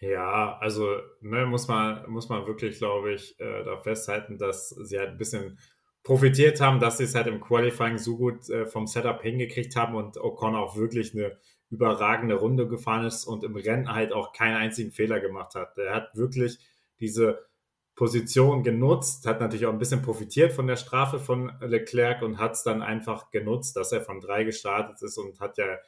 Ja, 0.00 0.56
also 0.58 0.96
ne, 1.20 1.46
muss, 1.46 1.66
man, 1.66 2.08
muss 2.08 2.28
man 2.28 2.46
wirklich, 2.46 2.78
glaube 2.78 3.14
ich, 3.14 3.38
äh, 3.40 3.64
da 3.64 3.80
festhalten, 3.80 4.38
dass 4.38 4.68
sie 4.68 4.96
halt 4.98 5.10
ein 5.10 5.18
bisschen 5.18 5.58
profitiert 6.04 6.60
haben, 6.60 6.78
dass 6.78 6.98
sie 6.98 7.04
es 7.04 7.16
halt 7.16 7.26
im 7.26 7.40
Qualifying 7.40 7.98
so 7.98 8.16
gut 8.16 8.48
äh, 8.48 8.66
vom 8.66 8.86
Setup 8.86 9.20
hingekriegt 9.20 9.74
haben 9.74 9.96
und 9.96 10.16
Ocon 10.16 10.54
auch 10.54 10.76
wirklich 10.76 11.14
eine 11.14 11.36
überragende 11.70 12.34
Runde 12.34 12.66
gefahren 12.66 13.04
ist 13.04 13.24
und 13.24 13.44
im 13.44 13.56
Rennen 13.56 13.92
halt 13.92 14.12
auch 14.12 14.32
keinen 14.32 14.56
einzigen 14.56 14.90
Fehler 14.90 15.20
gemacht 15.20 15.54
hat. 15.54 15.76
Er 15.76 15.94
hat 15.94 16.16
wirklich 16.16 16.58
diese 17.00 17.46
Position 17.94 18.62
genutzt, 18.62 19.26
hat 19.26 19.40
natürlich 19.40 19.66
auch 19.66 19.72
ein 19.72 19.78
bisschen 19.78 20.02
profitiert 20.02 20.52
von 20.52 20.66
der 20.66 20.76
Strafe 20.76 21.18
von 21.18 21.52
Leclerc 21.60 22.22
und 22.22 22.38
hat 22.38 22.52
es 22.52 22.62
dann 22.62 22.80
einfach 22.80 23.30
genutzt, 23.30 23.76
dass 23.76 23.92
er 23.92 24.02
von 24.02 24.20
drei 24.20 24.44
gestartet 24.44 25.02
ist 25.02 25.18
und 25.18 25.40
hat 25.40 25.58
ja 25.58 25.78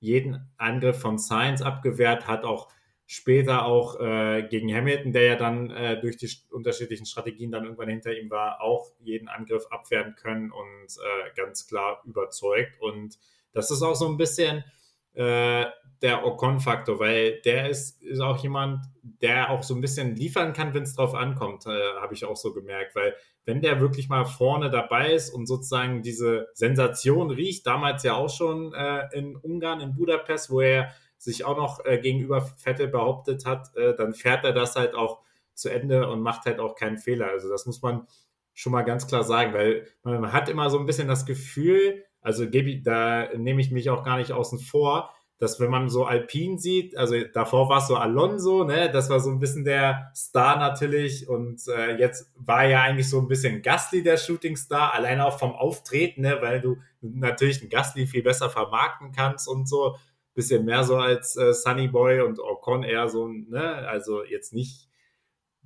jeden 0.00 0.50
Angriff 0.56 0.98
von 0.98 1.18
Sainz 1.18 1.60
abgewehrt, 1.60 2.26
hat 2.26 2.44
auch 2.44 2.68
später 3.04 3.64
auch 3.64 4.00
äh, 4.00 4.46
gegen 4.48 4.72
Hamilton, 4.74 5.12
der 5.12 5.22
ja 5.24 5.36
dann 5.36 5.70
äh, 5.70 6.00
durch 6.00 6.16
die 6.16 6.30
unterschiedlichen 6.50 7.06
Strategien 7.06 7.50
dann 7.50 7.64
irgendwann 7.64 7.88
hinter 7.88 8.16
ihm 8.16 8.30
war, 8.30 8.60
auch 8.60 8.92
jeden 9.00 9.28
Angriff 9.28 9.66
abwehren 9.70 10.14
können 10.14 10.50
und 10.50 10.86
äh, 10.96 11.34
ganz 11.34 11.66
klar 11.66 12.02
überzeugt. 12.04 12.80
Und 12.80 13.18
das 13.52 13.70
ist 13.70 13.82
auch 13.82 13.94
so 13.94 14.08
ein 14.08 14.18
bisschen 14.18 14.64
äh, 15.18 15.66
der 16.00 16.24
Ocon-Faktor, 16.24 17.00
weil 17.00 17.40
der 17.44 17.68
ist, 17.68 18.00
ist 18.02 18.20
auch 18.20 18.36
jemand, 18.38 18.84
der 19.02 19.50
auch 19.50 19.64
so 19.64 19.74
ein 19.74 19.80
bisschen 19.80 20.14
liefern 20.14 20.52
kann, 20.52 20.72
wenn 20.72 20.84
es 20.84 20.94
drauf 20.94 21.14
ankommt, 21.14 21.66
äh, 21.66 22.00
habe 22.00 22.14
ich 22.14 22.24
auch 22.24 22.36
so 22.36 22.52
gemerkt, 22.52 22.94
weil 22.94 23.14
wenn 23.44 23.60
der 23.60 23.80
wirklich 23.80 24.08
mal 24.08 24.24
vorne 24.24 24.70
dabei 24.70 25.12
ist 25.12 25.30
und 25.30 25.46
sozusagen 25.46 26.02
diese 26.02 26.48
Sensation 26.54 27.30
riecht, 27.30 27.66
damals 27.66 28.04
ja 28.04 28.14
auch 28.14 28.30
schon 28.30 28.72
äh, 28.74 29.08
in 29.12 29.36
Ungarn, 29.36 29.80
in 29.80 29.96
Budapest, 29.96 30.50
wo 30.50 30.60
er 30.60 30.92
sich 31.16 31.44
auch 31.44 31.56
noch 31.56 31.84
äh, 31.84 31.98
gegenüber 31.98 32.42
Vettel 32.42 32.86
behauptet 32.86 33.44
hat, 33.44 33.74
äh, 33.74 33.96
dann 33.96 34.14
fährt 34.14 34.44
er 34.44 34.52
das 34.52 34.76
halt 34.76 34.94
auch 34.94 35.20
zu 35.54 35.68
Ende 35.68 36.08
und 36.08 36.20
macht 36.20 36.44
halt 36.44 36.60
auch 36.60 36.76
keinen 36.76 36.98
Fehler. 36.98 37.30
Also 37.30 37.48
das 37.48 37.66
muss 37.66 37.82
man 37.82 38.06
schon 38.54 38.70
mal 38.70 38.82
ganz 38.82 39.08
klar 39.08 39.24
sagen, 39.24 39.52
weil 39.52 39.88
man 40.04 40.32
hat 40.32 40.48
immer 40.48 40.70
so 40.70 40.78
ein 40.78 40.86
bisschen 40.86 41.08
das 41.08 41.26
Gefühl, 41.26 42.04
also 42.28 42.44
da 42.44 43.34
nehme 43.38 43.62
ich 43.62 43.70
mich 43.70 43.88
auch 43.88 44.04
gar 44.04 44.18
nicht 44.18 44.32
außen 44.32 44.58
vor, 44.58 45.14
dass 45.38 45.58
wenn 45.60 45.70
man 45.70 45.88
so 45.88 46.04
Alpin 46.04 46.58
sieht, 46.58 46.94
also 46.94 47.14
davor 47.32 47.70
war 47.70 47.78
es 47.78 47.86
so 47.86 47.96
Alonso, 47.96 48.64
ne, 48.64 48.90
das 48.92 49.08
war 49.08 49.18
so 49.18 49.30
ein 49.30 49.38
bisschen 49.38 49.64
der 49.64 50.10
Star 50.14 50.58
natürlich 50.58 51.26
und 51.26 51.66
äh, 51.68 51.96
jetzt 51.96 52.30
war 52.36 52.66
ja 52.66 52.82
eigentlich 52.82 53.08
so 53.08 53.18
ein 53.18 53.28
bisschen 53.28 53.62
Gasly 53.62 54.02
der 54.02 54.18
Shootingstar, 54.18 54.92
alleine 54.92 55.24
auch 55.24 55.38
vom 55.38 55.52
Auftreten, 55.52 56.20
ne, 56.20 56.36
weil 56.42 56.60
du 56.60 56.76
natürlich 57.00 57.62
einen 57.62 57.70
Gasly 57.70 58.06
viel 58.06 58.22
besser 58.22 58.50
vermarkten 58.50 59.10
kannst 59.12 59.48
und 59.48 59.66
so, 59.66 59.96
bisschen 60.34 60.66
mehr 60.66 60.84
so 60.84 60.96
als 60.96 61.34
äh, 61.36 61.54
Sunny 61.54 61.88
Boy 61.88 62.20
und 62.20 62.40
Ocon 62.40 62.82
eher 62.82 63.08
so, 63.08 63.26
ne, 63.26 63.88
also 63.88 64.22
jetzt 64.22 64.52
nicht 64.52 64.90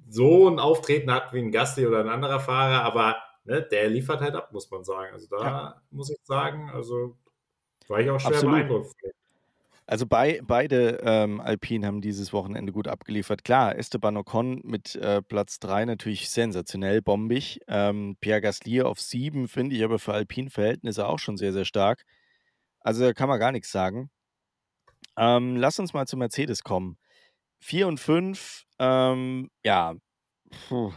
so 0.08 0.48
ein 0.48 0.60
Auftreten 0.60 1.10
hat 1.10 1.32
wie 1.32 1.40
ein 1.40 1.50
Gasly 1.50 1.88
oder 1.88 1.98
ein 1.98 2.08
anderer 2.08 2.38
Fahrer, 2.38 2.84
aber 2.84 3.16
ne, 3.44 3.62
der 3.62 3.88
liefert 3.88 4.20
halt 4.20 4.34
ab, 4.34 4.52
muss 4.52 4.70
man 4.70 4.84
sagen. 4.84 5.12
Also 5.12 5.26
da 5.28 5.42
ja. 5.42 5.82
muss 5.90 6.10
ich 6.10 6.18
sagen, 6.24 6.70
also 6.70 7.16
war 7.88 8.00
ich 8.00 8.10
auch 8.10 8.20
schwer 8.20 8.32
Absolut. 8.32 8.54
beeindruckt. 8.56 8.94
Also 9.86 10.06
bei, 10.06 10.40
beide 10.42 11.00
ähm, 11.02 11.40
Alpinen 11.40 11.84
haben 11.84 12.00
dieses 12.00 12.32
Wochenende 12.32 12.72
gut 12.72 12.86
abgeliefert. 12.86 13.44
Klar, 13.44 13.76
Esteban 13.76 14.16
Ocon 14.16 14.60
mit 14.64 14.94
äh, 14.94 15.20
Platz 15.20 15.58
3 15.58 15.84
natürlich 15.84 16.30
sensationell, 16.30 17.02
bombig. 17.02 17.60
Ähm, 17.66 18.16
Pierre 18.20 18.40
Gasly 18.40 18.82
auf 18.82 19.00
7 19.00 19.48
finde 19.48 19.76
ich 19.76 19.84
aber 19.84 19.98
für 19.98 20.14
Alpin-Verhältnisse 20.14 21.06
auch 21.06 21.18
schon 21.18 21.36
sehr, 21.36 21.52
sehr 21.52 21.64
stark. 21.64 22.04
Also 22.80 23.04
da 23.04 23.12
kann 23.12 23.28
man 23.28 23.40
gar 23.40 23.52
nichts 23.52 23.72
sagen. 23.72 24.10
Ähm, 25.16 25.56
lass 25.56 25.78
uns 25.78 25.92
mal 25.92 26.06
zu 26.06 26.16
Mercedes 26.16 26.62
kommen. 26.62 26.96
4 27.60 27.88
und 27.88 28.00
5, 28.00 28.64
ähm, 28.78 29.50
ja, 29.64 29.94
puh. 30.68 30.92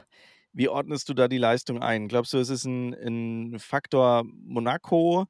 Wie 0.55 0.69
ordnest 0.69 1.09
du 1.09 1.13
da 1.13 1.27
die 1.27 1.37
Leistung 1.37 1.81
ein? 1.81 2.07
Glaubst 2.07 2.33
du, 2.33 2.37
es 2.37 2.49
ist 2.49 2.65
ein, 2.65 2.93
ein 2.93 3.59
Faktor 3.59 4.23
Monaco? 4.25 5.27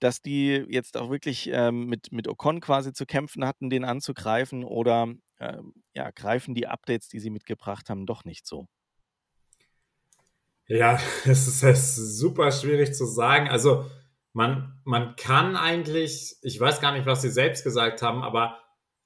dass 0.00 0.20
die 0.20 0.64
jetzt 0.68 0.96
auch 0.96 1.10
wirklich 1.10 1.48
ähm, 1.52 1.86
mit, 1.86 2.12
mit 2.12 2.28
Ocon 2.28 2.60
quasi 2.60 2.92
zu 2.92 3.06
kämpfen 3.06 3.46
hatten, 3.46 3.70
den 3.70 3.84
anzugreifen 3.84 4.64
oder 4.64 5.08
ähm, 5.40 5.72
ja, 5.94 6.10
greifen 6.10 6.54
die 6.54 6.66
Updates, 6.66 7.08
die 7.08 7.18
sie 7.18 7.30
mitgebracht 7.30 7.88
haben, 7.88 8.06
doch 8.06 8.24
nicht 8.24 8.46
so? 8.46 8.66
Ja, 10.66 10.98
es 11.24 11.46
ist, 11.46 11.62
es 11.62 11.98
ist 11.98 12.18
super 12.18 12.50
schwierig 12.52 12.94
zu 12.94 13.06
sagen. 13.06 13.48
Also 13.48 13.86
man, 14.32 14.80
man 14.84 15.16
kann 15.16 15.56
eigentlich, 15.56 16.36
ich 16.42 16.60
weiß 16.60 16.80
gar 16.80 16.92
nicht, 16.92 17.06
was 17.06 17.22
sie 17.22 17.30
selbst 17.30 17.64
gesagt 17.64 18.02
haben, 18.02 18.22
aber 18.22 18.58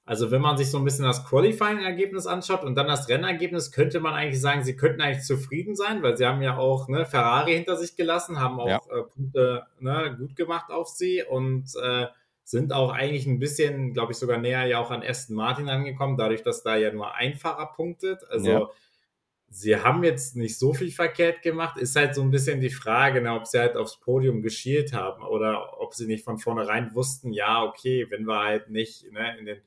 also 0.03 0.31
wenn 0.31 0.41
man 0.41 0.57
sich 0.57 0.71
so 0.71 0.77
ein 0.77 0.83
bisschen 0.83 1.05
das 1.05 1.25
Qualifying-Ergebnis 1.25 2.25
anschaut 2.25 2.63
und 2.63 2.75
dann 2.75 2.87
das 2.87 3.07
Rennergebnis, 3.07 3.71
könnte 3.71 3.99
man 3.99 4.13
eigentlich 4.13 4.41
sagen, 4.41 4.63
sie 4.63 4.75
könnten 4.75 5.01
eigentlich 5.01 5.25
zufrieden 5.25 5.75
sein, 5.75 6.01
weil 6.01 6.17
sie 6.17 6.25
haben 6.25 6.41
ja 6.41 6.57
auch 6.57 6.87
ne, 6.87 7.05
Ferrari 7.05 7.53
hinter 7.53 7.77
sich 7.77 7.95
gelassen, 7.95 8.39
haben 8.39 8.59
auch 8.59 8.67
ja. 8.67 8.77
äh, 8.77 9.03
Punkte 9.03 9.67
ne, 9.79 10.15
gut 10.17 10.35
gemacht 10.35 10.71
auf 10.71 10.87
sie 10.87 11.23
und 11.23 11.65
äh, 11.81 12.07
sind 12.43 12.73
auch 12.73 12.91
eigentlich 12.91 13.27
ein 13.27 13.39
bisschen, 13.39 13.93
glaube 13.93 14.11
ich, 14.11 14.17
sogar 14.17 14.37
näher 14.37 14.65
ja 14.65 14.79
auch 14.79 14.91
an 14.91 15.03
Aston 15.03 15.35
Martin 15.35 15.69
angekommen, 15.69 16.17
dadurch, 16.17 16.43
dass 16.43 16.63
da 16.63 16.75
ja 16.75 16.91
nur 16.91 17.13
ein 17.15 17.35
Fahrer 17.35 17.71
punktet. 17.71 18.23
Also 18.29 18.49
ja. 18.49 18.69
sie 19.49 19.77
haben 19.77 20.03
jetzt 20.03 20.35
nicht 20.35 20.57
so 20.57 20.73
viel 20.73 20.91
verkehrt 20.91 21.43
gemacht. 21.43 21.77
Ist 21.77 21.95
halt 21.95 22.15
so 22.15 22.21
ein 22.21 22.31
bisschen 22.31 22.59
die 22.59 22.69
Frage, 22.69 23.21
ne, 23.21 23.33
ob 23.33 23.45
sie 23.45 23.59
halt 23.59 23.77
aufs 23.77 23.99
Podium 23.99 24.41
geschielt 24.41 24.93
haben 24.93 25.23
oder 25.23 25.79
ob 25.79 25.93
sie 25.93 26.07
nicht 26.07 26.25
von 26.25 26.39
vornherein 26.39 26.93
wussten, 26.95 27.31
ja, 27.31 27.63
okay, 27.63 28.07
wenn 28.09 28.25
wir 28.25 28.43
halt 28.43 28.69
nicht 28.69 29.09
ne, 29.13 29.37
in 29.39 29.45
den 29.45 29.61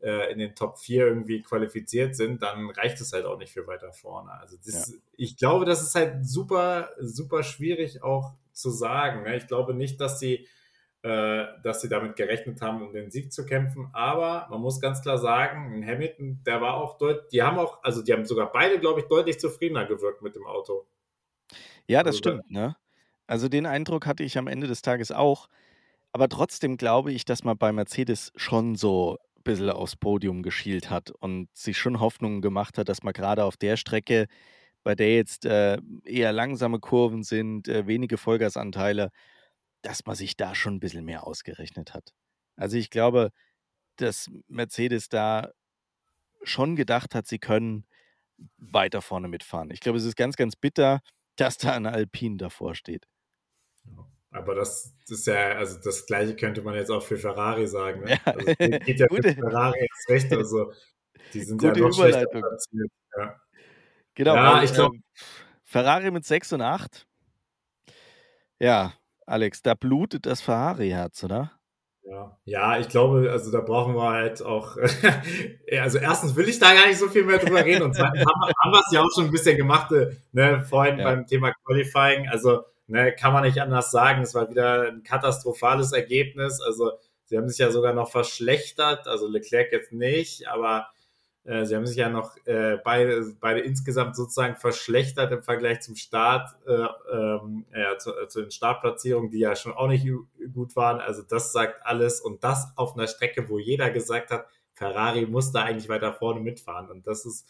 in 0.00 0.38
den 0.38 0.54
Top 0.54 0.78
4 0.78 1.06
irgendwie 1.06 1.42
qualifiziert 1.42 2.16
sind, 2.16 2.42
dann 2.42 2.70
reicht 2.70 3.00
es 3.00 3.12
halt 3.12 3.26
auch 3.26 3.38
nicht 3.38 3.52
für 3.52 3.66
weiter 3.66 3.92
vorne. 3.92 4.32
Also 4.32 4.56
das, 4.64 4.92
ja. 4.92 4.98
ich 5.16 5.36
glaube, 5.36 5.64
das 5.64 5.82
ist 5.82 5.94
halt 5.94 6.26
super, 6.26 6.90
super 6.98 7.42
schwierig 7.42 8.02
auch 8.02 8.34
zu 8.52 8.70
sagen. 8.70 9.22
Ne? 9.24 9.36
Ich 9.36 9.46
glaube 9.46 9.74
nicht, 9.74 10.00
dass 10.00 10.18
sie, 10.18 10.46
äh, 11.02 11.44
dass 11.62 11.80
sie 11.80 11.88
damit 11.88 12.16
gerechnet 12.16 12.60
haben, 12.62 12.82
um 12.82 12.92
den 12.92 13.10
Sieg 13.10 13.32
zu 13.32 13.44
kämpfen. 13.44 13.90
Aber 13.92 14.46
man 14.50 14.60
muss 14.60 14.80
ganz 14.80 15.02
klar 15.02 15.18
sagen, 15.18 15.84
Hamilton, 15.86 16.42
der 16.46 16.60
war 16.60 16.74
auch 16.74 16.98
deutlich, 16.98 17.28
die 17.32 17.42
haben 17.42 17.58
auch, 17.58 17.82
also 17.82 18.02
die 18.02 18.12
haben 18.12 18.24
sogar 18.24 18.52
beide, 18.52 18.78
glaube 18.78 19.00
ich, 19.00 19.06
deutlich 19.06 19.38
zufriedener 19.38 19.86
gewirkt 19.86 20.22
mit 20.22 20.34
dem 20.34 20.46
Auto. 20.46 20.86
Ja, 21.86 22.02
das 22.02 22.16
also, 22.16 22.18
stimmt, 22.18 22.50
ne? 22.50 22.76
Also 23.26 23.48
den 23.48 23.66
Eindruck 23.66 24.06
hatte 24.06 24.24
ich 24.24 24.38
am 24.38 24.46
Ende 24.46 24.66
des 24.66 24.82
Tages 24.82 25.12
auch. 25.12 25.48
Aber 26.12 26.28
trotzdem 26.28 26.76
glaube 26.76 27.12
ich, 27.12 27.24
dass 27.24 27.44
man 27.44 27.56
bei 27.56 27.72
Mercedes 27.72 28.32
schon 28.34 28.74
so 28.74 29.12
ein 29.12 29.18
bisschen 29.44 29.70
aufs 29.70 29.96
Podium 29.96 30.42
geschielt 30.42 30.90
hat 30.90 31.10
und 31.10 31.48
sich 31.56 31.78
schon 31.78 32.00
Hoffnungen 32.00 32.42
gemacht 32.42 32.78
hat, 32.78 32.88
dass 32.88 33.02
man 33.02 33.12
gerade 33.12 33.44
auf 33.44 33.56
der 33.56 33.76
Strecke, 33.76 34.26
bei 34.82 34.94
der 34.94 35.14
jetzt 35.14 35.44
äh, 35.44 35.78
eher 36.04 36.32
langsame 36.32 36.78
Kurven 36.80 37.22
sind, 37.22 37.68
äh, 37.68 37.86
wenige 37.86 38.18
Vollgasanteile, 38.18 39.10
dass 39.82 40.04
man 40.06 40.16
sich 40.16 40.36
da 40.36 40.54
schon 40.54 40.76
ein 40.76 40.80
bisschen 40.80 41.04
mehr 41.04 41.26
ausgerechnet 41.26 41.94
hat. 41.94 42.12
Also 42.56 42.76
ich 42.76 42.90
glaube, 42.90 43.30
dass 43.96 44.30
Mercedes 44.48 45.08
da 45.08 45.50
schon 46.42 46.76
gedacht 46.76 47.14
hat, 47.14 47.26
sie 47.26 47.38
können 47.38 47.86
weiter 48.56 49.02
vorne 49.02 49.28
mitfahren. 49.28 49.70
Ich 49.70 49.80
glaube, 49.80 49.98
es 49.98 50.04
ist 50.04 50.16
ganz, 50.16 50.36
ganz 50.36 50.56
bitter, 50.56 51.00
dass 51.36 51.58
da 51.58 51.74
ein 51.74 51.86
Alpine 51.86 52.36
davor 52.36 52.74
steht. 52.74 53.06
Aber 54.32 54.54
das, 54.54 54.94
ist 55.08 55.26
ja, 55.26 55.52
also 55.52 55.78
das 55.82 56.06
Gleiche 56.06 56.36
könnte 56.36 56.62
man 56.62 56.74
jetzt 56.74 56.90
auch 56.90 57.02
für 57.02 57.16
Ferrari 57.16 57.66
sagen. 57.66 58.04
Ne? 58.04 58.10
Ja. 58.12 58.32
Also 58.32 58.46
geht 58.46 59.00
ja 59.00 59.06
für 59.10 59.22
Ferrari 59.22 59.80
jetzt 59.80 60.08
recht. 60.08 60.32
Also 60.32 60.72
die 61.34 61.42
sind 61.42 61.60
Gute 61.60 61.80
ja 61.80 61.86
noch 61.86 61.96
platziert. 61.96 62.90
Ja. 63.16 63.40
Genau, 64.14 64.34
ja, 64.34 64.62
ich 64.62 64.72
glaube. 64.72 64.96
Ähm, 64.96 65.02
Ferrari 65.64 66.10
mit 66.10 66.24
6 66.24 66.52
und 66.54 66.62
8. 66.62 67.06
Ja, 68.58 68.92
Alex, 69.26 69.62
da 69.62 69.74
blutet 69.74 70.26
das 70.26 70.40
Ferrari-Herz, 70.40 71.22
oder? 71.22 71.52
Ja. 72.02 72.36
ja, 72.44 72.78
ich 72.78 72.88
glaube, 72.88 73.30
also 73.30 73.52
da 73.52 73.60
brauchen 73.60 73.94
wir 73.94 74.10
halt 74.10 74.42
auch, 74.42 74.76
also 75.80 75.98
erstens 75.98 76.34
will 76.34 76.48
ich 76.48 76.58
da 76.58 76.74
gar 76.74 76.88
nicht 76.88 76.98
so 76.98 77.08
viel 77.08 77.24
mehr 77.24 77.38
drüber 77.38 77.64
reden 77.64 77.82
und 77.82 77.94
zweitens 77.94 78.20
haben, 78.20 78.52
haben 78.58 78.72
wir 78.72 78.80
es 78.80 78.92
ja 78.92 79.00
auch 79.00 79.10
schon 79.14 79.26
ein 79.26 79.30
bisschen 79.30 79.56
gemacht, 79.56 79.92
äh, 79.92 80.16
ne, 80.32 80.64
vorhin 80.68 80.98
ja. 80.98 81.04
beim 81.04 81.26
Thema 81.26 81.52
Qualifying, 81.64 82.28
also 82.28 82.64
ne, 82.90 83.14
kann 83.14 83.32
man 83.32 83.44
nicht 83.44 83.60
anders 83.60 83.90
sagen, 83.90 84.22
es 84.22 84.34
war 84.34 84.50
wieder 84.50 84.88
ein 84.88 85.02
katastrophales 85.02 85.92
Ergebnis, 85.92 86.60
also 86.60 86.92
sie 87.24 87.36
haben 87.36 87.48
sich 87.48 87.58
ja 87.58 87.70
sogar 87.70 87.94
noch 87.94 88.10
verschlechtert, 88.10 89.06
also 89.06 89.28
Leclerc 89.28 89.72
jetzt 89.72 89.92
nicht, 89.92 90.48
aber 90.48 90.88
äh, 91.44 91.64
sie 91.64 91.74
haben 91.74 91.86
sich 91.86 91.96
ja 91.96 92.08
noch 92.08 92.36
äh, 92.46 92.76
beide, 92.84 93.34
beide 93.40 93.60
insgesamt 93.60 94.16
sozusagen 94.16 94.56
verschlechtert 94.56 95.32
im 95.32 95.42
Vergleich 95.42 95.80
zum 95.80 95.96
Start, 95.96 96.50
äh, 96.66 96.86
ähm, 97.12 97.64
ja, 97.74 97.96
zu, 97.98 98.10
äh, 98.10 98.28
zu, 98.28 98.42
den 98.42 98.50
Startplatzierungen, 98.50 99.30
die 99.30 99.38
ja 99.38 99.56
schon 99.56 99.72
auch 99.72 99.88
nicht 99.88 100.06
gut 100.52 100.76
waren. 100.76 101.00
Also 101.00 101.22
das 101.22 101.52
sagt 101.52 101.86
alles 101.86 102.20
und 102.20 102.44
das 102.44 102.72
auf 102.76 102.94
einer 102.94 103.06
Strecke, 103.06 103.48
wo 103.48 103.58
jeder 103.58 103.90
gesagt 103.90 104.30
hat, 104.30 104.46
Ferrari 104.74 105.26
muss 105.26 105.52
da 105.52 105.62
eigentlich 105.62 105.88
weiter 105.88 106.12
vorne 106.12 106.40
mitfahren. 106.40 106.90
Und 106.90 107.06
das 107.06 107.24
ist, 107.24 107.46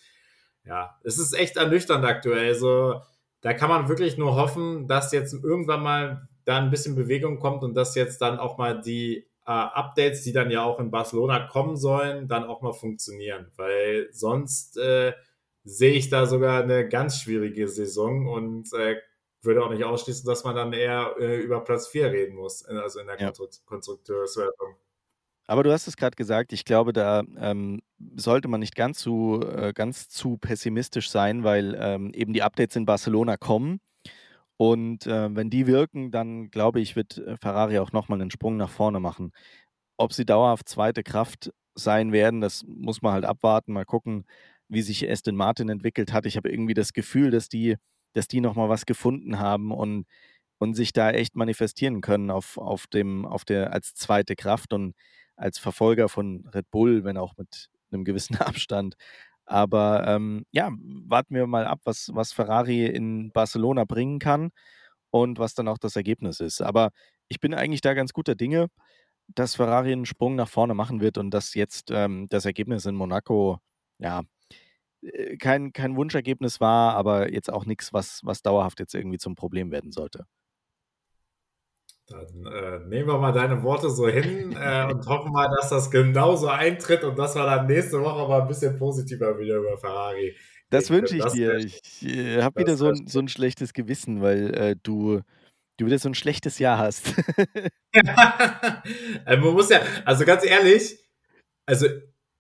ja, 0.65 0.99
es 1.03 1.19
ist 1.19 1.33
echt 1.33 1.57
ernüchternd 1.57 2.05
aktuell. 2.05 2.55
So, 2.55 3.03
da 3.41 3.55
kann 3.55 3.71
man 3.71 3.89
wirklich 3.89 4.19
nur 4.19 4.37
hoffen, 4.37 4.87
dass 4.87 5.13
jetzt 5.13 5.33
irgendwann 5.33 5.83
mal 5.83 6.29
da 6.45 6.59
ein 6.59 6.71
bisschen 6.71 6.95
Bewegung 6.95 7.39
kommt 7.39 7.63
und 7.63 7.75
dass 7.75 7.95
jetzt 7.95 8.21
dann 8.21 8.39
auch 8.39 8.59
mal 8.59 8.81
die 8.81 9.27
äh, 9.47 9.51
Updates, 9.51 10.23
die 10.23 10.33
dann 10.33 10.51
ja 10.51 10.63
auch 10.63 10.79
in 10.79 10.91
Barcelona 10.91 11.47
kommen 11.47 11.77
sollen, 11.77 12.29
dann 12.29 12.45
auch 12.45 12.61
mal 12.61 12.73
funktionieren. 12.73 13.51
Weil 13.57 14.09
sonst 14.13 14.77
äh, 14.77 15.13
sehe 15.65 15.93
ich 15.93 16.09
da 16.11 16.27
sogar 16.27 16.63
eine 16.63 16.89
ganz 16.89 17.21
schwierige 17.21 17.69
Saison 17.69 18.27
und 18.27 18.73
äh, 18.75 18.97
würde 19.43 19.65
auch 19.65 19.71
nicht 19.71 19.85
ausschließen, 19.85 20.27
dass 20.27 20.45
man 20.45 20.55
dann 20.55 20.73
eher 20.73 21.15
äh, 21.19 21.39
über 21.41 21.61
Platz 21.65 21.89
4 21.89 22.13
reden 22.13 22.37
muss, 22.37 22.65
also 22.65 23.01
in 23.01 23.07
der 23.07 23.19
ja. 23.19 23.33
Konstrukteurswertung. 23.65 24.77
Aber 25.51 25.65
du 25.65 25.73
hast 25.73 25.89
es 25.89 25.97
gerade 25.97 26.15
gesagt, 26.15 26.53
ich 26.53 26.65
glaube, 26.65 26.93
da 26.93 27.25
ähm, 27.37 27.81
sollte 28.15 28.47
man 28.47 28.61
nicht 28.61 28.77
ganz 28.77 29.01
zu, 29.01 29.41
äh, 29.43 29.73
ganz 29.73 30.09
zu 30.09 30.37
pessimistisch 30.39 31.11
sein, 31.11 31.43
weil 31.43 31.77
ähm, 31.77 32.13
eben 32.15 32.33
die 32.33 32.43
Updates 32.45 32.77
in 32.77 32.87
Barcelona 32.87 33.37
kommen. 33.37 33.81
Und 34.59 35.09
äh, 35.09 35.35
wenn 35.35 35.51
die 35.51 35.67
wirken, 35.67 36.13
dann 36.13 36.51
glaube 36.53 36.81
ich, 36.81 36.95
wird 36.95 37.19
äh, 37.19 37.37
Ferrari 37.37 37.81
auch 37.81 37.91
nochmal 37.91 38.21
einen 38.21 38.31
Sprung 38.31 38.59
nach 38.59 38.71
vorne 38.71 39.01
machen. 39.01 39.33
Ob 39.99 40.13
sie 40.13 40.25
dauerhaft 40.25 40.69
zweite 40.69 41.03
Kraft 41.03 41.53
sein 41.75 42.13
werden, 42.13 42.41
das 42.41 42.65
muss 42.69 43.03
man 43.03 43.13
halt 43.15 43.25
abwarten. 43.25 43.73
Mal 43.73 43.85
gucken, 43.87 44.27
wie 44.69 44.83
sich 44.83 45.11
Aston 45.11 45.35
Martin 45.37 45.69
entwickelt 45.69 46.13
hat. 46.13 46.27
Ich 46.27 46.37
habe 46.37 46.51
irgendwie 46.51 46.75
das 46.75 46.93
Gefühl, 46.93 47.33
dass 47.33 47.49
die, 47.49 47.77
dass 48.15 48.29
die 48.29 48.41
nochmal 48.41 48.69
was 48.69 48.87
gefunden 48.87 49.41
haben 49.41 49.73
und, 49.73 50.07
und 50.59 50.75
sich 50.75 50.93
da 50.93 51.11
echt 51.11 51.37
manifestieren 51.37 52.03
können 52.03 52.31
auf, 52.31 52.57
auf 52.59 52.87
dem, 52.87 53.27
auf 53.27 53.45
der, 53.45 53.73
als 53.73 53.95
zweite 53.95 54.37
Kraft 54.37 54.73
und 54.73 54.95
als 55.41 55.59
Verfolger 55.59 56.09
von 56.09 56.47
Red 56.55 56.71
Bull, 56.71 57.05
wenn 57.05 57.17
auch 57.17 57.37
mit 57.37 57.71
einem 57.91 58.05
gewissen 58.05 58.37
Abstand. 58.41 58.97
Aber 59.47 60.07
ähm, 60.07 60.45
ja, 60.53 60.71
warten 61.09 61.35
wir 61.35 61.47
mal 61.47 61.67
ab, 61.67 61.81
was, 61.85 62.11
was 62.13 62.33
Ferrari 62.33 62.87
in 62.87 63.33
Barcelona 63.33 63.85
bringen 63.85 64.19
kann 64.21 64.51
und 65.11 65.39
was 65.39 65.55
dann 65.55 65.69
auch 65.69 65.79
das 65.79 65.97
Ergebnis 65.97 66.41
ist. 66.41 66.61
Aber 66.63 66.91
ich 67.29 67.41
bin 67.41 67.55
eigentlich 67.55 67.81
da 67.81 67.95
ganz 67.95 68.13
guter 68.13 68.35
Dinge, 68.37 68.69
dass 69.29 69.57
Ferrari 69.57 69.93
einen 69.93 70.07
Sprung 70.07 70.37
nach 70.37 70.49
vorne 70.49 70.75
machen 70.75 71.01
wird 71.01 71.19
und 71.19 71.31
dass 71.33 71.55
jetzt 71.55 71.91
ähm, 71.91 72.29
das 72.31 72.45
Ergebnis 72.45 72.87
in 72.87 72.95
Monaco, 72.97 73.59
ja, 73.99 74.23
äh, 75.03 75.37
kein, 75.39 75.73
kein 75.73 75.97
Wunschergebnis 75.97 76.61
war, 76.61 76.95
aber 76.97 77.33
jetzt 77.33 77.53
auch 77.53 77.67
nichts, 77.67 77.93
was, 77.93 78.21
was 78.25 78.43
dauerhaft 78.43 78.81
jetzt 78.81 78.95
irgendwie 78.95 79.19
zum 79.19 79.35
Problem 79.37 79.71
werden 79.73 79.93
sollte. 79.93 80.27
Dann 82.11 82.45
äh, 82.45 82.81
nehmen 82.89 83.09
wir 83.09 83.19
mal 83.19 83.33
deine 83.33 83.63
Worte 83.63 83.89
so 83.89 84.09
hin 84.09 84.53
äh, 84.53 84.85
und 84.93 85.07
hoffen 85.07 85.33
mal, 85.33 85.49
dass 85.57 85.71
das 85.71 85.91
genauso 85.91 86.49
eintritt 86.49 87.05
und 87.05 87.19
dass 87.19 87.37
wir 87.37 87.45
dann 87.45 87.67
nächste 87.67 88.01
Woche 88.01 88.29
mal 88.29 88.43
ein 88.43 88.49
bisschen 88.49 88.77
positiver 88.77 89.39
wieder 89.39 89.57
über 89.57 89.79
Ferrari. 89.79 90.35
Das 90.71 90.91
wünsche 90.91 91.17
ich 91.17 91.23
das 91.23 91.33
dir. 91.33 91.57
Ich 91.57 92.05
äh, 92.05 92.43
habe 92.43 92.61
wieder 92.61 92.77
so 92.77 92.89
ein, 92.89 93.07
so 93.07 93.21
ein 93.21 93.29
schlechtes 93.29 93.73
Gewissen, 93.73 94.23
weil 94.23 94.55
äh, 94.55 94.77
du, 94.83 95.21
du 95.77 95.87
wieder 95.87 95.99
so 95.99 96.09
ein 96.09 96.15
schlechtes 96.15 96.59
Jahr 96.59 96.79
hast. 96.79 97.15
also 99.25 99.43
man 99.47 99.55
muss 99.55 99.71
ja, 99.71 99.81
also 100.05 100.25
ganz 100.25 100.45
ehrlich, 100.45 100.99
also, 101.67 101.87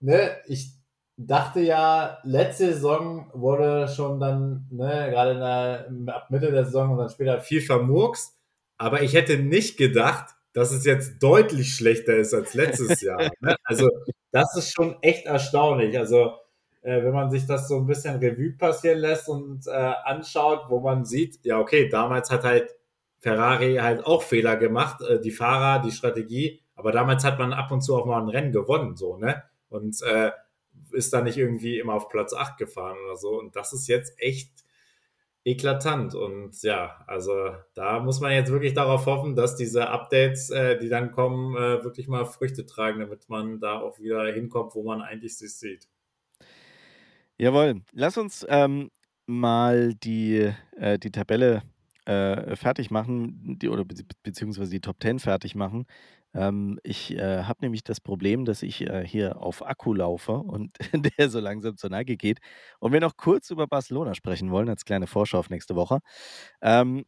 ne, 0.01 0.37
ich 0.47 0.73
dachte 1.17 1.61
ja, 1.61 2.19
letzte 2.25 2.73
Saison 2.73 3.31
wurde 3.35 3.89
schon 3.89 4.19
dann, 4.19 4.67
ne, 4.71 5.11
gerade 5.11 5.33
in 5.33 6.07
der, 6.07 6.15
ab 6.15 6.31
Mitte 6.31 6.51
der 6.51 6.65
Saison 6.65 6.91
und 6.91 6.99
dann 6.99 7.11
später 7.11 7.41
viel 7.41 7.61
vermurkst. 7.61 8.40
Aber 8.81 9.03
ich 9.03 9.13
hätte 9.13 9.37
nicht 9.37 9.77
gedacht, 9.77 10.35
dass 10.55 10.73
es 10.73 10.87
jetzt 10.87 11.23
deutlich 11.23 11.75
schlechter 11.75 12.17
ist 12.17 12.33
als 12.33 12.55
letztes 12.55 13.01
Jahr. 13.03 13.31
Ne? 13.41 13.55
Also 13.63 13.91
das 14.33 14.57
ist 14.57 14.73
schon 14.73 14.97
echt 15.03 15.27
erstaunlich. 15.27 15.99
Also 15.99 16.33
äh, 16.81 17.05
wenn 17.05 17.13
man 17.13 17.31
sich 17.31 17.47
das 17.47 17.69
so 17.69 17.77
ein 17.77 17.87
bisschen 17.87 18.17
Revue 18.17 18.53
passieren 18.57 19.01
lässt 19.01 19.29
und 19.29 19.67
äh, 19.67 19.71
anschaut, 19.71 20.65
wo 20.71 20.81
man 20.81 21.05
sieht, 21.05 21.41
ja 21.43 21.59
okay, 21.59 21.91
damals 21.91 22.31
hat 22.31 22.43
halt 22.45 22.75
Ferrari 23.19 23.75
halt 23.75 24.07
auch 24.07 24.23
Fehler 24.23 24.57
gemacht, 24.57 25.03
äh, 25.03 25.21
die 25.21 25.31
Fahrer, 25.31 25.83
die 25.83 25.93
Strategie, 25.93 26.63
aber 26.75 26.91
damals 26.91 27.23
hat 27.23 27.39
man 27.39 27.53
ab 27.53 27.71
und 27.71 27.83
zu 27.83 27.95
auch 27.95 28.07
mal 28.07 28.23
ein 28.23 28.31
Rennen 28.31 28.53
gewonnen, 28.53 28.97
so, 28.97 29.19
ne? 29.19 29.43
Und 29.69 30.01
äh, 30.03 30.31
ist 30.93 31.13
da 31.13 31.21
nicht 31.21 31.37
irgendwie 31.37 31.79
immer 31.79 31.93
auf 31.93 32.09
Platz 32.09 32.33
8 32.33 32.57
gefahren 32.57 32.97
oder 33.05 33.17
so. 33.17 33.39
Und 33.39 33.55
das 33.57 33.75
ist 33.75 33.89
jetzt 33.89 34.15
echt 34.17 34.65
eklatant. 35.51 36.15
Und 36.15 36.63
ja, 36.63 37.03
also 37.07 37.55
da 37.75 38.01
muss 38.01 38.21
man 38.21 38.33
jetzt 38.33 38.51
wirklich 38.51 38.75
darauf 38.75 39.07
hoffen, 39.07 39.37
dass 39.37 39.57
diese 39.57 39.89
Updates, 39.89 40.51
äh, 40.51 40.79
die 40.79 40.89
dann 40.89 41.13
kommen, 41.13 41.57
äh, 41.57 41.83
wirklich 41.85 42.09
mal 42.09 42.25
Früchte 42.25 42.67
tragen, 42.67 43.01
damit 43.01 43.29
man 43.29 43.61
da 43.61 43.81
auch 43.81 43.99
wieder 43.99 44.25
hinkommt, 44.33 44.75
wo 44.75 44.83
man 44.83 45.03
eigentlich 45.03 45.37
sich 45.37 45.55
sieht. 45.55 45.89
Jawohl. 47.39 47.83
Lass 47.93 48.19
uns 48.19 48.47
ähm, 48.49 48.91
mal 49.27 49.95
die, 49.95 50.53
äh, 50.77 50.99
die 50.99 51.11
Tabelle 51.11 51.63
äh, 52.05 52.57
fertig 52.57 52.91
machen, 52.91 53.59
die, 53.59 53.69
oder 53.69 53.85
be 53.85 53.95
beziehungsweise 54.23 54.71
die 54.71 54.81
Top 54.81 54.97
10 55.01 55.21
fertig 55.21 55.55
machen. 55.55 55.87
Ähm, 56.35 56.79
ich 56.85 57.13
äh, 57.17 57.43
habe 57.45 57.61
nämlich 57.63 57.83
das 57.85 58.01
Problem, 58.01 58.45
dass 58.45 58.63
ich 58.63 58.83
äh, 58.83 59.07
hier 59.07 59.41
auf 59.43 59.67
Akku 59.67 59.95
laufe 59.95 60.33
und 60.33 60.77
der 61.19 61.29
so 61.31 61.41
langsam 61.41 61.77
zur 61.77 61.91
Neige 61.91 62.17
geht. 62.17 62.39
Und 62.79 62.93
wir 62.93 63.01
noch 63.01 63.17
kurz 63.17 63.51
über 63.51 63.67
Barcelona 63.67 64.15
sprechen 64.15 64.51
wollen, 64.51 64.69
als 64.69 64.85
kleine 64.85 65.07
Vorschau 65.07 65.39
auf 65.39 65.51
nächste 65.51 65.75
Woche. 65.77 66.01
Ähm, 66.63 67.05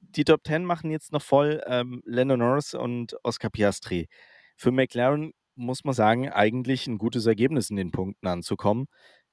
die 0.00 0.24
Top 0.24 0.42
10 0.46 0.64
machen 0.64 0.90
jetzt 0.90 1.12
noch 1.12 1.22
voll 1.22 1.62
ähm, 1.66 2.02
Lando 2.04 2.36
Norris 2.36 2.74
und 2.74 3.16
Oscar 3.24 3.50
Piastri. 3.50 4.08
Für 4.56 4.70
McLaren 4.72 5.32
muss 5.56 5.84
man 5.84 5.94
sagen, 5.94 6.28
eigentlich 6.30 6.86
ein 6.86 6.98
gutes 6.98 7.26
Ergebnis 7.26 7.70
in 7.70 7.76
den 7.76 7.90
Punkten 7.90 8.26
anzukommen. 8.26 8.86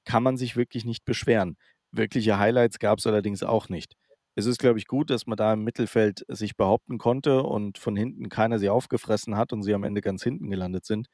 Kann 0.04 0.22
man 0.22 0.36
sich 0.36 0.56
wirklich 0.56 0.84
nicht 0.84 1.04
beschweren. 1.04 1.56
Wirkliche 1.92 2.38
Highlights 2.38 2.78
gab 2.78 2.98
es 2.98 3.06
allerdings 3.06 3.42
auch 3.42 3.68
nicht 3.68 3.94
es 4.34 4.46
ist, 4.46 4.58
glaube 4.58 4.78
ich, 4.78 4.86
gut, 4.86 5.10
dass 5.10 5.26
man 5.26 5.36
da 5.36 5.52
im 5.52 5.64
Mittelfeld 5.64 6.24
sich 6.28 6.56
behaupten 6.56 6.98
konnte 6.98 7.42
und 7.42 7.78
von 7.78 7.96
hinten 7.96 8.28
keiner 8.28 8.58
sie 8.58 8.68
aufgefressen 8.68 9.36
hat 9.36 9.52
und 9.52 9.62
sie 9.62 9.74
am 9.74 9.84
Ende 9.84 10.00
ganz 10.00 10.22
hinten 10.22 10.50
gelandet 10.50 10.84
sind. 10.84 11.08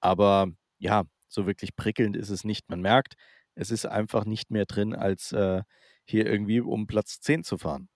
Aber 0.00 0.48
ja, 0.78 1.04
so 1.28 1.46
wirklich 1.46 1.76
prickelnd 1.76 2.16
ist 2.16 2.30
es 2.30 2.44
nicht. 2.44 2.68
Man 2.68 2.80
merkt, 2.80 3.14
es 3.54 3.70
ist 3.70 3.86
einfach 3.86 4.24
nicht 4.24 4.50
mehr 4.50 4.66
drin, 4.66 4.94
als 4.94 5.32
äh, 5.32 5.62
hier 6.04 6.26
irgendwie 6.26 6.60
um 6.60 6.86
Platz 6.86 7.20
10 7.20 7.44
zu 7.44 7.58
fahren. 7.58 7.88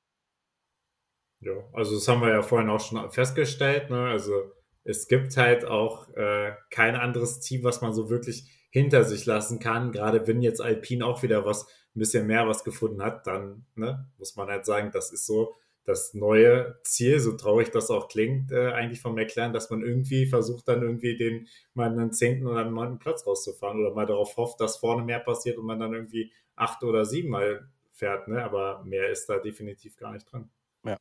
Ja, 1.40 1.52
also 1.72 1.94
das 1.94 2.06
haben 2.06 2.20
wir 2.20 2.28
ja 2.28 2.42
vorhin 2.42 2.70
auch 2.70 2.80
schon 2.80 3.10
festgestellt. 3.10 3.90
Ne? 3.90 4.08
Also 4.08 4.52
es 4.84 5.08
gibt 5.08 5.36
halt 5.36 5.64
auch 5.64 6.08
äh, 6.10 6.52
kein 6.70 6.94
anderes 6.94 7.40
Team, 7.40 7.64
was 7.64 7.80
man 7.80 7.92
so 7.92 8.10
wirklich 8.10 8.61
hinter 8.72 9.04
sich 9.04 9.26
lassen 9.26 9.60
kann. 9.60 9.92
Gerade 9.92 10.26
wenn 10.26 10.42
jetzt 10.42 10.60
Alpine 10.60 11.06
auch 11.06 11.22
wieder 11.22 11.44
was, 11.44 11.66
ein 11.94 12.00
bisschen 12.00 12.26
mehr 12.26 12.48
was 12.48 12.64
gefunden 12.64 13.02
hat, 13.02 13.26
dann 13.26 13.66
ne, 13.76 14.08
muss 14.18 14.34
man 14.34 14.48
halt 14.48 14.64
sagen, 14.64 14.90
das 14.92 15.12
ist 15.12 15.26
so 15.26 15.54
das 15.84 16.14
neue 16.14 16.78
Ziel, 16.84 17.20
so 17.20 17.32
traurig 17.32 17.70
das 17.70 17.90
auch 17.90 18.08
klingt, 18.08 18.50
äh, 18.52 18.72
eigentlich 18.72 19.00
von 19.00 19.14
McLaren, 19.14 19.52
dass 19.52 19.68
man 19.68 19.82
irgendwie 19.82 20.26
versucht, 20.26 20.68
dann 20.68 20.80
irgendwie 20.82 21.16
den 21.16 21.48
mal 21.74 21.90
einen 21.90 22.12
zehnten 22.12 22.46
oder 22.46 22.60
einen 22.60 22.74
neunten 22.74 22.98
Platz 22.98 23.26
rauszufahren 23.26 23.80
oder 23.80 23.92
mal 23.92 24.06
darauf 24.06 24.36
hofft, 24.36 24.60
dass 24.60 24.76
vorne 24.76 25.04
mehr 25.04 25.18
passiert 25.18 25.58
und 25.58 25.66
man 25.66 25.80
dann 25.80 25.92
irgendwie 25.92 26.32
acht 26.54 26.82
oder 26.84 27.04
sieben 27.04 27.30
Mal 27.30 27.68
fährt, 27.90 28.28
ne? 28.28 28.42
Aber 28.42 28.82
mehr 28.84 29.10
ist 29.10 29.26
da 29.28 29.38
definitiv 29.38 29.96
gar 29.96 30.12
nicht 30.12 30.30
drin. 30.32 30.48
Ja. 30.84 30.96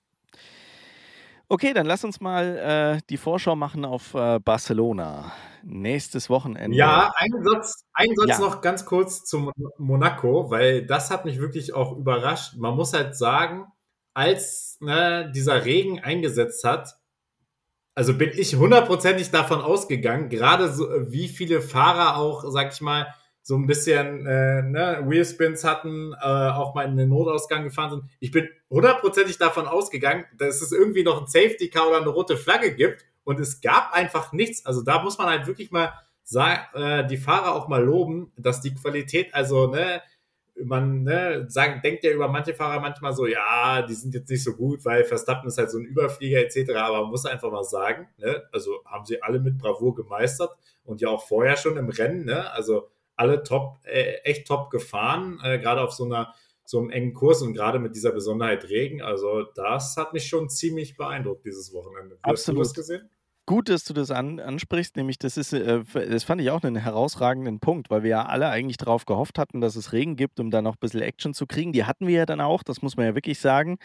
Okay, 1.48 1.74
dann 1.74 1.86
lass 1.86 2.04
uns 2.04 2.20
mal 2.20 2.98
äh, 2.98 3.02
die 3.10 3.18
Vorschau 3.18 3.56
machen 3.56 3.86
auf 3.86 4.16
äh, 4.16 4.40
Barcelona. 4.40 5.32
Nächstes 5.64 6.30
Wochenende. 6.30 6.76
Ja, 6.76 7.12
ein 7.16 7.32
Satz, 7.44 7.86
ein 7.94 8.16
Satz 8.16 8.30
ja. 8.30 8.40
noch 8.40 8.62
ganz 8.62 8.86
kurz 8.86 9.24
zu 9.26 9.52
Monaco, 9.78 10.50
weil 10.50 10.86
das 10.86 11.12
hat 11.12 11.26
mich 11.26 11.40
wirklich 11.40 11.74
auch 11.74 11.98
überrascht. 11.98 12.56
Man 12.58 12.76
muss 12.76 12.94
halt 12.94 13.16
sagen, 13.16 13.66
als 14.14 14.78
ne, 14.82 15.32
dieser 15.34 15.66
Regen 15.66 16.00
eingesetzt 16.00 16.64
hat, 16.64 16.96
also 17.96 18.18
bin 18.18 18.32
ich 18.34 18.56
hundertprozentig 18.56 19.32
davon 19.32 19.62
ausgegangen, 19.62 20.30
gerade 20.30 20.72
so, 20.72 20.88
wie 21.12 21.28
viele 21.28 21.62
Fahrer 21.62 22.18
auch, 22.18 22.44
sag 22.48 22.74
ich 22.74 22.82
mal, 22.82 23.08
so 23.44 23.56
ein 23.56 23.66
bisschen 23.66 24.26
äh, 24.26 24.62
ne, 24.62 25.04
Wheelspins 25.08 25.64
hatten, 25.64 26.14
äh, 26.14 26.26
auch 26.26 26.76
mal 26.76 26.86
in 26.86 26.96
den 26.96 27.10
Notausgang 27.10 27.64
gefahren 27.64 27.90
sind. 27.90 28.04
Ich 28.20 28.32
bin 28.32 28.48
hundertprozentig 28.70 29.38
davon 29.40 29.68
ausgegangen, 29.68 30.26
dass 30.38 30.62
es 30.62 30.72
irgendwie 30.72 31.04
noch 31.04 31.22
ein 31.22 31.28
Safety 31.28 31.70
Car 31.70 31.88
oder 31.88 31.98
eine 31.98 32.10
rote 32.10 32.38
Flagge 32.38 32.76
gibt 32.76 33.06
und 33.24 33.40
es 33.40 33.62
gab 33.62 33.94
einfach 33.94 34.34
nichts. 34.34 34.66
Also 34.66 34.82
da 34.82 35.02
muss 35.04 35.18
man 35.18 35.28
halt 35.28 35.48
wirklich 35.48 35.72
mal 35.72 35.94
sagen, 36.24 36.62
äh, 36.74 37.06
die 37.08 37.18
Fahrer 37.18 37.56
auch 37.56 37.68
mal 37.68 37.84
loben, 37.84 38.32
dass 38.38 38.62
die 38.62 38.74
Qualität, 38.74 39.34
also 39.34 39.68
ne, 39.68 40.02
man 40.64 41.04
ne, 41.04 41.46
sagen, 41.50 41.82
denkt 41.84 42.04
ja 42.04 42.12
über 42.12 42.28
manche 42.28 42.54
Fahrer 42.54 42.80
manchmal 42.80 43.14
so, 43.14 43.26
ja, 43.26 43.82
die 43.82 43.94
sind 43.94 44.14
jetzt 44.14 44.30
nicht 44.30 44.44
so 44.44 44.54
gut, 44.54 44.86
weil 44.86 45.04
Verstappen 45.04 45.48
ist 45.48 45.58
halt 45.58 45.72
so 45.72 45.80
ein 45.80 45.86
Überflieger 45.86 46.40
etc. 46.40 46.72
Aber 46.76 47.02
man 47.02 47.10
muss 47.10 47.26
einfach 47.26 47.52
mal 47.52 47.64
sagen, 47.64 48.08
ne, 48.18 48.44
also 48.52 48.84
haben 48.86 49.06
sie 49.06 49.22
alle 49.22 49.40
mit 49.40 49.58
Bravour 49.58 49.96
gemeistert 49.96 50.52
und 50.84 51.02
ja 51.02 51.10
auch 51.10 51.26
vorher 51.26 51.58
schon 51.58 51.78
im 51.78 51.90
Rennen, 51.90 52.26
ne, 52.26 52.52
also 52.52 52.90
alle 53.16 53.44
top, 53.44 53.80
äh, 53.84 54.16
echt 54.24 54.48
top 54.48 54.70
gefahren, 54.70 55.40
äh, 55.44 55.60
gerade 55.60 55.82
auf 55.82 55.92
so 55.92 56.06
einer 56.06 56.34
so 56.72 56.80
einem 56.80 56.90
engen 56.90 57.14
Kurs 57.14 57.42
und 57.42 57.54
gerade 57.54 57.80
mit 57.80 57.96
dieser 57.96 58.14
Besonderheit 58.14 58.70
Regen. 58.70 59.02
Also 59.02 59.44
das 59.56 59.96
hat 59.98 60.14
mich 60.14 60.28
schon 60.28 60.50
ziemlich 60.50 60.96
beeindruckt 60.96 61.46
dieses 61.46 61.74
Wochenende. 61.74 62.18
Absolut. 62.22 62.62
Hast 62.62 62.78
du 62.78 62.82
das 62.82 62.88
gesehen? 62.88 63.10
Gut, 63.46 63.68
dass 63.68 63.84
du 63.84 63.94
das 63.94 64.12
an, 64.12 64.40
ansprichst, 64.40 64.96
nämlich 64.96 65.20
das 65.20 65.36
ist, 65.36 65.52
äh, 65.52 65.84
das 65.94 66.24
fand 66.24 66.40
ich 66.40 66.52
auch 66.52 66.64
einen 66.64 66.78
herausragenden 66.78 67.60
Punkt, 67.60 67.90
weil 67.90 68.04
wir 68.04 68.12
ja 68.12 68.26
alle 68.26 68.48
eigentlich 68.48 68.78
darauf 68.78 69.06
gehofft 69.06 69.38
hatten, 69.38 69.60
dass 69.60 69.76
es 69.76 69.92
Regen 69.92 70.16
gibt, 70.16 70.40
um 70.40 70.52
da 70.52 70.62
noch 70.62 70.76
ein 70.76 70.80
bisschen 70.80 71.02
Action 71.02 71.34
zu 71.34 71.46
kriegen. 71.46 71.74
Die 71.74 71.84
hatten 71.84 72.08
wir 72.08 72.20
ja 72.20 72.26
dann 72.26 72.40
auch, 72.40 72.64
das 72.64 72.82
muss 72.82 72.96
man 72.96 73.08
ja 73.08 73.16
wirklich 73.16 73.40
sagen. 73.40 73.78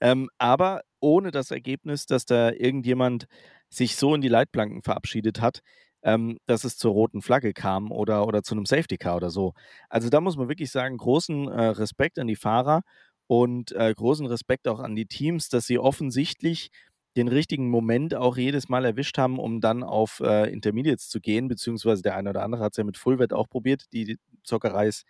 Ähm, 0.00 0.28
aber 0.38 0.80
ohne 0.98 1.30
das 1.30 1.52
Ergebnis, 1.52 2.06
dass 2.06 2.26
da 2.26 2.50
irgendjemand 2.50 3.26
sich 3.68 3.94
so 3.94 4.14
in 4.14 4.20
die 4.20 4.28
Leitplanken 4.28 4.82
verabschiedet 4.82 5.40
hat, 5.40 5.60
ähm, 6.02 6.38
dass 6.46 6.64
es 6.64 6.76
zur 6.76 6.92
roten 6.92 7.22
Flagge 7.22 7.52
kam 7.52 7.92
oder, 7.92 8.26
oder 8.26 8.42
zu 8.42 8.54
einem 8.54 8.66
Safety 8.66 8.96
Car 8.98 9.16
oder 9.16 9.30
so. 9.30 9.54
Also 9.88 10.08
da 10.10 10.20
muss 10.20 10.36
man 10.36 10.48
wirklich 10.48 10.70
sagen, 10.70 10.96
großen 10.96 11.48
äh, 11.48 11.66
Respekt 11.68 12.18
an 12.18 12.26
die 12.26 12.36
Fahrer 12.36 12.82
und 13.26 13.72
äh, 13.72 13.92
großen 13.94 14.26
Respekt 14.26 14.68
auch 14.68 14.80
an 14.80 14.96
die 14.96 15.06
Teams, 15.06 15.48
dass 15.48 15.66
sie 15.66 15.78
offensichtlich 15.78 16.70
den 17.16 17.28
richtigen 17.28 17.68
Moment 17.68 18.14
auch 18.14 18.36
jedes 18.36 18.68
Mal 18.68 18.84
erwischt 18.84 19.18
haben, 19.18 19.38
um 19.38 19.60
dann 19.60 19.82
auf 19.82 20.20
äh, 20.20 20.50
Intermediates 20.50 21.08
zu 21.08 21.20
gehen, 21.20 21.48
beziehungsweise 21.48 22.02
der 22.02 22.16
eine 22.16 22.30
oder 22.30 22.42
andere 22.42 22.64
hat 22.64 22.72
es 22.72 22.78
ja 22.78 22.84
mit 22.84 22.96
Fullwet 22.96 23.32
auch 23.32 23.48
probiert. 23.48 23.84
Die 23.92 24.18
Zockerei 24.44 24.88
ist 24.88 25.04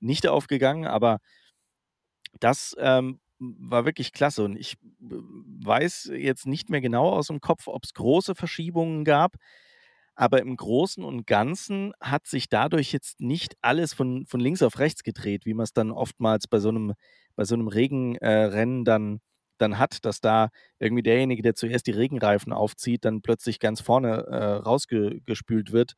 nicht 0.00 0.26
aufgegangen, 0.26 0.86
aber 0.86 1.18
das 2.40 2.74
ähm, 2.78 3.20
war 3.38 3.84
wirklich 3.84 4.12
klasse. 4.12 4.44
Und 4.44 4.56
ich 4.56 4.76
weiß 5.00 6.10
jetzt 6.14 6.46
nicht 6.46 6.70
mehr 6.70 6.80
genau 6.80 7.10
aus 7.10 7.28
dem 7.28 7.40
Kopf, 7.40 7.66
ob 7.68 7.84
es 7.84 7.94
große 7.94 8.34
Verschiebungen 8.34 9.04
gab. 9.04 9.36
Aber 10.16 10.40
im 10.40 10.56
Großen 10.56 11.02
und 11.04 11.26
Ganzen 11.26 11.92
hat 12.00 12.26
sich 12.26 12.48
dadurch 12.48 12.92
jetzt 12.92 13.20
nicht 13.20 13.56
alles 13.62 13.94
von, 13.94 14.26
von 14.26 14.40
links 14.40 14.62
auf 14.62 14.78
rechts 14.78 15.02
gedreht, 15.02 15.44
wie 15.46 15.54
man 15.54 15.64
es 15.64 15.72
dann 15.72 15.90
oftmals 15.90 16.46
bei 16.46 16.58
so 16.60 16.68
einem, 16.68 16.94
bei 17.36 17.44
so 17.44 17.54
einem 17.54 17.68
Regenrennen 17.68 18.82
äh, 18.82 18.84
dann 18.84 19.20
dann 19.58 19.78
hat, 19.78 20.04
dass 20.04 20.20
da 20.20 20.48
irgendwie 20.80 21.02
derjenige, 21.04 21.40
der 21.42 21.54
zuerst 21.54 21.86
die 21.86 21.92
Regenreifen 21.92 22.52
aufzieht, 22.52 23.04
dann 23.04 23.22
plötzlich 23.22 23.60
ganz 23.60 23.80
vorne 23.80 24.26
äh, 24.26 24.44
rausgespült 24.56 25.72
wird 25.72 25.94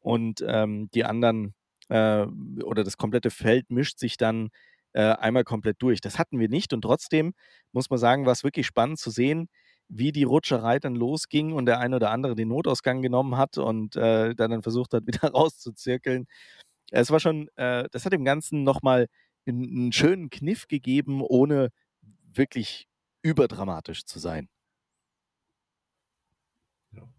und 0.00 0.44
ähm, 0.46 0.88
die 0.94 1.04
anderen 1.04 1.54
äh, 1.88 2.26
oder 2.64 2.84
das 2.84 2.96
komplette 2.96 3.30
Feld 3.30 3.70
mischt 3.70 3.98
sich 3.98 4.16
dann 4.16 4.48
äh, 4.92 5.02
einmal 5.02 5.44
komplett 5.44 5.76
durch. 5.80 6.00
Das 6.00 6.18
hatten 6.18 6.38
wir 6.40 6.48
nicht 6.48 6.72
und 6.72 6.82
trotzdem 6.82 7.34
muss 7.72 7.90
man 7.90 7.98
sagen, 7.98 8.26
war 8.26 8.32
es 8.32 8.44
wirklich 8.44 8.66
spannend 8.66 8.98
zu 8.98 9.10
sehen, 9.10 9.48
wie 9.88 10.12
die 10.12 10.24
Rutscherei 10.24 10.78
dann 10.78 10.94
losging 10.96 11.52
und 11.52 11.66
der 11.66 11.78
eine 11.80 11.96
oder 11.96 12.10
andere 12.10 12.34
den 12.34 12.48
Notausgang 12.48 13.02
genommen 13.02 13.36
hat 13.36 13.58
und 13.58 13.96
äh, 13.96 14.34
dann, 14.34 14.62
versucht 14.62 14.94
hat, 14.94 15.06
wieder 15.06 15.30
rauszuzirkeln. 15.32 16.26
Es 16.90 17.10
war 17.10 17.20
schon, 17.20 17.48
äh, 17.56 17.88
das 17.92 18.04
hat 18.04 18.12
dem 18.12 18.24
Ganzen 18.24 18.64
nochmal 18.64 19.08
einen, 19.46 19.64
einen 19.64 19.92
schönen 19.92 20.30
Kniff 20.30 20.68
gegeben, 20.68 21.22
ohne 21.22 21.70
wirklich 22.34 22.86
überdramatisch 23.22 24.04
zu 24.04 24.18
sein. 24.18 24.48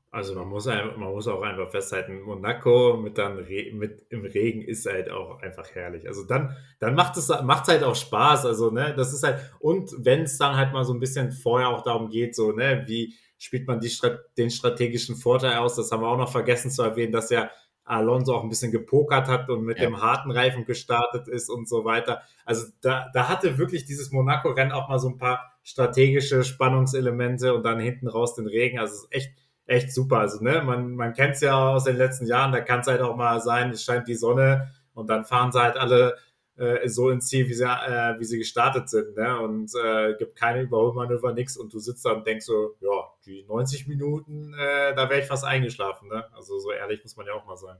Also 0.10 0.36
man 0.36 0.48
muss, 0.48 0.66
man 0.66 0.98
muss 0.98 1.28
auch 1.28 1.42
einfach 1.42 1.70
festhalten, 1.70 2.22
Monaco 2.22 2.98
mit 2.98 3.18
dann 3.18 3.38
Re 3.38 3.72
mit 3.74 4.06
im 4.10 4.24
Regen 4.24 4.62
ist 4.62 4.86
halt 4.86 5.12
auch 5.12 5.42
einfach 5.42 5.70
herrlich. 5.76 6.08
Also 6.08 6.24
dann, 6.24 6.56
dann 6.80 6.96
macht 6.96 7.18
es 7.18 7.28
macht 7.44 7.68
halt 7.68 7.84
auch 7.84 7.96
Spaß. 7.96 8.46
Also 8.46 8.72
ne, 8.72 8.94
das 8.96 9.14
ist 9.14 9.24
halt 9.24 9.40
und 9.60 9.92
wenn 10.00 10.24
es 10.24 10.38
dann 10.38 10.56
halt 10.56 10.72
mal 10.72 10.86
so 10.86 10.94
ein 10.94 11.00
bisschen 11.00 11.32
vorher 11.32 11.70
auch 11.70 11.84
darum 11.84 12.10
geht, 12.10 12.36
so 12.36 12.52
ne, 12.52 12.84
wie 12.88 13.16
spielt 13.38 13.68
man 13.68 13.80
die, 13.80 13.92
den 14.38 14.50
strategischen 14.50 15.16
Vorteil 15.16 15.58
aus? 15.58 15.76
Das 15.76 15.92
haben 15.92 16.02
wir 16.02 16.08
auch 16.08 16.18
noch 16.18 16.32
vergessen 16.32 16.72
zu 16.72 16.84
erwähnen, 16.84 17.12
dass 17.12 17.30
ja 17.30 17.52
Alonso 17.84 18.36
auch 18.36 18.44
ein 18.44 18.50
bisschen 18.50 18.72
gepokert 18.72 19.28
hat 19.28 19.50
und 19.50 19.64
mit 19.64 19.78
ja. 19.78 19.86
dem 19.86 20.02
harten 20.02 20.32
Reifen 20.32 20.66
gestartet 20.66 21.28
ist 21.28 21.50
und 21.50 21.70
so 21.70 21.86
weiter. 21.86 22.22
Also 22.46 22.68
da, 22.82 23.10
da 23.14 23.30
hatte 23.30 23.58
wirklich 23.58 23.86
dieses 23.86 24.12
Monaco-Rennen 24.12 24.74
auch 24.74 24.90
mal 24.90 25.00
so 25.00 25.10
ein 25.10 25.18
paar 25.18 25.54
strategische 25.64 26.44
Spannungselemente 26.44 27.54
und 27.54 27.64
dann 27.64 27.80
hinten 27.80 28.08
raus 28.08 28.36
den 28.36 28.48
Regen. 28.48 28.80
Also 28.80 28.94
es 28.94 29.04
ist 29.04 29.14
echt, 29.14 29.32
echt 29.68 29.94
super. 29.94 30.20
Also, 30.20 30.44
ne, 30.44 30.62
man, 30.64 30.96
man 30.96 31.14
kennt 31.14 31.36
es 31.36 31.42
ja 31.42 31.56
aus 31.56 31.84
den 31.84 31.98
letzten 31.98 32.26
Jahren, 32.26 32.52
da 32.52 32.62
kann 32.62 32.80
es 32.80 32.88
halt 32.88 33.02
auch 33.02 33.16
mal 33.16 33.40
sein, 33.42 33.70
es 33.72 33.84
scheint 33.84 34.08
die 34.08 34.16
Sonne 34.16 34.72
und 34.94 35.10
dann 35.10 35.26
fahren 35.26 35.52
sie 35.52 35.62
halt 35.62 35.78
alle 35.78 36.18
äh, 36.58 36.88
so 36.90 37.10
ins 37.10 37.28
Ziel, 37.28 37.48
wie 37.48 37.54
sie, 37.54 37.64
äh, 37.64 38.20
wie 38.20 38.26
sie 38.26 38.40
gestartet 38.40 38.90
sind, 38.90 39.16
ne? 39.16 39.40
Und 39.40 39.72
äh, 39.76 40.16
gibt 40.18 40.36
keine 40.36 40.62
Überholmanöver, 40.62 41.34
nix 41.34 41.56
und 41.56 41.74
du 41.74 41.80
sitzt 41.80 42.06
da 42.06 42.14
und 42.14 42.26
denkst 42.26 42.46
so, 42.46 42.76
ja, 42.82 43.12
die 43.26 43.46
90 43.48 43.88
Minuten, 43.88 44.54
äh, 44.54 44.96
da 44.96 45.10
wäre 45.10 45.22
ich 45.22 45.28
fast 45.28 45.46
eingeschlafen, 45.46 46.10
ne? 46.10 46.26
Also 46.34 46.58
so 46.60 46.72
ehrlich 46.72 47.04
muss 47.04 47.16
man 47.16 47.28
ja 47.28 47.34
auch 47.34 47.46
mal 47.46 47.58
sein. 47.58 47.78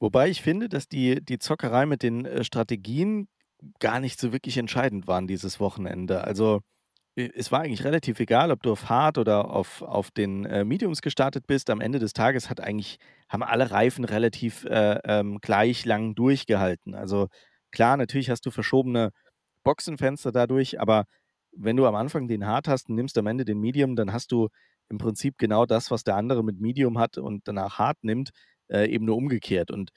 Wobei 0.00 0.28
ich 0.28 0.42
finde, 0.42 0.68
dass 0.68 0.88
die, 0.88 1.24
die 1.24 1.38
Zockerei 1.38 1.86
mit 1.86 2.02
den 2.02 2.26
äh, 2.26 2.44
Strategien 2.44 3.28
gar 3.78 4.00
nicht 4.00 4.20
so 4.20 4.32
wirklich 4.32 4.58
entscheidend 4.58 5.06
waren 5.06 5.26
dieses 5.26 5.60
Wochenende. 5.60 6.24
Also 6.24 6.60
es 7.16 7.50
war 7.50 7.62
eigentlich 7.62 7.84
relativ 7.84 8.20
egal, 8.20 8.50
ob 8.50 8.62
du 8.62 8.72
auf 8.72 8.90
Hard 8.90 9.16
oder 9.16 9.50
auf, 9.50 9.80
auf 9.82 10.10
den 10.10 10.44
äh, 10.44 10.64
Mediums 10.64 11.00
gestartet 11.00 11.46
bist. 11.46 11.70
Am 11.70 11.80
Ende 11.80 11.98
des 11.98 12.12
Tages 12.12 12.50
hat 12.50 12.60
eigentlich, 12.60 12.98
haben 13.28 13.42
alle 13.42 13.70
Reifen 13.70 14.04
relativ 14.04 14.64
äh, 14.64 15.00
ähm, 15.04 15.38
gleich 15.40 15.86
lang 15.86 16.14
durchgehalten. 16.14 16.94
Also 16.94 17.28
klar, 17.72 17.96
natürlich 17.96 18.28
hast 18.28 18.44
du 18.44 18.50
verschobene 18.50 19.12
Boxenfenster 19.64 20.30
dadurch, 20.30 20.78
aber 20.78 21.06
wenn 21.56 21.76
du 21.76 21.86
am 21.86 21.94
Anfang 21.94 22.28
den 22.28 22.46
Hard 22.46 22.68
hast 22.68 22.90
und 22.90 22.96
nimmst 22.96 23.16
am 23.16 23.26
Ende 23.26 23.46
den 23.46 23.58
Medium, 23.60 23.96
dann 23.96 24.12
hast 24.12 24.30
du 24.30 24.48
im 24.90 24.98
Prinzip 24.98 25.38
genau 25.38 25.64
das, 25.64 25.90
was 25.90 26.04
der 26.04 26.16
andere 26.16 26.44
mit 26.44 26.60
Medium 26.60 26.98
hat 26.98 27.16
und 27.16 27.48
danach 27.48 27.78
Hard 27.78 27.96
nimmt, 28.04 28.30
äh, 28.68 28.86
eben 28.90 29.06
nur 29.06 29.16
umgekehrt. 29.16 29.70
Und 29.70 29.90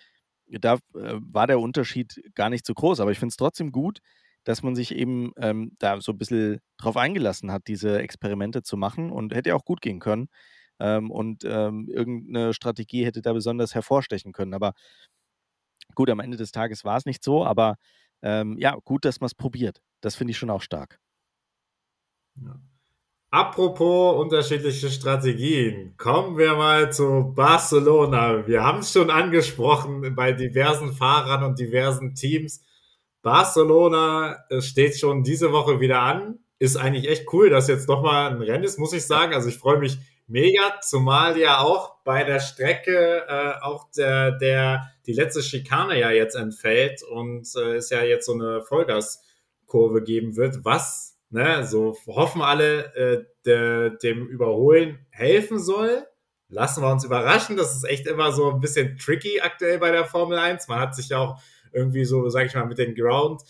da 0.47 0.75
äh, 0.75 0.79
war 1.19 1.47
der 1.47 1.59
Unterschied 1.59 2.21
gar 2.33 2.49
nicht 2.49 2.65
so 2.65 2.73
groß. 2.73 3.01
Aber 3.01 3.11
ich 3.11 3.19
finde 3.19 3.31
es 3.31 3.37
trotzdem 3.37 3.71
gut, 3.73 3.99
dass 4.49 4.63
man 4.63 4.73
sich 4.73 4.95
eben 4.95 5.31
ähm, 5.37 5.73
da 5.77 6.01
so 6.01 6.11
ein 6.11 6.17
bisschen 6.17 6.59
drauf 6.79 6.97
eingelassen 6.97 7.51
hat, 7.51 7.67
diese 7.67 7.99
Experimente 7.99 8.63
zu 8.63 8.77
machen 8.77 9.11
und 9.11 9.35
hätte 9.35 9.53
auch 9.53 9.63
gut 9.63 9.79
gehen 9.79 9.99
können. 9.99 10.27
Ähm, 10.79 11.11
und 11.11 11.43
ähm, 11.45 11.87
irgendeine 11.87 12.55
Strategie 12.55 13.05
hätte 13.05 13.21
da 13.21 13.33
besonders 13.33 13.75
hervorstechen 13.75 14.33
können. 14.33 14.55
Aber 14.55 14.73
gut, 15.93 16.09
am 16.09 16.19
Ende 16.19 16.35
des 16.35 16.51
Tages 16.51 16.83
war 16.83 16.97
es 16.97 17.05
nicht 17.05 17.23
so, 17.23 17.45
aber 17.45 17.75
ähm, 18.23 18.57
ja, 18.57 18.75
gut, 18.83 19.05
dass 19.05 19.19
man 19.19 19.27
es 19.27 19.35
probiert. 19.35 19.83
Das 20.01 20.15
finde 20.15 20.31
ich 20.31 20.39
schon 20.39 20.49
auch 20.49 20.63
stark. 20.63 20.99
Ja. 22.43 22.59
Apropos 23.29 24.19
unterschiedliche 24.19 24.89
Strategien, 24.89 25.95
kommen 25.95 26.39
wir 26.39 26.55
mal 26.55 26.91
zu 26.91 27.33
Barcelona. 27.35 28.47
Wir 28.47 28.63
haben 28.63 28.79
es 28.79 28.93
schon 28.93 29.11
angesprochen 29.11 30.15
bei 30.15 30.31
diversen 30.31 30.91
Fahrern 30.93 31.43
und 31.43 31.59
diversen 31.59 32.15
Teams. 32.15 32.63
Barcelona 33.21 34.45
steht 34.59 34.97
schon 34.97 35.23
diese 35.23 35.51
Woche 35.51 35.79
wieder 35.79 36.01
an. 36.01 36.39
Ist 36.57 36.77
eigentlich 36.77 37.09
echt 37.09 37.31
cool, 37.33 37.49
dass 37.49 37.67
jetzt 37.67 37.87
nochmal 37.87 38.31
ein 38.31 38.41
Rennen 38.41 38.63
ist, 38.63 38.79
muss 38.79 38.93
ich 38.93 39.05
sagen. 39.05 39.33
Also 39.33 39.49
ich 39.49 39.57
freue 39.57 39.79
mich 39.79 39.97
mega, 40.27 40.79
zumal 40.81 41.37
ja 41.37 41.59
auch 41.59 41.95
bei 42.03 42.23
der 42.23 42.39
Strecke 42.39 43.25
äh, 43.27 43.61
auch 43.61 43.89
der, 43.91 44.31
der, 44.31 44.91
die 45.05 45.13
letzte 45.13 45.41
Schikane 45.41 45.99
ja 45.99 46.11
jetzt 46.11 46.35
entfällt 46.35 47.03
und 47.03 47.47
äh, 47.55 47.75
es 47.75 47.89
ja 47.89 48.03
jetzt 48.03 48.25
so 48.25 48.33
eine 48.33 48.61
Vollgaskurve 48.61 50.03
geben 50.03 50.35
wird, 50.37 50.63
was 50.63 51.17
ne, 51.29 51.65
so 51.65 51.95
hoffen 52.07 52.41
alle, 52.41 52.95
äh, 52.95 53.25
de, 53.45 53.97
dem 53.97 54.27
Überholen 54.27 55.05
helfen 55.09 55.59
soll. 55.59 56.05
Lassen 56.51 56.81
wir 56.81 56.91
uns 56.91 57.03
überraschen. 57.03 57.57
Das 57.57 57.75
ist 57.75 57.83
echt 57.83 58.07
immer 58.07 58.31
so 58.31 58.51
ein 58.51 58.59
bisschen 58.59 58.97
tricky 58.97 59.39
aktuell 59.39 59.77
bei 59.77 59.91
der 59.91 60.05
Formel 60.05 60.37
1. 60.37 60.67
Man 60.67 60.79
hat 60.79 60.95
sich 60.95 61.09
ja 61.09 61.19
auch 61.19 61.39
irgendwie 61.73 62.05
so, 62.05 62.29
sag 62.29 62.45
ich 62.45 62.55
mal, 62.55 62.65
mit 62.65 62.77
den 62.77 62.95
Ground, 62.95 63.41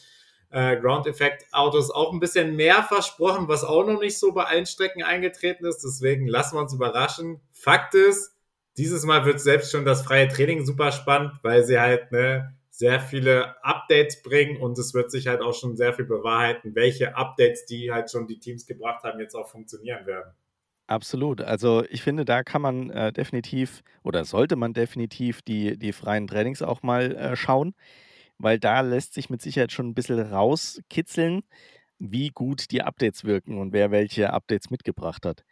äh, 0.50 0.78
Ground-Effekt-Autos 0.78 1.92
auch 1.92 2.12
ein 2.12 2.20
bisschen 2.20 2.56
mehr 2.56 2.84
versprochen, 2.84 3.48
was 3.48 3.64
auch 3.64 3.86
noch 3.86 4.00
nicht 4.00 4.18
so 4.18 4.32
bei 4.34 4.46
allen 4.46 4.66
Strecken 4.66 5.04
eingetreten 5.04 5.66
ist. 5.66 5.84
Deswegen 5.84 6.28
lassen 6.28 6.56
wir 6.56 6.62
uns 6.62 6.74
überraschen. 6.74 7.40
Fakt 7.52 7.96
ist, 7.96 8.36
dieses 8.78 9.04
Mal 9.04 9.26
wird 9.26 9.40
selbst 9.40 9.72
schon 9.72 9.86
das 9.86 10.02
freie 10.04 10.28
Training 10.28 10.66
super 10.66 10.92
spannend, 10.92 11.34
weil 11.44 11.64
sie 11.64 11.80
halt 11.80 12.12
ne, 12.12 12.56
sehr 12.70 13.02
viele 13.02 13.62
Updates 13.64 14.24
bringen 14.24 14.56
und 14.58 14.78
es 14.80 14.94
wird 14.94 15.12
sich 15.12 15.28
halt 15.28 15.42
auch 15.42 15.54
schon 15.54 15.76
sehr 15.76 15.94
viel 15.94 16.06
bewahrheiten, 16.06 16.76
welche 16.76 17.16
Updates, 17.16 17.66
die 17.66 17.92
halt 17.92 18.10
schon 18.10 18.26
die 18.26 18.40
Teams 18.40 18.66
gebracht 18.66 19.04
haben, 19.04 19.20
jetzt 19.20 19.36
auch 19.36 19.50
funktionieren 19.50 20.06
werden. 20.06 20.32
Absolut. 20.88 21.42
Also 21.42 21.84
ich 21.90 22.02
finde, 22.02 22.26
da 22.26 22.42
kann 22.42 22.62
man 22.62 22.90
äh, 22.90 23.12
definitiv 23.12 23.84
oder 24.02 24.26
sollte 24.26 24.56
man 24.56 24.74
definitiv 24.74 25.42
die, 25.42 25.78
die 25.78 25.92
freien 25.92 26.26
Trainings 26.26 26.62
auch 26.62 26.82
mal 26.82 27.16
äh, 27.16 27.36
schauen, 27.36 27.76
weil 28.40 28.60
da 28.60 28.82
lässt 28.82 29.14
sich 29.14 29.30
mit 29.30 29.42
Sicherheit 29.42 29.72
schon 29.72 29.90
ein 29.90 29.94
bisschen 29.96 30.20
rauskitzeln, 30.20 31.44
wie 32.00 32.30
gut 32.30 32.72
die 32.72 32.82
Updates 32.84 33.24
wirken 33.26 33.60
und 33.60 33.74
wer 33.74 33.92
welche 33.92 34.34
Updates 34.34 34.70
mitgebracht 34.72 35.26
hat. 35.26 35.44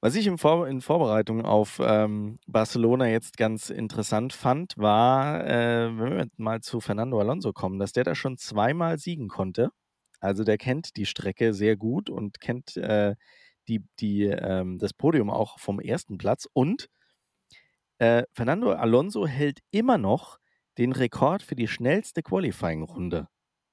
Was 0.00 0.14
ich 0.14 0.28
in, 0.28 0.38
Vor 0.38 0.68
in 0.68 0.80
Vorbereitung 0.80 1.44
auf 1.44 1.80
ähm, 1.82 2.38
Barcelona 2.46 3.08
jetzt 3.08 3.36
ganz 3.36 3.68
interessant 3.68 4.32
fand, 4.32 4.76
war, 4.76 5.44
äh, 5.44 5.86
wenn 5.98 6.16
wir 6.16 6.26
mal 6.36 6.60
zu 6.60 6.80
Fernando 6.80 7.18
Alonso 7.18 7.52
kommen, 7.52 7.80
dass 7.80 7.92
der 7.92 8.04
da 8.04 8.14
schon 8.14 8.36
zweimal 8.38 8.98
siegen 8.98 9.26
konnte. 9.28 9.70
Also 10.20 10.44
der 10.44 10.56
kennt 10.56 10.96
die 10.96 11.06
Strecke 11.06 11.52
sehr 11.52 11.76
gut 11.76 12.10
und 12.10 12.40
kennt 12.40 12.76
äh, 12.76 13.16
die, 13.66 13.82
die, 13.98 14.24
ähm, 14.26 14.78
das 14.78 14.92
Podium 14.94 15.30
auch 15.30 15.58
vom 15.58 15.80
ersten 15.80 16.16
Platz. 16.16 16.46
Und 16.52 16.88
äh, 17.98 18.22
Fernando 18.32 18.72
Alonso 18.72 19.26
hält 19.26 19.60
immer 19.70 19.98
noch 19.98 20.38
den 20.78 20.92
Rekord 20.92 21.42
für 21.42 21.56
die 21.56 21.68
schnellste 21.68 22.22
Qualifying-Runde 22.22 23.28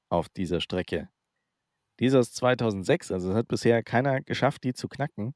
auf 0.10 0.28
dieser 0.30 0.60
Strecke. 0.60 1.10
Dieser 2.00 2.20
ist 2.20 2.36
2006, 2.36 3.12
also 3.12 3.34
hat 3.34 3.48
bisher 3.48 3.84
keiner 3.84 4.22
geschafft, 4.22 4.64
die 4.64 4.74
zu 4.74 4.88
knacken. 4.88 5.34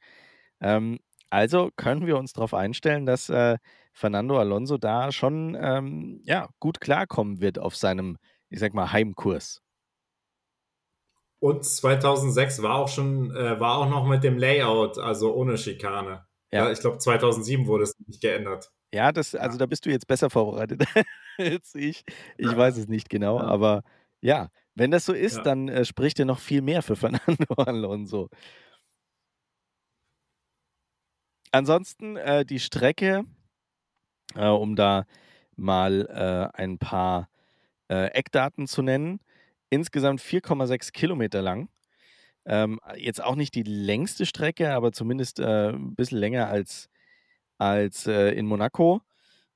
Ähm, 0.60 1.00
also 1.30 1.70
können 1.76 2.08
wir 2.08 2.18
uns 2.18 2.34
darauf 2.34 2.54
einstellen, 2.54 3.06
dass 3.06 3.30
äh, 3.30 3.58
Fernando 3.94 4.38
Alonso 4.40 4.78
da 4.78 5.12
schon 5.12 5.56
ähm, 5.60 6.22
ja, 6.24 6.50
gut 6.60 6.82
klarkommen 6.82 7.40
wird 7.40 7.60
auf 7.60 7.76
seinem, 7.76 8.18
ich 8.50 8.60
sag 8.60 8.74
mal, 8.74 8.92
Heimkurs. 8.92 9.62
Und 11.40 11.64
2006 11.64 12.62
war 12.62 12.76
auch 12.76 12.90
schon, 12.90 13.34
äh, 13.34 13.60
war 13.60 13.78
auch 13.78 13.90
noch 13.90 14.06
mit 14.06 14.24
dem 14.24 14.38
Layout, 14.38 14.98
also 14.98 15.34
ohne 15.34 15.58
Schikane. 15.58 16.26
Ja. 16.52 16.66
ja 16.66 16.72
ich 16.72 16.80
glaube, 16.80 16.98
2007 16.98 17.68
wurde 17.68 17.84
es 17.84 17.98
nicht 18.06 18.22
geändert. 18.22 18.72
Ja, 18.94 19.12
das, 19.12 19.36
also 19.36 19.56
ja. 19.56 19.60
da 19.60 19.66
bist 19.68 19.86
du 19.86 19.90
jetzt 19.90 20.08
besser 20.08 20.30
vorbereitet 20.30 20.84
als 21.38 21.76
ich. 21.76 22.04
Ich 22.38 22.52
ja. 22.52 22.58
weiß 22.58 22.78
es 22.78 22.88
nicht 22.88 23.10
genau, 23.10 23.40
aber 23.40 23.84
ja, 24.22 24.50
wenn 24.76 24.92
das 24.92 25.06
so 25.06 25.14
ist, 25.14 25.42
dann 25.44 25.70
äh, 25.70 25.86
spricht 25.86 26.20
er 26.20 26.26
noch 26.26 26.40
viel 26.40 26.62
mehr 26.62 26.82
für 26.82 26.96
Fernando 26.96 27.54
Alonso. 27.56 28.30
Ansonsten 31.52 32.16
äh, 32.18 32.46
die 32.46 32.60
Strecke, 32.60 33.26
äh, 34.36 34.48
um 34.48 34.76
da 34.76 35.06
mal 35.56 36.06
äh, 36.08 36.58
ein 36.58 36.78
paar 36.78 37.30
äh, 37.90 38.08
Eckdaten 38.12 38.68
zu 38.68 38.82
nennen. 38.82 39.20
Insgesamt 39.70 40.22
4,6 40.22 40.92
Kilometer 40.92 41.42
lang. 41.42 41.70
Ähm, 42.46 42.80
jetzt 42.96 43.22
auch 43.22 43.36
nicht 43.36 43.54
die 43.56 43.64
längste 43.64 44.26
Strecke, 44.26 44.74
aber 44.74 44.92
zumindest 44.92 45.40
äh, 45.40 45.70
ein 45.70 45.96
bisschen 45.96 46.18
länger 46.20 46.48
als, 46.48 46.90
als 47.60 48.08
äh, 48.08 48.32
in 48.32 48.48
Monaco. 48.48 49.02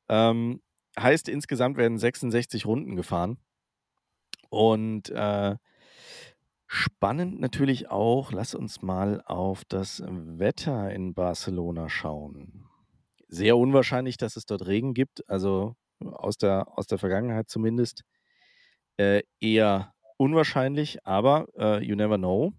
Ähm, 0.10 0.62
heißt, 1.00 1.28
insgesamt 1.30 1.78
werden 1.78 1.98
66 1.98 2.68
Runden 2.68 2.96
gefahren. 2.96 3.40
Und 4.50 5.12
Spannend 6.76 7.40
natürlich 7.40 7.92
auch, 7.92 8.32
lass 8.32 8.56
uns 8.56 8.82
mal 8.82 9.22
auf 9.28 9.64
das 9.64 10.02
Wetter 10.08 10.92
in 10.92 11.14
Barcelona 11.14 11.88
schauen. 11.88 12.66
Sehr 13.28 13.58
unwahrscheinlich, 13.58 14.18
dass 14.18 14.38
es 14.38 14.48
dort 14.48 14.66
Regen 14.66 14.96
gibt, 14.96 15.30
also 15.30 15.76
aus 16.00 16.36
der, 16.38 16.68
aus 16.76 16.88
der 16.88 16.98
Vergangenheit 16.98 17.48
zumindest. 17.48 18.02
Äh, 18.98 19.22
eher 19.40 19.94
unwahrscheinlich, 20.18 21.06
aber 21.06 21.46
äh, 21.60 21.84
you 21.84 21.96
never 21.96 22.18
know. 22.18 22.54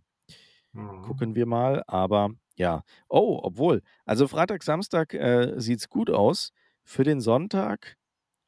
Mhm. 0.70 1.02
Gucken 1.02 1.34
wir 1.34 1.46
mal, 1.46 1.82
aber 1.88 2.30
ja. 2.56 2.84
Oh, 3.08 3.40
obwohl, 3.42 3.82
also 4.04 4.28
Freitag, 4.28 4.62
Samstag 4.62 5.14
äh, 5.14 5.54
sieht 5.56 5.80
es 5.80 5.88
gut 5.88 6.10
aus. 6.10 6.52
Für 6.82 7.04
den 7.04 7.20
Sonntag 7.20 7.96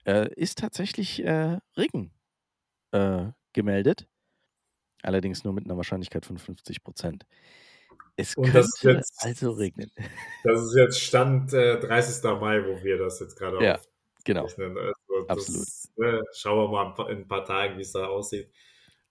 äh, 0.05 0.33
ist 0.35 0.59
tatsächlich 0.59 1.25
äh, 1.25 1.59
Regen 1.77 2.13
äh, 2.93 3.27
gemeldet. 3.53 4.07
Allerdings 5.03 5.45
nur 5.45 5.53
mit 5.53 5.65
einer 5.65 5.77
Wahrscheinlichkeit 5.77 6.27
von 6.27 6.39
50 6.39 6.83
Prozent. 6.83 7.27
Es 8.17 8.35
Und 8.35 8.51
könnte 8.51 8.69
jetzt, 8.83 9.25
also 9.25 9.53
regnen. 9.53 9.91
Das 10.43 10.63
ist 10.63 10.75
jetzt 10.75 11.01
Stand 11.01 11.53
äh, 11.53 11.79
30. 11.79 12.25
Mai, 12.41 12.65
wo 12.65 12.83
wir 12.83 12.99
das 12.99 13.21
jetzt 13.21 13.37
gerade 13.37 13.63
ja, 13.63 13.79
genau. 14.25 14.45
Also 14.45 14.63
Absolut. 15.29 15.67
äh, 15.99 16.23
schauen 16.35 16.59
wir 16.59 16.69
mal 16.69 17.11
in 17.11 17.19
ein 17.19 17.29
paar 17.29 17.45
Tagen, 17.45 17.77
wie 17.77 17.83
es 17.83 17.93
da 17.93 18.07
aussieht. 18.07 18.51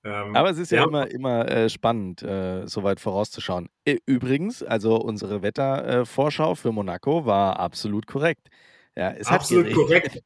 Ähm, 0.05 0.35
Aber 0.35 0.51
es 0.51 0.59
ist 0.59 0.71
ja, 0.71 0.81
ja 0.81 0.87
immer, 0.87 1.09
immer 1.09 1.49
äh, 1.49 1.67
spannend, 1.67 2.21
äh, 2.21 2.67
so 2.67 2.83
weit 2.83 2.99
vorauszuschauen. 2.99 3.67
Übrigens, 4.05 4.63
also 4.63 4.97
unsere 4.97 5.41
Wettervorschau 5.41 6.55
für 6.55 6.71
Monaco 6.71 7.25
war 7.25 7.59
absolut 7.59 8.05
korrekt. 8.05 8.47
Ja, 8.95 9.11
es 9.11 9.27
absolut 9.27 9.73
korrekt. 9.73 10.21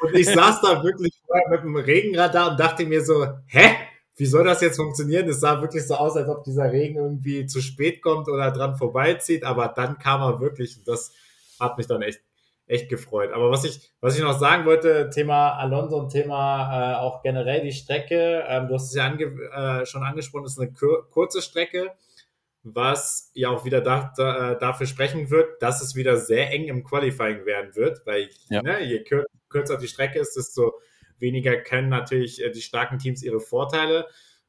Und 0.00 0.14
ich 0.14 0.26
saß 0.32 0.60
da 0.60 0.84
wirklich 0.84 1.14
mit 1.50 1.62
dem 1.62 1.76
Regenradar 1.76 2.52
und 2.52 2.60
dachte 2.60 2.84
mir 2.84 3.02
so, 3.02 3.26
hä? 3.46 3.76
wie 4.16 4.26
soll 4.26 4.44
das 4.44 4.62
jetzt 4.62 4.76
funktionieren? 4.76 5.28
Es 5.28 5.40
sah 5.40 5.60
wirklich 5.60 5.86
so 5.86 5.94
aus, 5.94 6.16
als 6.16 6.28
ob 6.28 6.42
dieser 6.44 6.72
Regen 6.72 6.96
irgendwie 6.96 7.46
zu 7.46 7.60
spät 7.60 8.02
kommt 8.02 8.28
oder 8.28 8.50
dran 8.50 8.76
vorbeizieht, 8.76 9.44
aber 9.44 9.68
dann 9.68 9.98
kam 9.98 10.22
er 10.22 10.40
wirklich 10.40 10.78
und 10.78 10.88
das 10.88 11.12
hat 11.60 11.76
mich 11.76 11.86
dann 11.86 12.02
echt, 12.02 12.20
echt 12.66 12.88
gefreut. 12.88 13.32
Aber 13.32 13.50
was 13.50 13.64
ich, 13.64 13.92
was 14.00 14.16
ich 14.16 14.22
noch 14.22 14.38
sagen 14.38 14.64
wollte, 14.66 15.10
Thema 15.10 15.52
Alonso 15.52 15.98
und 15.98 16.10
Thema 16.10 16.94
äh, 16.94 16.96
auch 16.96 17.22
generell 17.22 17.62
die 17.62 17.72
Strecke, 17.72 18.44
ähm, 18.48 18.68
du 18.68 18.74
hast 18.74 18.88
es 18.88 18.94
ja 18.94 19.06
ange 19.06 19.24
äh, 19.24 19.86
schon 19.86 20.02
angesprochen, 20.02 20.46
ist 20.46 20.58
eine 20.58 20.72
kurze 20.72 21.42
Strecke, 21.42 21.92
was 22.64 23.30
ja 23.34 23.50
auch 23.50 23.64
wieder 23.64 23.80
da, 23.80 24.12
da, 24.16 24.52
äh, 24.52 24.58
dafür 24.58 24.86
sprechen 24.86 25.30
wird, 25.30 25.62
dass 25.62 25.80
es 25.80 25.94
wieder 25.94 26.16
sehr 26.16 26.52
eng 26.52 26.64
im 26.64 26.82
Qualifying 26.82 27.46
werden 27.46 27.76
wird, 27.76 28.04
weil 28.04 28.30
ja. 28.48 28.62
ne, 28.62 28.82
je 28.82 29.04
kürzer 29.48 29.78
die 29.78 29.88
Strecke 29.88 30.18
ist, 30.18 30.36
desto 30.36 30.74
weniger 31.18 31.56
können 31.56 31.88
natürlich 31.88 32.42
äh, 32.42 32.50
die 32.50 32.62
starken 32.62 32.98
Teams 32.98 33.22
ihre 33.22 33.40
Vorteile 33.40 34.06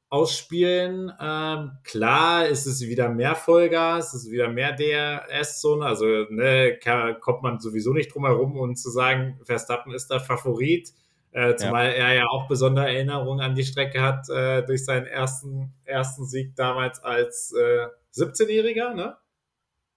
ausspielen. 0.10 1.12
Ähm, 1.20 1.72
klar 1.84 2.48
ist 2.48 2.66
es 2.66 2.82
wieder 2.82 3.10
mehr 3.10 3.36
Vollgas, 3.36 4.14
es 4.14 4.26
ist 4.26 4.32
wieder 4.32 4.50
mehr 4.50 4.74
DRS-Zone, 4.74 5.86
also 5.86 6.06
ne, 6.30 6.78
kann, 6.82 7.20
kommt 7.20 7.44
man 7.44 7.60
sowieso 7.60 7.94
nicht 7.94 8.14
drum 8.14 8.26
herum 8.26 8.58
und 8.58 8.78
zu 8.78 8.90
sagen, 8.90 9.40
Verstappen 9.44 9.94
ist 9.94 10.10
der 10.10 10.20
Favorit, 10.20 10.94
äh, 11.32 11.56
zumal 11.56 11.88
ja. 11.88 11.92
er 11.92 12.14
ja 12.14 12.28
auch 12.28 12.48
besondere 12.48 12.88
Erinnerungen 12.88 13.42
an 13.42 13.56
die 13.56 13.66
Strecke 13.66 14.02
hat 14.02 14.30
äh, 14.30 14.64
durch 14.66 14.86
seinen 14.86 15.06
ersten, 15.06 15.74
ersten 15.84 16.26
Sieg 16.26 16.56
damals 16.56 17.04
als 17.04 17.54
äh, 17.54 17.88
17-Jähriger, 18.14 18.94
ne? 18.94 19.18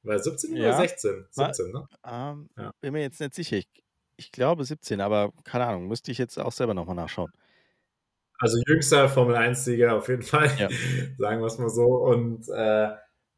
War 0.03 0.19
17 0.19 0.57
ja. 0.57 0.71
oder 0.71 0.77
16? 0.79 1.27
17, 1.31 1.73
ne? 1.73 1.87
Ähm, 2.05 2.49
ja. 2.57 2.73
Bin 2.81 2.93
mir 2.93 3.03
jetzt 3.03 3.21
nicht 3.21 3.35
sicher. 3.35 3.59
Ich 3.59 3.69
ich 4.21 4.33
glaube 4.33 4.65
17, 4.65 5.01
aber 5.01 5.33
keine 5.45 5.67
Ahnung, 5.67 5.89
müsste 5.89 6.13
ich 6.13 6.19
jetzt 6.19 6.39
auch 6.39 6.53
selber 6.53 6.75
nochmal 6.75 6.95
nachschauen. 6.95 7.33
Also 8.41 8.59
jüngster 8.67 9.09
Formel 9.11 9.37
1-Sieger 9.37 9.95
auf 9.95 10.09
jeden 10.09 10.23
Fall, 10.23 10.51
ja. 10.59 10.69
sagen 11.19 11.41
wir 11.41 11.47
es 11.47 11.59
mal 11.59 11.69
so. 11.69 11.85
Und 11.85 12.49
äh, 12.49 12.89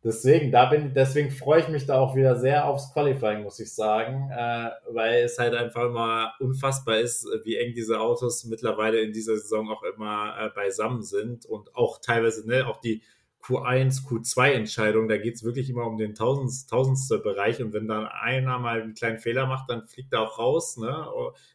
deswegen, 0.05 0.53
da 0.53 0.67
bin, 0.67 0.95
deswegen 0.95 1.33
freue 1.33 1.61
ich 1.61 1.69
mich 1.69 1.87
da 1.87 1.99
auch 1.99 2.15
wieder 2.15 2.37
sehr 2.37 2.67
aufs 2.67 2.93
Qualifying, 2.93 3.43
muss 3.43 3.59
ich 3.59 3.75
sagen, 3.75 4.31
äh, 4.31 4.71
weil 4.93 5.25
es 5.25 5.39
halt 5.39 5.55
einfach 5.55 5.87
immer 5.87 6.33
unfassbar 6.39 7.01
ist, 7.01 7.27
wie 7.43 7.57
eng 7.57 7.75
diese 7.75 8.01
Autos 8.01 8.45
mittlerweile 8.45 9.01
in 9.01 9.13
dieser 9.13 9.37
Saison 9.37 9.69
auch 9.71 9.83
immer 9.83 10.37
äh, 10.39 10.51
beisammen 10.51 11.03
sind 11.03 11.47
und 11.47 11.75
auch 11.75 12.01
teilweise 12.01 12.47
ne, 12.49 12.69
auch 12.69 12.81
die 12.81 13.03
Q1, 13.43 14.07
Q2-Entscheidungen. 14.07 15.09
Da 15.09 15.17
geht 15.17 15.35
es 15.35 15.43
wirklich 15.45 15.69
immer 15.69 15.87
um 15.87 15.99
den 15.99 16.15
Tausendst, 16.15 16.71
tausendste 16.71 17.19
Bereich. 17.19 17.61
Und 17.63 17.73
wenn 17.73 17.89
dann 17.89 18.07
einer 18.07 18.59
mal 18.59 18.81
einen 18.81 18.95
kleinen 18.95 19.19
Fehler 19.19 19.47
macht, 19.47 19.69
dann 19.69 19.85
fliegt 19.85 20.13
er 20.13 20.21
auch 20.21 20.39
raus. 20.39 20.77
Ne? 20.77 21.07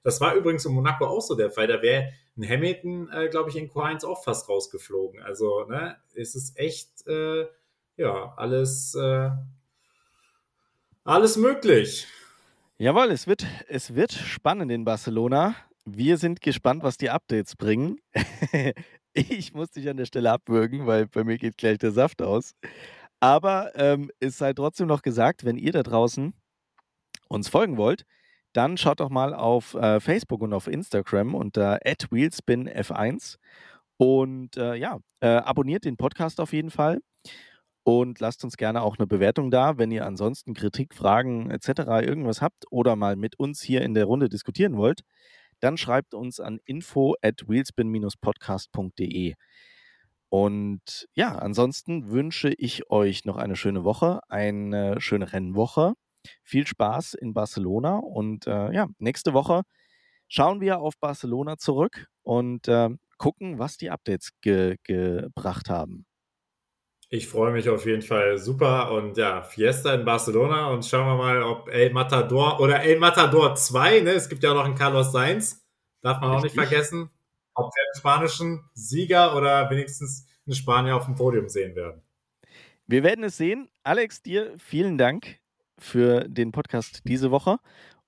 Das 0.04 0.20
war 0.20 0.36
übrigens 0.36 0.66
in 0.66 0.74
Monaco 0.74 1.06
auch 1.06 1.22
so 1.22 1.36
der 1.36 1.50
Fall. 1.50 1.68
Da 1.68 1.82
wäre 1.82 2.12
ein 2.38 2.48
Hamilton, 2.48 3.10
äh, 3.12 3.30
glaube 3.30 3.50
ich, 3.50 3.56
in 3.56 3.70
Q1 3.70 4.06
auch 4.06 4.24
fast 4.24 4.50
rausgeflogen. 4.50 5.22
Also 5.24 5.66
ne, 5.66 5.98
es 6.14 6.36
ist 6.36 6.58
echt, 6.58 7.08
äh, 7.08 7.46
ja, 7.96 8.34
alles, 8.36 8.94
äh, 8.96 9.30
alles 11.04 11.38
möglich. 11.38 12.08
Jawohl, 12.78 13.12
es 13.12 13.28
wird, 13.28 13.46
es 13.68 13.96
wird 13.96 14.12
spannend 14.12 14.72
in 14.72 14.86
Barcelona. 14.86 15.56
Wir 15.86 16.18
sind 16.18 16.42
gespannt, 16.42 16.84
was 16.84 16.98
die 16.98 17.10
Updates 17.10 17.56
bringen. 17.56 18.00
ich 19.18 19.54
muss 19.54 19.72
dich 19.72 19.90
an 19.90 19.98
der 19.98 20.06
Stelle 20.06 20.32
abwürgen, 20.32 20.86
weil 20.86 21.08
bei 21.08 21.24
mir 21.24 21.38
geht 21.38 21.58
gleich 21.58 21.78
der 21.80 21.92
Saft 21.92 22.22
aus. 22.22 22.54
Aber 23.20 23.72
ähm, 23.76 24.12
es 24.20 24.38
sei 24.38 24.54
trotzdem 24.54 24.88
noch 24.88 25.02
gesagt, 25.02 25.44
wenn 25.44 25.58
ihr 25.58 25.72
da 25.72 25.84
draußen 25.84 26.34
uns 27.30 27.50
folgen 27.50 27.78
wollt, 27.78 28.06
dann 28.54 28.78
schaut 28.78 29.00
doch 29.00 29.10
mal 29.10 29.34
auf 29.34 29.74
äh, 29.74 30.00
Facebook 30.00 30.42
und 30.42 30.54
auf 30.54 30.68
Instagram 30.68 31.36
unter 31.36 31.78
@wheelspinf1 31.86 33.38
und 33.98 34.58
äh, 34.58 34.76
ja, 34.76 35.00
äh, 35.22 35.28
abonniert 35.28 35.86
den 35.86 35.98
Podcast 35.98 36.40
auf 36.40 36.54
jeden 36.54 36.70
Fall 36.72 37.00
und 37.84 38.20
lasst 38.20 38.44
uns 38.44 38.58
gerne 38.58 38.82
auch 38.84 38.98
eine 38.98 39.08
Bewertung 39.08 39.50
da, 39.52 39.78
wenn 39.78 39.92
ihr 39.92 40.06
ansonsten 40.06 40.54
Kritik, 40.54 40.94
Fragen 40.94 41.50
etc. 41.50 42.06
irgendwas 42.06 42.42
habt 42.42 42.66
oder 42.70 42.96
mal 42.96 43.16
mit 43.16 43.40
uns 43.40 43.62
hier 43.62 43.82
in 43.82 43.94
der 43.96 44.06
Runde 44.06 44.30
diskutieren 44.30 44.78
wollt, 44.78 45.02
dann 45.60 45.78
schreibt 45.78 46.14
uns 46.14 46.40
an 46.40 46.60
info 46.66 47.16
at 47.22 47.48
wheelspin-podcast.de. 47.48 49.36
Und 50.30 51.08
ja, 51.16 51.38
ansonsten 51.38 52.12
wünsche 52.12 52.50
ich 52.58 52.90
euch 52.90 53.26
noch 53.26 53.38
eine 53.38 53.56
schöne 53.56 53.84
Woche, 53.84 54.20
eine 54.30 55.00
schöne 55.02 55.32
Rennwoche. 55.34 55.94
Viel 56.44 56.68
Spaß 56.68 57.14
in 57.14 57.34
Barcelona 57.34 57.98
und 57.98 58.48
äh, 58.48 58.74
ja, 58.74 58.88
nächste 59.00 59.34
Woche 59.34 59.64
schauen 60.30 60.62
wir 60.62 60.80
auf 60.80 60.96
Barcelona 61.00 61.58
zurück 61.58 62.08
und 62.24 62.68
äh, 62.70 62.90
gucken, 63.20 63.60
was 63.60 63.78
die 63.78 63.92
Updates 63.92 64.32
ge 64.42 64.78
gebracht 64.84 65.70
haben. 65.70 66.07
Ich 67.10 67.28
freue 67.28 67.54
mich 67.54 67.70
auf 67.70 67.86
jeden 67.86 68.02
Fall 68.02 68.38
super 68.38 68.92
und 68.92 69.16
ja, 69.18 69.42
Fiesta 69.42 69.94
in 69.94 70.04
Barcelona 70.04 70.68
und 70.68 70.86
schauen 70.86 71.08
wir 71.08 71.16
mal, 71.16 71.42
ob 71.42 71.70
El 71.70 71.92
Matador 71.94 72.60
oder 72.60 72.82
El 72.82 73.00
Matador 73.00 73.56
2, 73.56 74.02
ne, 74.02 74.12
es 74.12 74.28
gibt 74.28 74.44
ja 74.44 74.52
auch 74.52 74.56
noch 74.56 74.66
einen 74.66 74.76
Carlos 74.76 75.14
Sainz, 75.14 75.66
darf 76.02 76.20
man 76.20 76.32
Richtig. 76.32 76.52
auch 76.52 76.56
nicht 76.56 76.68
vergessen, 76.70 77.10
ob 77.54 77.74
wir 77.74 77.84
einen 77.84 77.98
spanischen 77.98 78.70
Sieger 78.74 79.38
oder 79.38 79.70
wenigstens 79.70 80.28
einen 80.46 80.56
Spanier 80.56 80.98
auf 80.98 81.06
dem 81.06 81.16
Podium 81.16 81.48
sehen 81.48 81.76
werden. 81.76 82.02
Wir 82.88 83.04
werden 83.04 83.24
es 83.24 83.38
sehen. 83.38 83.70
Alex, 83.84 84.22
dir 84.22 84.54
vielen 84.58 84.98
Dank 84.98 85.40
für 85.78 86.28
den 86.28 86.52
Podcast 86.52 87.02
diese 87.06 87.32
Woche 87.32 87.58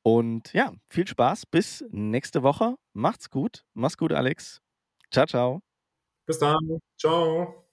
und 0.03 0.53
ja, 0.53 0.73
viel 0.89 1.07
Spaß 1.07 1.45
bis 1.45 1.85
nächste 1.91 2.43
Woche. 2.43 2.75
Macht's 2.93 3.29
gut. 3.29 3.65
Mach's 3.73 3.97
gut, 3.97 4.11
Alex. 4.11 4.61
Ciao, 5.11 5.25
ciao. 5.25 5.61
Bis 6.25 6.39
dann. 6.39 6.79
Ciao. 6.97 7.65